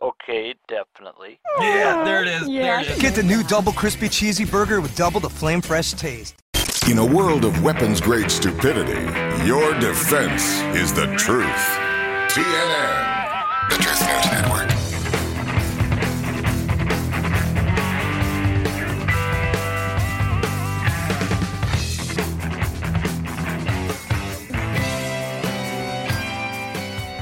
[0.01, 1.39] Okay, definitely.
[1.59, 2.47] Yeah, there it is.
[2.49, 2.61] Yeah.
[2.61, 2.99] There it is.
[2.99, 6.40] Get the new double crispy cheesy burger with double the flame fresh taste.
[6.89, 9.01] In a world of weapons grade stupidity,
[9.45, 11.45] your defense is the truth.
[12.31, 14.71] TNN, the Truth News Network.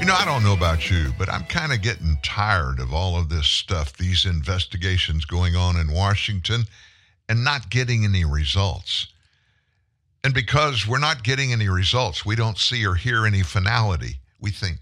[0.00, 3.16] You know, I don't know about you, but I'm kind of getting tired of all
[3.16, 6.62] of this stuff, these investigations going on in Washington
[7.28, 9.08] and not getting any results.
[10.22, 14.20] And because we're not getting any results, we don't see or hear any finality.
[14.38, 14.78] We think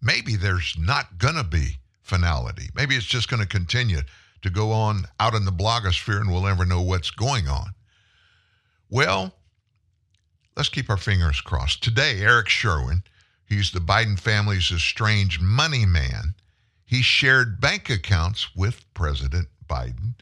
[0.00, 2.70] maybe there's not going to be finality.
[2.74, 4.00] Maybe it's just going to continue
[4.42, 7.68] to go on out in the blogosphere and we'll never know what's going on.
[8.88, 9.34] Well,
[10.56, 11.82] let's keep our fingers crossed.
[11.82, 13.02] Today, Eric Sherwin,
[13.44, 16.34] he's the Biden family's estranged money man.
[16.86, 20.14] He shared bank accounts with President Biden.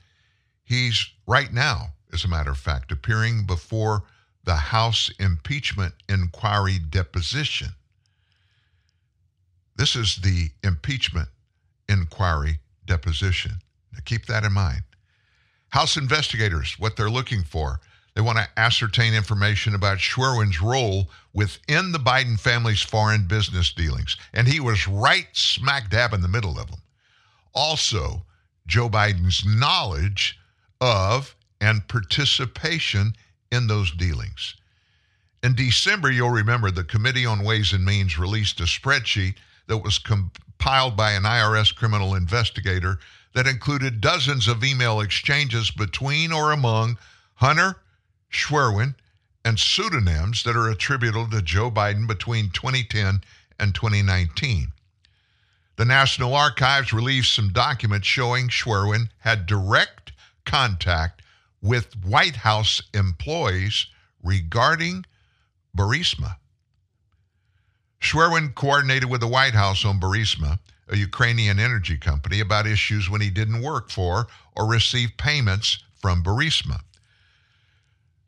[0.65, 4.03] He's right now, as a matter of fact, appearing before
[4.47, 7.69] the House impeachment inquiry deposition.
[9.77, 11.29] This is the impeachment
[11.89, 13.53] inquiry deposition.
[13.93, 14.83] Now keep that in mind.
[15.71, 17.81] House investigators, what they're looking for,
[18.15, 24.17] they want to ascertain information about Schwerwin's role within the Biden family's foreign business dealings.
[24.33, 26.81] And he was right smack dab in the middle of them.
[27.53, 28.25] Also,
[28.67, 30.39] Joe Biden's knowledge
[30.81, 33.15] of and participation
[33.51, 34.55] in those dealings.
[35.43, 39.37] In December, you'll remember the Committee on Ways and Means released a spreadsheet
[39.67, 42.99] that was compiled by an IRS criminal investigator
[43.35, 46.99] that included dozens of email exchanges between or among
[47.35, 47.77] Hunter,
[48.33, 48.95] Schwerwin,
[49.45, 53.21] and pseudonyms that are attributable to Joe Biden between 2010
[53.61, 54.73] and 2019.
[55.77, 60.13] The National Archives released some documents showing Schwerwin had direct
[60.45, 61.23] contact
[61.63, 63.87] with White House employees
[64.23, 65.05] regarding
[65.77, 66.37] Burisma.
[68.01, 70.59] Schwerwin coordinated with the White House on Burisma,
[70.89, 76.23] a Ukrainian energy company, about issues when he didn't work for or receive payments from
[76.23, 76.81] Burisma.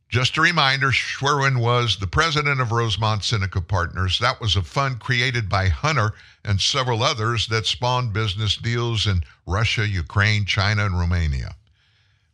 [0.09, 4.19] Just a reminder Schwerwin was the president of Rosemont Seneca Partners.
[4.19, 9.23] That was a fund created by Hunter and several others that spawned business deals in
[9.47, 11.57] Russia, Ukraine, China, and Romania.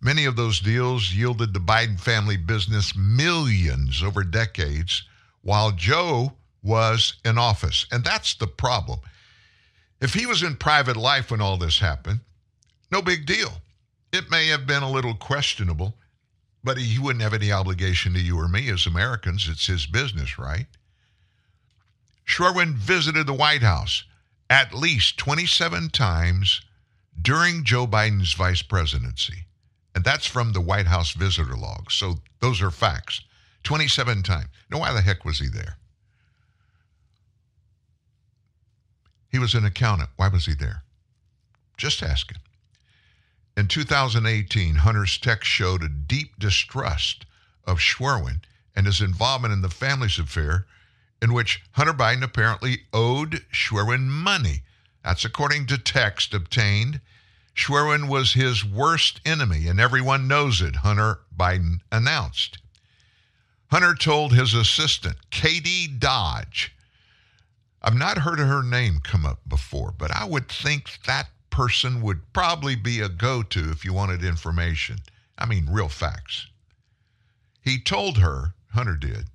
[0.04, 5.02] Many of those deals yielded the Biden family business millions over decades
[5.40, 7.86] while Joe was in office.
[7.90, 9.00] And that's the problem.
[10.02, 12.20] If he was in private life when all this happened,
[12.92, 13.62] no big deal.
[14.12, 15.94] It may have been a little questionable,
[16.62, 19.48] but he wouldn't have any obligation to you or me as Americans.
[19.48, 20.66] It's his business, right?
[22.26, 24.04] Schwerwin visited the White House
[24.50, 26.60] at least 27 times
[27.22, 29.46] during Joe Biden's vice presidency.
[29.94, 31.90] And that's from the White House visitor log.
[31.90, 33.20] So those are facts.
[33.62, 34.48] 27 times.
[34.70, 35.76] Now, why the heck was he there?
[39.30, 40.10] He was an accountant.
[40.16, 40.82] Why was he there?
[41.76, 42.38] Just asking.
[43.56, 47.24] In 2018, Hunter's text showed a deep distrust
[47.64, 48.40] of Schwerwin
[48.76, 50.66] and his involvement in the family's affair,
[51.22, 54.62] in which Hunter Biden apparently owed Schwerwin money.
[55.02, 57.00] That's according to text obtained.
[57.54, 62.58] Schwerwin was his worst enemy, and everyone knows it, Hunter Biden announced.
[63.70, 66.74] Hunter told his assistant, Katie Dodge,
[67.80, 72.32] I've not heard her name come up before, but I would think that person would
[72.32, 74.98] probably be a go to if you wanted information.
[75.38, 76.48] I mean, real facts.
[77.60, 79.26] He told her, Hunter did,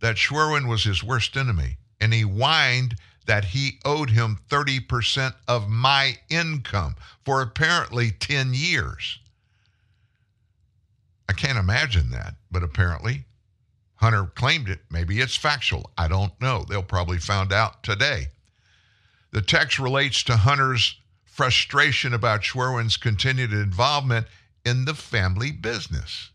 [0.00, 2.96] that Schwerin was his worst enemy, and he whined
[3.26, 9.18] that he owed him 30% of my income for apparently 10 years.
[11.28, 13.24] I can't imagine that, but apparently
[13.96, 14.80] Hunter claimed it.
[14.90, 15.90] Maybe it's factual.
[15.96, 16.64] I don't know.
[16.68, 18.28] They'll probably find out today.
[19.30, 24.26] The text relates to Hunter's frustration about Schwerwen's continued involvement
[24.64, 26.30] in the family business.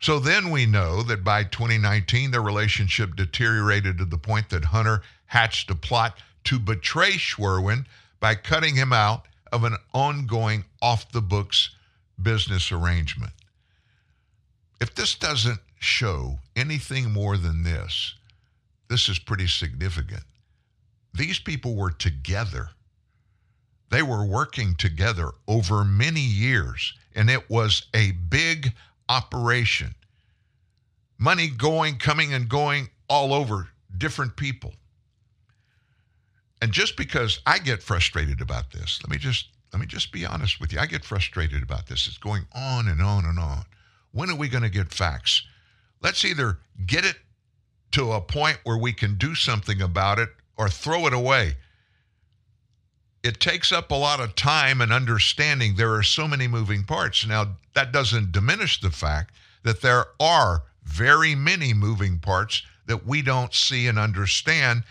[0.00, 5.02] So then we know that by 2019, their relationship deteriorated to the point that Hunter
[5.30, 7.86] hatched a plot to betray Schwerwen
[8.18, 11.70] by cutting him out of an ongoing off the books
[12.20, 13.32] business arrangement.
[14.80, 18.16] If this doesn't show anything more than this,
[18.88, 20.24] this is pretty significant.
[21.14, 22.70] These people were together.
[23.88, 28.72] They were working together over many years, and it was a big
[29.08, 29.94] operation.
[31.18, 34.74] Money going, coming, and going all over different people.
[36.60, 40.26] And just because I get frustrated about this, let me just let me just be
[40.26, 40.80] honest with you.
[40.80, 42.08] I get frustrated about this.
[42.08, 43.64] It's going on and on and on.
[44.12, 45.44] When are we going to get facts?
[46.02, 47.16] Let's either get it
[47.92, 51.54] to a point where we can do something about it or throw it away.
[53.22, 55.76] It takes up a lot of time and understanding.
[55.76, 57.26] There are so many moving parts.
[57.26, 63.22] Now, that doesn't diminish the fact that there are very many moving parts that we
[63.22, 64.82] don't see and understand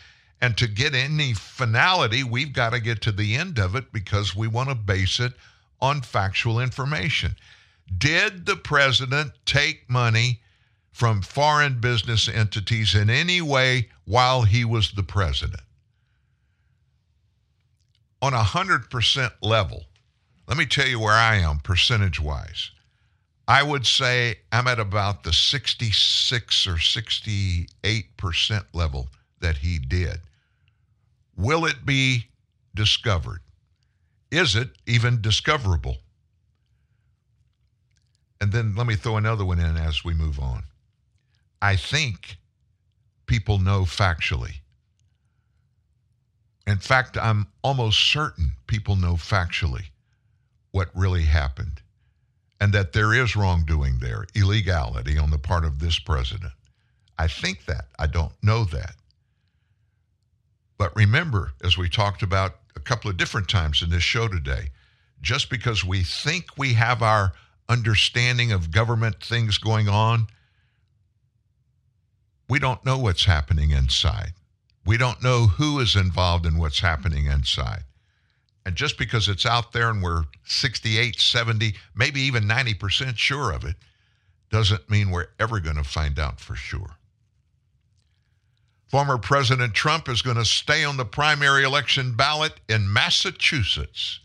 [0.41, 4.35] and to get any finality, we've got to get to the end of it because
[4.35, 5.33] we want to base it
[5.81, 7.35] on factual information.
[7.97, 10.41] Did the president take money
[10.91, 15.61] from foreign business entities in any way while he was the president?
[18.21, 19.85] On a 100% level,
[20.47, 22.71] let me tell you where I am percentage wise.
[23.47, 29.09] I would say I'm at about the 66 or 68% level
[29.39, 30.21] that he did.
[31.39, 32.25] Will it be
[32.75, 33.39] discovered?
[34.29, 35.95] Is it even discoverable?
[38.41, 40.63] And then let me throw another one in as we move on.
[41.61, 42.35] I think
[43.25, 44.55] people know factually.
[46.67, 49.85] In fact, I'm almost certain people know factually
[50.71, 51.81] what really happened
[52.59, 56.51] and that there is wrongdoing there, illegality on the part of this president.
[57.17, 57.85] I think that.
[57.97, 58.95] I don't know that.
[60.79, 64.69] But remember, as we talked about a couple of different times in this show today,
[65.21, 67.33] just because we think we have our
[67.67, 70.27] understanding of government things going on,
[72.47, 74.31] we don't know what's happening inside.
[74.85, 77.83] We don't know who is involved in what's happening inside.
[78.65, 83.65] And just because it's out there and we're 68, 70, maybe even 90% sure of
[83.65, 83.75] it,
[84.49, 86.98] doesn't mean we're ever going to find out for sure.
[88.89, 94.19] Former President Trump is going to stay on the primary election ballot in Massachusetts.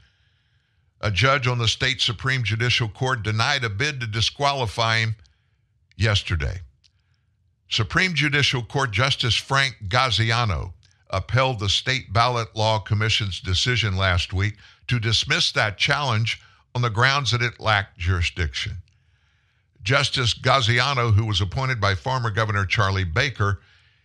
[1.03, 5.16] A judge on the state Supreme Judicial Court denied a bid to disqualify him
[5.97, 6.61] yesterday.
[7.69, 10.73] Supreme Judicial Court Justice Frank Gaziano
[11.11, 14.57] upheld the State Ballot Law Commission's decision last week
[14.89, 16.41] to dismiss that challenge
[16.74, 18.78] on the grounds that it lacked jurisdiction.
[19.82, 23.61] Justice Gaziano, who was appointed by former Governor Charlie Baker,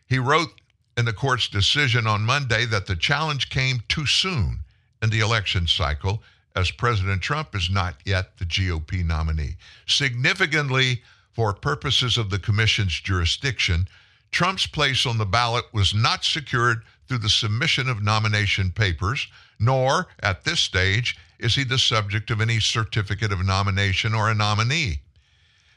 [0.09, 0.59] he wrote
[0.97, 4.59] in the court's decision on Monday that the challenge came too soon
[5.01, 6.21] in the election cycle,
[6.55, 9.55] as President Trump is not yet the GOP nominee.
[9.85, 13.87] Significantly, for purposes of the commission's jurisdiction,
[14.31, 19.27] Trump's place on the ballot was not secured through the submission of nomination papers,
[19.59, 24.35] nor, at this stage, is he the subject of any certificate of nomination or a
[24.35, 25.01] nominee.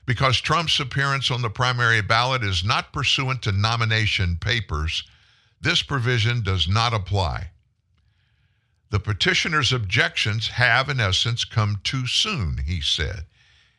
[0.04, 5.04] Because Trump's appearance on the primary ballot is not pursuant to nomination papers,
[5.60, 7.50] this provision does not apply.
[8.90, 13.26] The petitioner's objections have, in essence, come too soon, he said.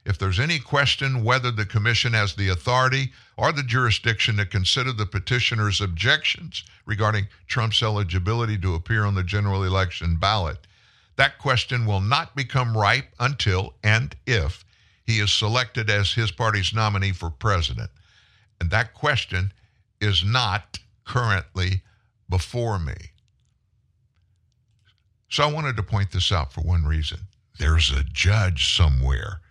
[0.05, 4.91] If there's any question whether the Commission has the authority or the jurisdiction to consider
[4.91, 10.67] the petitioner's objections regarding Trump's eligibility to appear on the general election ballot,
[11.15, 14.65] that question will not become ripe until and if
[15.05, 17.89] he is selected as his party's nominee for president.
[18.59, 19.51] And that question
[19.99, 21.81] is not currently
[22.30, 22.95] before me.
[25.30, 27.19] So I wanted to point this out for one reason.
[27.59, 29.41] There's a judge somewhere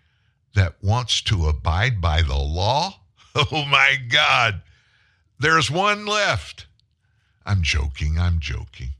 [0.54, 2.94] that wants to abide by the law.
[3.34, 4.60] Oh my God.
[5.38, 6.66] There's one left.
[7.46, 8.18] I'm joking.
[8.18, 8.90] I'm joking.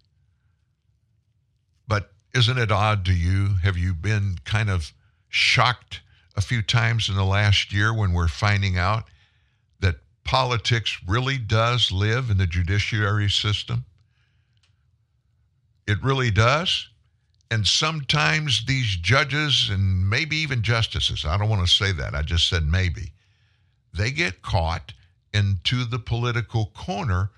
[1.86, 3.56] But isn't it odd to you?
[3.62, 4.94] Have you been kind of
[5.28, 6.00] shocked
[6.36, 9.04] a few times in the last year when we're finding out
[9.80, 13.84] that politics really does live in the judiciary system?
[15.86, 16.88] It really does.
[17.50, 22.22] And sometimes these judges and maybe even justices, I don't want to say that, I
[22.22, 23.12] just said maybe,
[23.92, 24.94] they get caught
[25.34, 27.30] into the political corner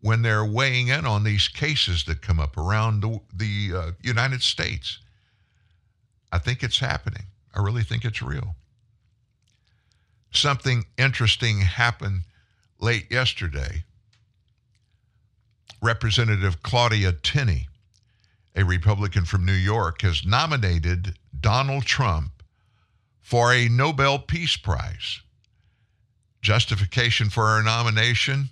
[0.00, 4.42] when they're weighing in on these cases that come up around the, the uh, United
[4.42, 4.98] States.
[6.32, 7.24] I think it's happening.
[7.56, 8.54] I really think it's real.
[10.30, 12.22] Something interesting happened
[12.78, 13.84] late yesterday.
[15.80, 17.68] Representative Claudia Tenney,
[18.54, 22.42] a Republican from New York, has nominated Donald Trump
[23.22, 25.22] for a Nobel Peace Prize.
[26.42, 28.50] Justification for her nomination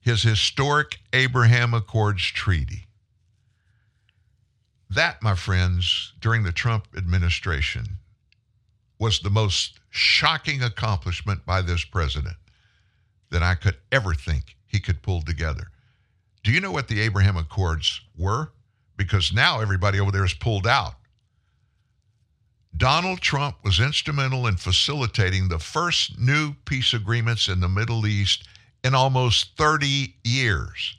[0.00, 2.86] his historic Abraham Accords Treaty.
[4.90, 7.98] That, my friends, during the Trump administration,
[9.02, 12.36] was the most shocking accomplishment by this president
[13.32, 15.64] that I could ever think he could pull together.
[16.44, 18.52] Do you know what the Abraham Accords were?
[18.96, 20.94] Because now everybody over there is pulled out.
[22.76, 28.46] Donald Trump was instrumental in facilitating the first new peace agreements in the Middle East
[28.84, 30.96] in almost 30 years.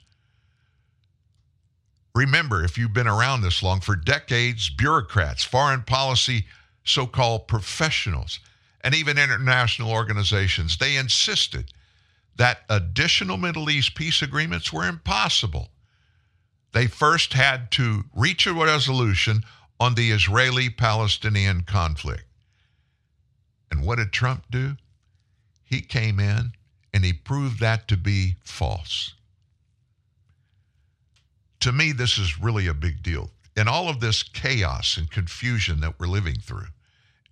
[2.14, 6.44] Remember, if you've been around this long, for decades, bureaucrats, foreign policy,
[6.84, 8.40] so called professionals,
[8.82, 11.72] and even international organizations, they insisted
[12.36, 15.70] that additional Middle East peace agreements were impossible.
[16.72, 19.42] They first had to reach a resolution
[19.80, 22.24] on the Israeli Palestinian conflict.
[23.70, 24.76] And what did Trump do?
[25.64, 26.52] He came in
[26.92, 29.14] and he proved that to be false.
[31.60, 33.30] To me, this is really a big deal.
[33.56, 36.66] In all of this chaos and confusion that we're living through,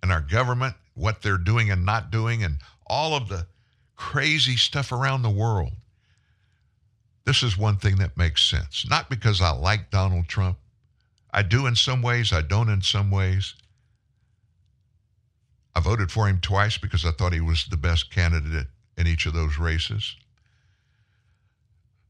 [0.03, 3.47] and our government, what they're doing and not doing, and all of the
[3.95, 5.71] crazy stuff around the world,
[7.25, 8.85] this is one thing that makes sense.
[8.87, 10.57] Not because I like Donald Trump.
[11.31, 13.55] I do in some ways, I don't in some ways.
[15.73, 18.67] I voted for him twice because I thought he was the best candidate
[18.97, 20.17] in each of those races.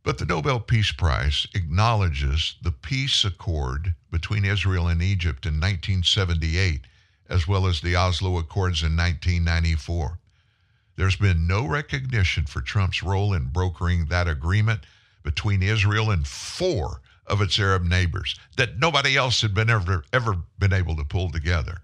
[0.02, 6.88] But the Nobel Peace Prize acknowledges the peace accord between Israel and Egypt in 1978,
[7.30, 10.20] as well as the Oslo Accords in 1994.
[10.95, 14.82] There's been no recognition for Trump's role in brokering that agreement
[15.24, 20.36] between Israel and four of its Arab neighbors that nobody else had been ever ever
[20.60, 21.80] been able to pull together.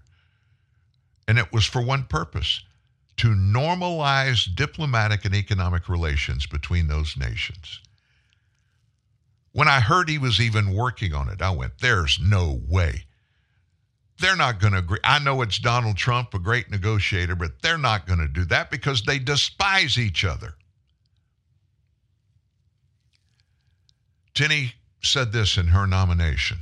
[1.26, 2.62] And it was for one purpose
[3.16, 7.80] to normalize diplomatic and economic relations between those nations.
[9.52, 13.04] When I heard he was even working on it, I went, there's no way.
[14.20, 14.98] They're not going to agree.
[15.02, 18.70] I know it's Donald Trump, a great negotiator, but they're not going to do that
[18.70, 20.54] because they despise each other.
[24.34, 26.58] Tenney said this in her nomination.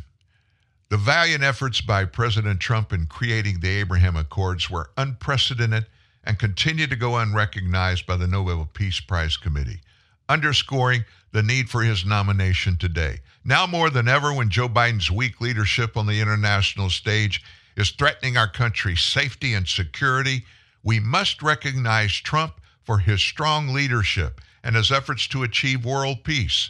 [0.89, 5.87] The valiant efforts by President Trump in creating the Abraham Accords were unprecedented
[6.25, 9.81] and continue to go unrecognized by the Nobel Peace Prize Committee,
[10.29, 13.19] underscoring the need for his nomination today.
[13.49, 17.43] Now more than ever, when Joe Biden's weak leadership on the international stage
[17.79, 20.45] is threatening our country's safety and security,
[20.83, 26.69] we must recognize Trump for his strong leadership and his efforts to achieve world peace.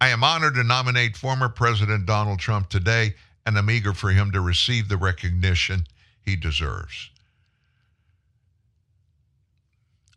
[0.00, 4.32] I am honored to nominate former President Donald Trump today, and I'm eager for him
[4.32, 5.84] to receive the recognition
[6.22, 7.10] he deserves.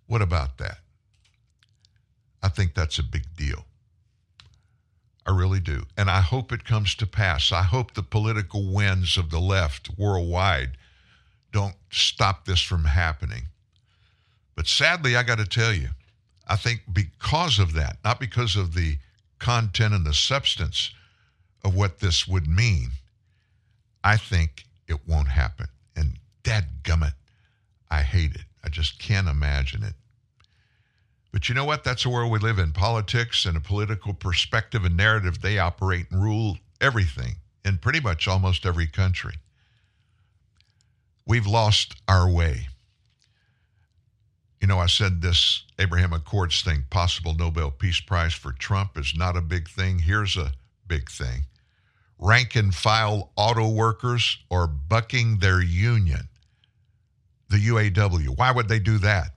[0.06, 0.78] What about that?
[2.42, 3.67] I think that's a big deal.
[5.28, 5.84] I really do.
[5.98, 7.52] And I hope it comes to pass.
[7.52, 10.78] I hope the political winds of the left worldwide
[11.52, 13.44] don't stop this from happening.
[14.56, 15.90] But sadly, I got to tell you,
[16.48, 18.98] I think because of that, not because of the
[19.38, 20.92] content and the substance
[21.64, 22.92] of what this would mean,
[24.04, 25.68] I think it won't happen.
[25.96, 27.14] And dadgummit,
[27.92, 28.46] I hate it.
[28.64, 29.94] I just can't imagine it.
[31.38, 31.84] But you know what?
[31.84, 32.72] That's the world we live in.
[32.72, 38.28] Politics and a political perspective and narrative, they operate and rule everything in pretty much
[38.28, 39.36] almost every country.
[41.28, 42.70] We've lost our way.
[44.60, 49.14] You know, I said this Abraham Accords thing, possible Nobel Peace Prize for Trump, is
[49.16, 50.00] not a big thing.
[50.00, 50.54] Here's a
[50.88, 51.46] big thing
[52.18, 56.30] rank and file auto workers are bucking their union
[57.48, 58.36] the UAW.
[58.36, 59.37] Why would they do that?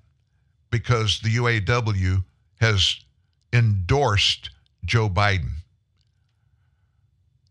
[0.71, 2.25] Because the UAW
[2.61, 2.97] has
[3.53, 4.51] endorsed
[4.85, 5.51] Joe Biden.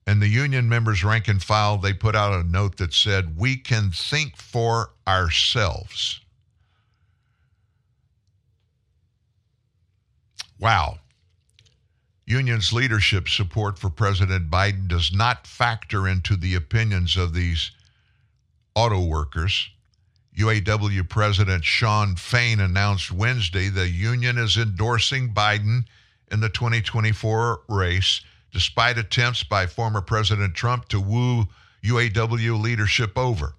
[0.08, 3.58] And the union members, rank and file, they put out a note that said, We
[3.58, 6.22] can think for ourselves.
[10.60, 11.00] Wow.
[12.26, 17.72] Union's leadership support for President Biden does not factor into the opinions of these
[18.76, 19.70] auto workers.
[20.40, 25.84] UAW President Shawn Fain announced Wednesday the union is endorsing Biden
[26.32, 28.22] in the 2024 race,
[28.54, 31.46] despite attempts by former President Trump to woo
[31.84, 33.56] UAW leadership over.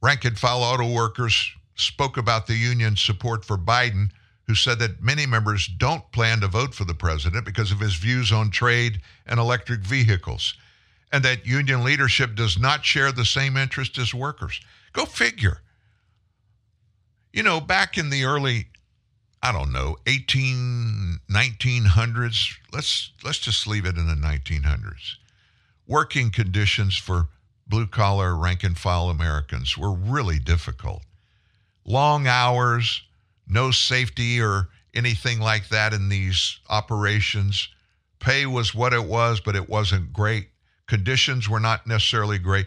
[0.00, 4.10] Rank and file auto workers spoke about the union's support for Biden,
[4.46, 7.96] who said that many members don't plan to vote for the president because of his
[7.96, 10.54] views on trade and electric vehicles,
[11.12, 14.60] and that union leadership does not share the same interest as workers.
[14.92, 15.60] Go figure.
[17.32, 18.66] You know, back in the early,
[19.42, 25.16] I don't know, 18, 1900s, let's, let's just leave it in the 1900s.
[25.86, 27.28] Working conditions for
[27.66, 31.02] blue collar, rank and file Americans were really difficult.
[31.84, 33.02] Long hours,
[33.46, 37.68] no safety or anything like that in these operations.
[38.18, 40.48] Pay was what it was, but it wasn't great.
[40.88, 42.66] Conditions were not necessarily great.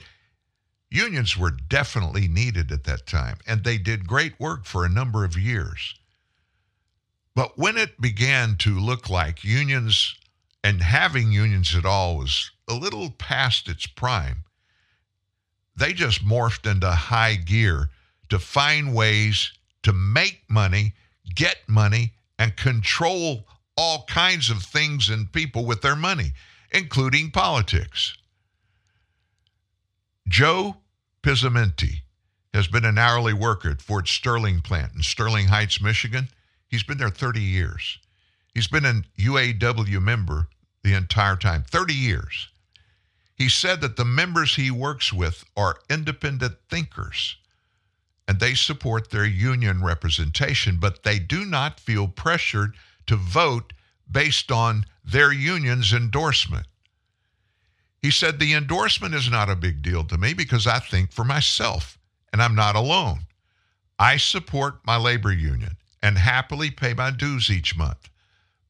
[0.89, 5.25] Unions were definitely needed at that time, and they did great work for a number
[5.25, 5.95] of years.
[7.33, 10.15] But when it began to look like unions
[10.63, 14.43] and having unions at all was a little past its prime,
[15.75, 17.89] they just morphed into high gear
[18.29, 19.51] to find ways
[19.83, 20.93] to make money,
[21.33, 26.33] get money, and control all kinds of things and people with their money,
[26.71, 28.17] including politics.
[30.27, 30.77] Joe
[31.23, 32.01] Pizzamenti
[32.53, 36.29] has been an hourly worker at Ford Sterling plant in Sterling Heights, Michigan.
[36.67, 37.99] He's been there 30 years.
[38.53, 40.47] He's been an UAW member
[40.83, 42.49] the entire time, 30 years.
[43.35, 47.37] He said that the members he works with are independent thinkers
[48.27, 52.75] and they support their union representation, but they do not feel pressured
[53.07, 53.73] to vote
[54.11, 56.67] based on their union's endorsement.
[58.01, 61.23] He said, The endorsement is not a big deal to me because I think for
[61.23, 61.97] myself,
[62.33, 63.21] and I'm not alone.
[63.99, 68.09] I support my labor union and happily pay my dues each month,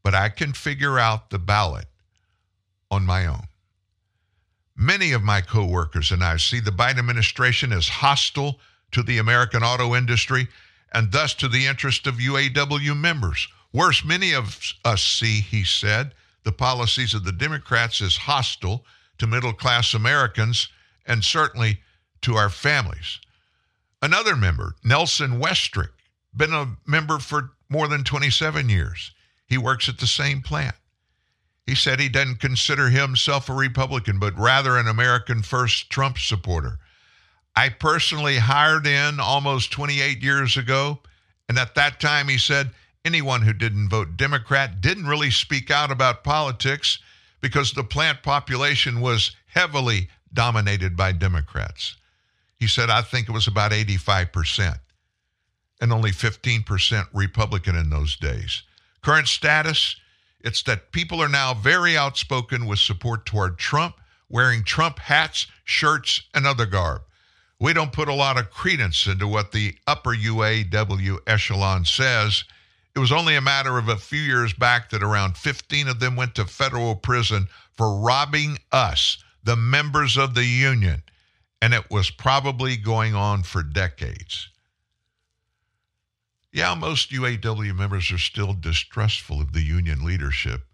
[0.04, 1.86] but I can figure out the ballot
[2.90, 3.48] on my own.
[4.76, 8.60] Many of my coworkers and I see the Biden administration as hostile
[8.92, 10.48] to the American auto industry
[10.92, 13.48] and thus to the interest of UAW members.
[13.74, 18.86] Worse, many of us see, he said, the policies of the Democrats as hostile
[19.18, 20.68] to middle class Americans
[21.06, 21.80] and certainly
[22.22, 23.20] to our families.
[24.02, 25.92] Another member, Nelson Westrick,
[26.36, 29.12] been a member for more than 27 years.
[29.46, 30.76] He works at the same plant.
[31.66, 36.80] He said he doesn't consider himself a Republican, but rather an American First Trump supporter.
[37.56, 41.00] I personally hired in almost 28 years ago,
[41.48, 42.72] and at that time he said
[43.06, 47.00] anyone who didn't vote Democrat didn't really speak out about politics
[47.42, 51.96] because the plant population was heavily dominated by Democrats.
[52.58, 54.78] He said, I think it was about 85%,
[55.82, 58.64] and only 15% Republican in those days.
[59.02, 59.96] Current status
[60.44, 63.96] it's that people are now very outspoken with support toward Trump,
[64.30, 67.02] wearing Trump hats, shirts, and other garb.
[67.60, 72.44] We don't put a lot of credence into what the upper UAW echelon says.
[72.96, 76.16] It was only a matter of a few years back that around 15 of them
[76.16, 81.04] went to federal prison for robbing us, the members of the union,
[81.62, 84.50] and it was probably going on for decades.
[86.52, 90.66] Yeah, most UAW members are still distrustful of the union leadership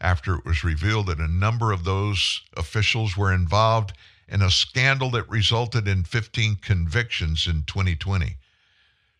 [0.00, 3.92] after it was revealed that a number of those officials were involved
[4.28, 8.36] in a scandal that resulted in 15 convictions in 2020.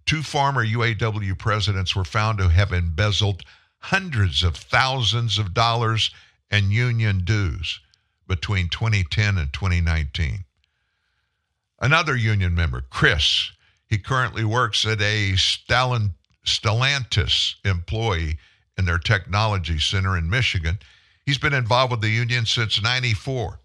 [0.06, 3.42] Two former UAW presidents were found to have embezzled
[3.78, 6.10] hundreds of thousands of dollars
[6.50, 7.80] in union dues
[8.26, 10.44] between 2010 and 2019.
[11.80, 13.52] Another union member, Chris,
[13.86, 16.14] he currently works at a Stalin,
[16.44, 18.38] Stellantis employee
[18.76, 20.78] in their technology center in Michigan.
[21.24, 23.60] He's been involved with the union since 94.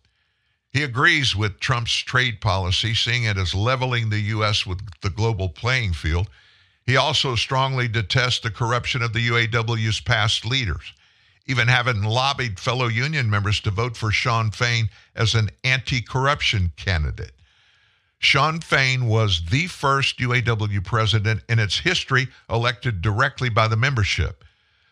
[0.75, 4.65] He agrees with Trump's trade policy, seeing it as leveling the U.S.
[4.65, 6.27] with the global playing field.
[6.85, 10.91] He also strongly detests the corruption of the UAW's past leaders,
[11.45, 16.73] even having lobbied fellow union members to vote for Shawn Fain as an anti corruption
[16.75, 17.35] candidate.
[18.19, 24.43] Shawn Fain was the first UAW president in its history elected directly by the membership.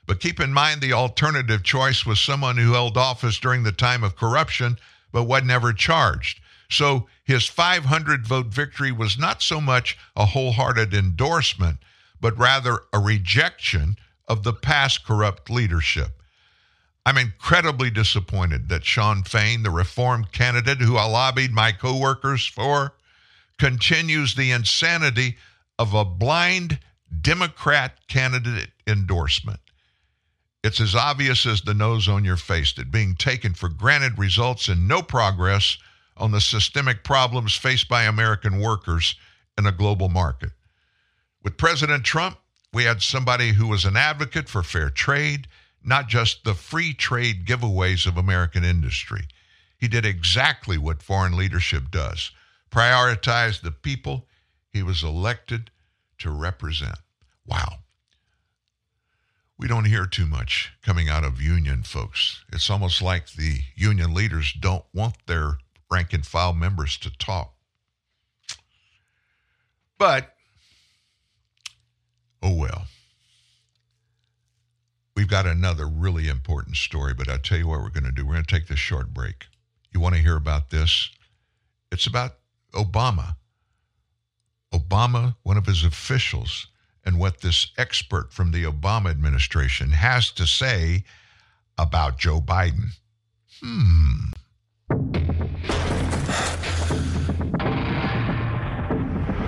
[0.05, 4.05] But keep in mind the alternative choice was someone who held office during the time
[4.05, 4.77] of corruption
[5.13, 6.41] but was never charged.
[6.69, 11.77] So his 500 vote victory was not so much a wholehearted endorsement,
[12.19, 13.95] but rather a rejection
[14.27, 16.21] of the past corrupt leadership.
[17.05, 22.93] I'm incredibly disappointed that Shawn Fain, the reform candidate who I lobbied my coworkers for,
[23.59, 25.37] continues the insanity
[25.77, 26.79] of a blind
[27.21, 29.59] Democrat candidate endorsement.
[30.63, 34.69] It's as obvious as the nose on your face that being taken for granted results
[34.69, 35.77] in no progress
[36.15, 39.15] on the systemic problems faced by American workers
[39.57, 40.51] in a global market.
[41.43, 42.37] With President Trump,
[42.71, 45.47] we had somebody who was an advocate for fair trade,
[45.83, 49.27] not just the free trade giveaways of American industry.
[49.77, 52.31] He did exactly what foreign leadership does
[52.71, 54.27] prioritize the people
[54.69, 55.69] he was elected
[56.17, 56.97] to represent.
[57.45, 57.82] Wow.
[59.57, 62.43] We don't hear too much coming out of union folks.
[62.51, 65.57] It's almost like the union leaders don't want their
[65.91, 67.53] rank and file members to talk.
[69.97, 70.35] But,
[72.41, 72.87] oh well.
[75.15, 78.25] We've got another really important story, but I'll tell you what we're going to do.
[78.25, 79.45] We're going to take this short break.
[79.93, 81.09] You want to hear about this?
[81.91, 82.37] It's about
[82.73, 83.35] Obama.
[84.73, 86.67] Obama, one of his officials,
[87.05, 91.03] and what this expert from the Obama administration has to say
[91.77, 92.91] about Joe Biden.
[93.61, 94.31] Hmm.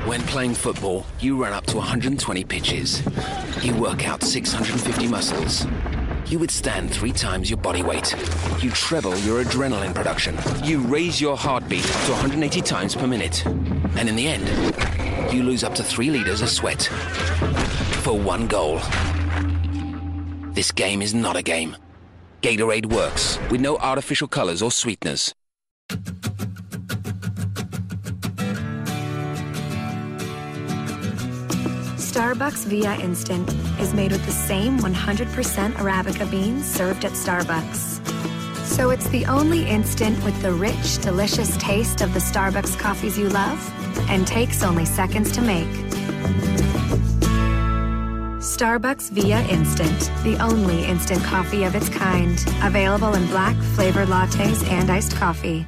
[0.07, 3.03] When playing football, you run up to 120 pitches.
[3.64, 5.65] You work out 650 muscles.
[6.27, 8.15] You withstand three times your body weight.
[8.60, 10.38] You treble your adrenaline production.
[10.64, 13.45] You raise your heartbeat to 180 times per minute.
[13.45, 14.48] And in the end,
[15.34, 16.84] you lose up to three liters of sweat.
[18.03, 18.80] For one goal.
[20.53, 21.76] This game is not a game.
[22.41, 25.34] Gatorade works with no artificial colors or sweeteners.
[31.97, 33.49] Starbucks Via Instant
[33.80, 38.02] is made with the same 100% Arabica beans served at Starbucks.
[38.65, 43.30] So it's the only instant with the rich, delicious taste of the Starbucks coffees you
[43.30, 43.74] love
[44.10, 45.68] and takes only seconds to make.
[48.40, 52.40] Starbucks Via Instant, the only instant coffee of its kind.
[52.64, 55.65] Available in black, flavored lattes and iced coffee.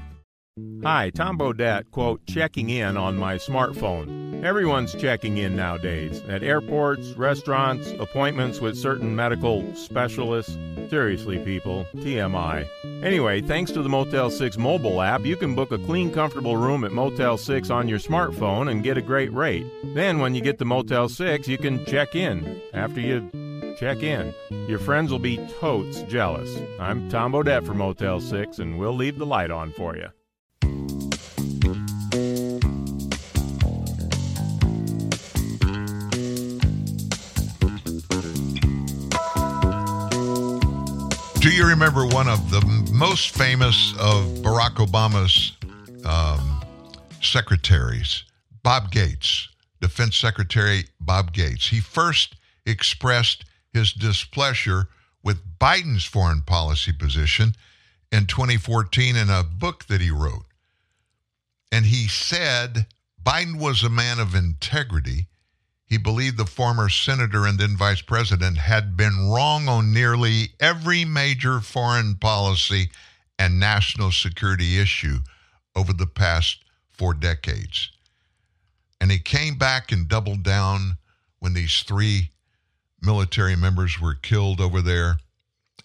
[0.84, 4.44] Hi, Tom Bodett, quote, checking in on my smartphone.
[4.44, 10.58] Everyone's checking in nowadays at airports, restaurants, appointments with certain medical specialists.
[10.90, 12.68] Seriously, people, TMI.
[13.04, 16.84] Anyway, thanks to the Motel 6 mobile app, you can book a clean, comfortable room
[16.84, 19.66] at Motel 6 on your smartphone and get a great rate.
[19.96, 22.62] Then, when you get to Motel 6, you can check in.
[22.74, 23.30] After you
[23.80, 24.34] check in,
[24.68, 26.62] your friends will be totes jealous.
[26.80, 30.08] I'm Tom Bodett for Motel 6, and we'll leave the light on for you.
[41.48, 42.60] Do you remember one of the
[42.92, 45.54] most famous of Barack Obama's
[46.04, 46.62] um,
[47.22, 48.26] secretaries,
[48.64, 49.48] Bob Gates,
[49.80, 51.70] Defense Secretary Bob Gates?
[51.70, 54.90] He first expressed his displeasure
[55.24, 57.54] with Biden's foreign policy position
[58.12, 60.48] in 2014 in a book that he wrote.
[61.72, 62.88] And he said
[63.24, 65.28] Biden was a man of integrity
[65.88, 71.06] he believed the former senator and then vice president had been wrong on nearly every
[71.06, 72.90] major foreign policy
[73.40, 75.20] and national security issue
[75.76, 76.60] over the past
[76.90, 77.90] four decades.
[79.00, 80.98] And he came back and doubled down
[81.40, 82.32] when these three
[83.02, 85.20] military members were killed over there.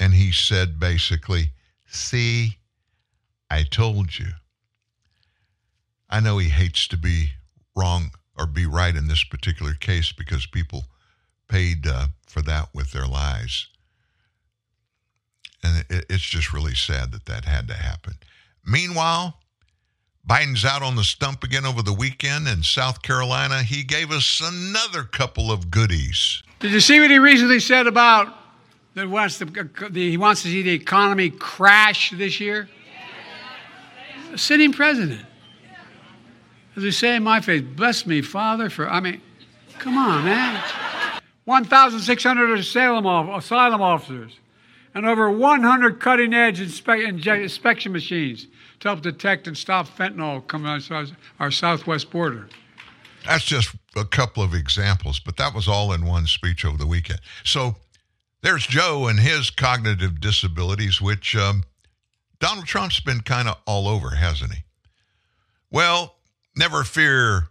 [0.01, 1.53] And he said basically,
[1.87, 2.59] See,
[3.49, 4.29] I told you.
[6.11, 7.33] I know he hates to be
[7.77, 8.11] wrong
[8.43, 10.85] or be right in this particular case because people
[11.48, 13.69] paid uh, for that with their lives.
[15.62, 18.14] And it, it's just really sad that that had to happen.
[18.66, 19.39] Meanwhile,
[20.28, 23.62] Biden's out on the stump again over the weekend in South Carolina.
[23.62, 26.43] He gave us another couple of goodies.
[26.59, 28.35] Did you see what he recently said about
[28.94, 29.44] that wants the,
[29.90, 32.69] the, he wants to see the economy crash this year?
[34.35, 35.27] Sitting president.
[36.77, 39.20] As they say in my faith, bless me, Father, for, I mean,
[39.78, 40.62] come on, man.
[41.44, 44.32] 1,600 asylum, asylum officers
[44.94, 48.47] and over 100 cutting edge inspection machines
[48.81, 52.49] to help detect and stop fentanyl coming on our southwest border.
[53.27, 56.86] That's just a couple of examples, but that was all in one speech over the
[56.86, 57.20] weekend.
[57.44, 57.77] So
[58.43, 61.62] there's Joe and his cognitive disabilities, which um,
[62.40, 64.65] Donald Trump's been kind of all over, hasn't he?
[65.70, 66.16] Well,
[66.57, 67.49] Never fear.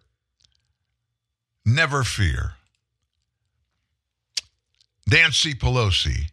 [1.66, 2.54] Never fear.
[5.10, 6.32] Nancy Pelosi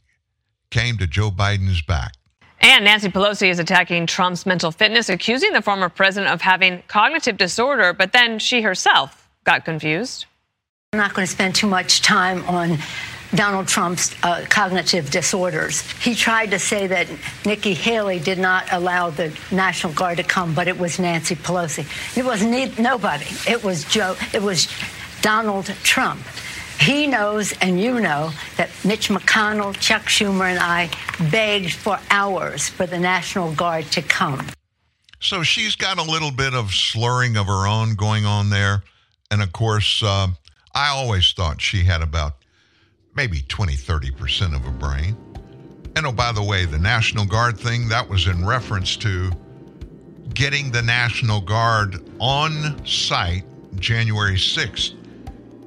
[0.71, 2.13] came to Joe Biden's back.
[2.61, 7.37] And Nancy Pelosi is attacking Trump's mental fitness, accusing the former president of having cognitive
[7.37, 10.27] disorder, but then she herself got confused.
[10.93, 12.79] I'm not going to spend too much time on
[13.35, 15.83] Donald Trump's uh, cognitive disorders.
[16.03, 17.09] He tried to say that
[17.45, 21.87] Nikki Haley did not allow the National Guard to come, but it was Nancy Pelosi.
[22.17, 23.27] It was ne- nobody.
[23.47, 24.17] It was Joe.
[24.33, 24.69] It was
[25.21, 26.23] Donald Trump.
[26.81, 30.89] He knows, and you know, that Mitch McConnell, Chuck Schumer, and I
[31.31, 34.47] begged for hours for the National Guard to come.
[35.21, 38.85] So she's got a little bit of slurring of her own going on there.
[39.31, 40.29] And of course, uh,
[40.75, 42.38] I always thought she had about
[43.19, 45.17] maybe 20, 30% of a brain.
[45.97, 49.33] And oh, by the way, the National Guard thing, that was in reference to
[50.35, 53.43] getting the National Guard on site
[53.75, 54.95] January 6th.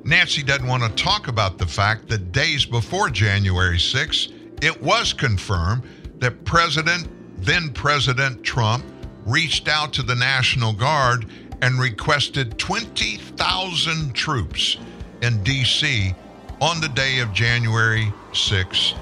[0.06, 4.32] Nancy doesn't want to talk about the fact that days before January 6th,
[4.64, 5.84] it was confirmed
[6.20, 7.10] that President,
[7.44, 8.86] then President Trump,
[9.26, 11.26] reached out to the National Guard
[11.62, 14.78] and requested 20,000 troops
[15.22, 16.16] in D.C.
[16.62, 18.96] on the day of January 6th.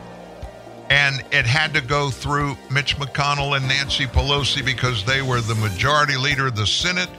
[0.90, 5.56] And it had to go through Mitch McConnell and Nancy Pelosi because they were the
[5.56, 7.10] majority leader of the Senate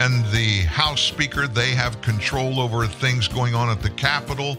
[0.00, 1.46] and the House Speaker.
[1.46, 4.56] They have control over things going on at the Capitol.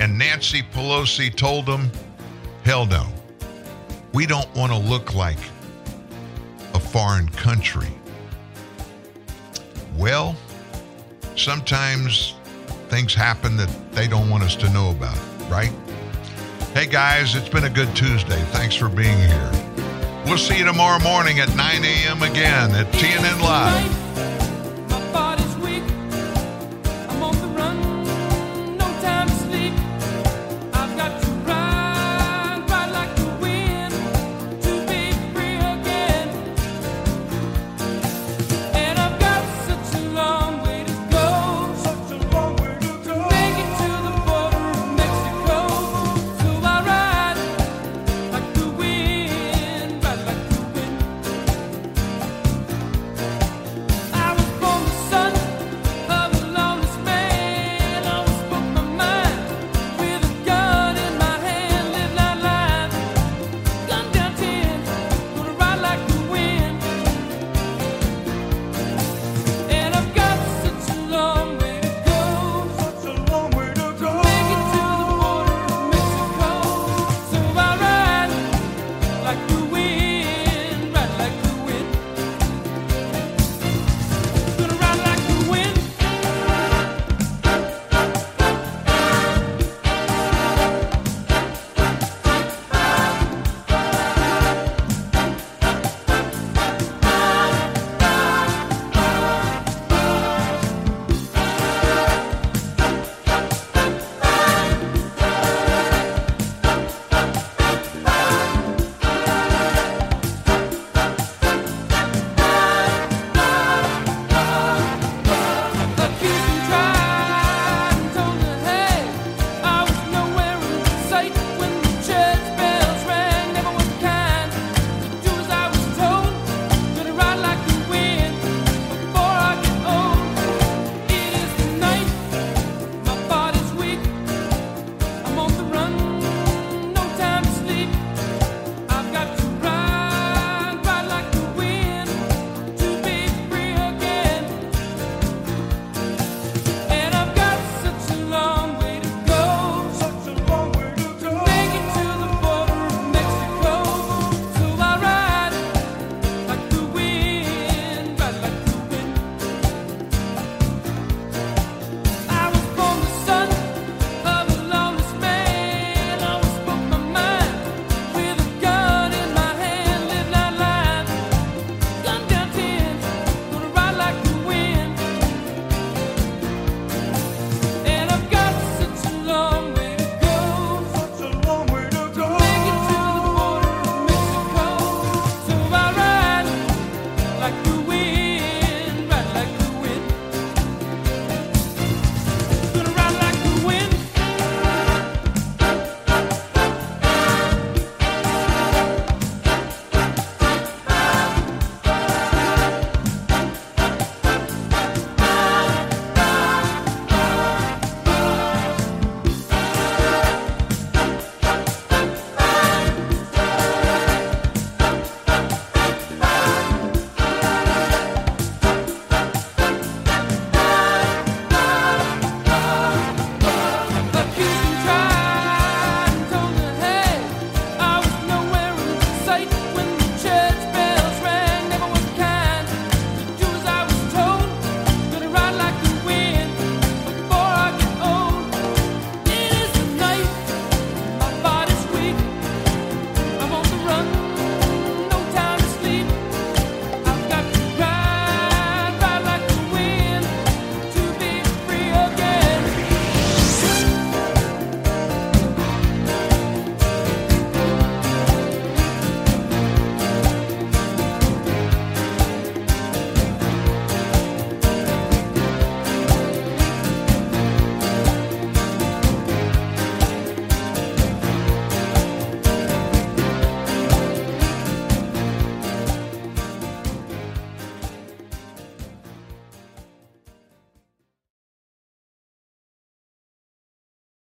[0.00, 1.90] And Nancy Pelosi told them,
[2.64, 3.06] hell no.
[4.12, 5.38] We don't want to look like
[6.74, 7.88] a foreign country.
[9.96, 10.36] Well,
[11.36, 12.34] sometimes
[12.92, 15.18] things happen that they don't want us to know about,
[15.50, 15.72] right?
[16.74, 18.38] Hey guys, it's been a good Tuesday.
[18.52, 19.50] Thanks for being here.
[20.26, 22.22] We'll see you tomorrow morning at 9 a.m.
[22.22, 24.01] again at TNN Live.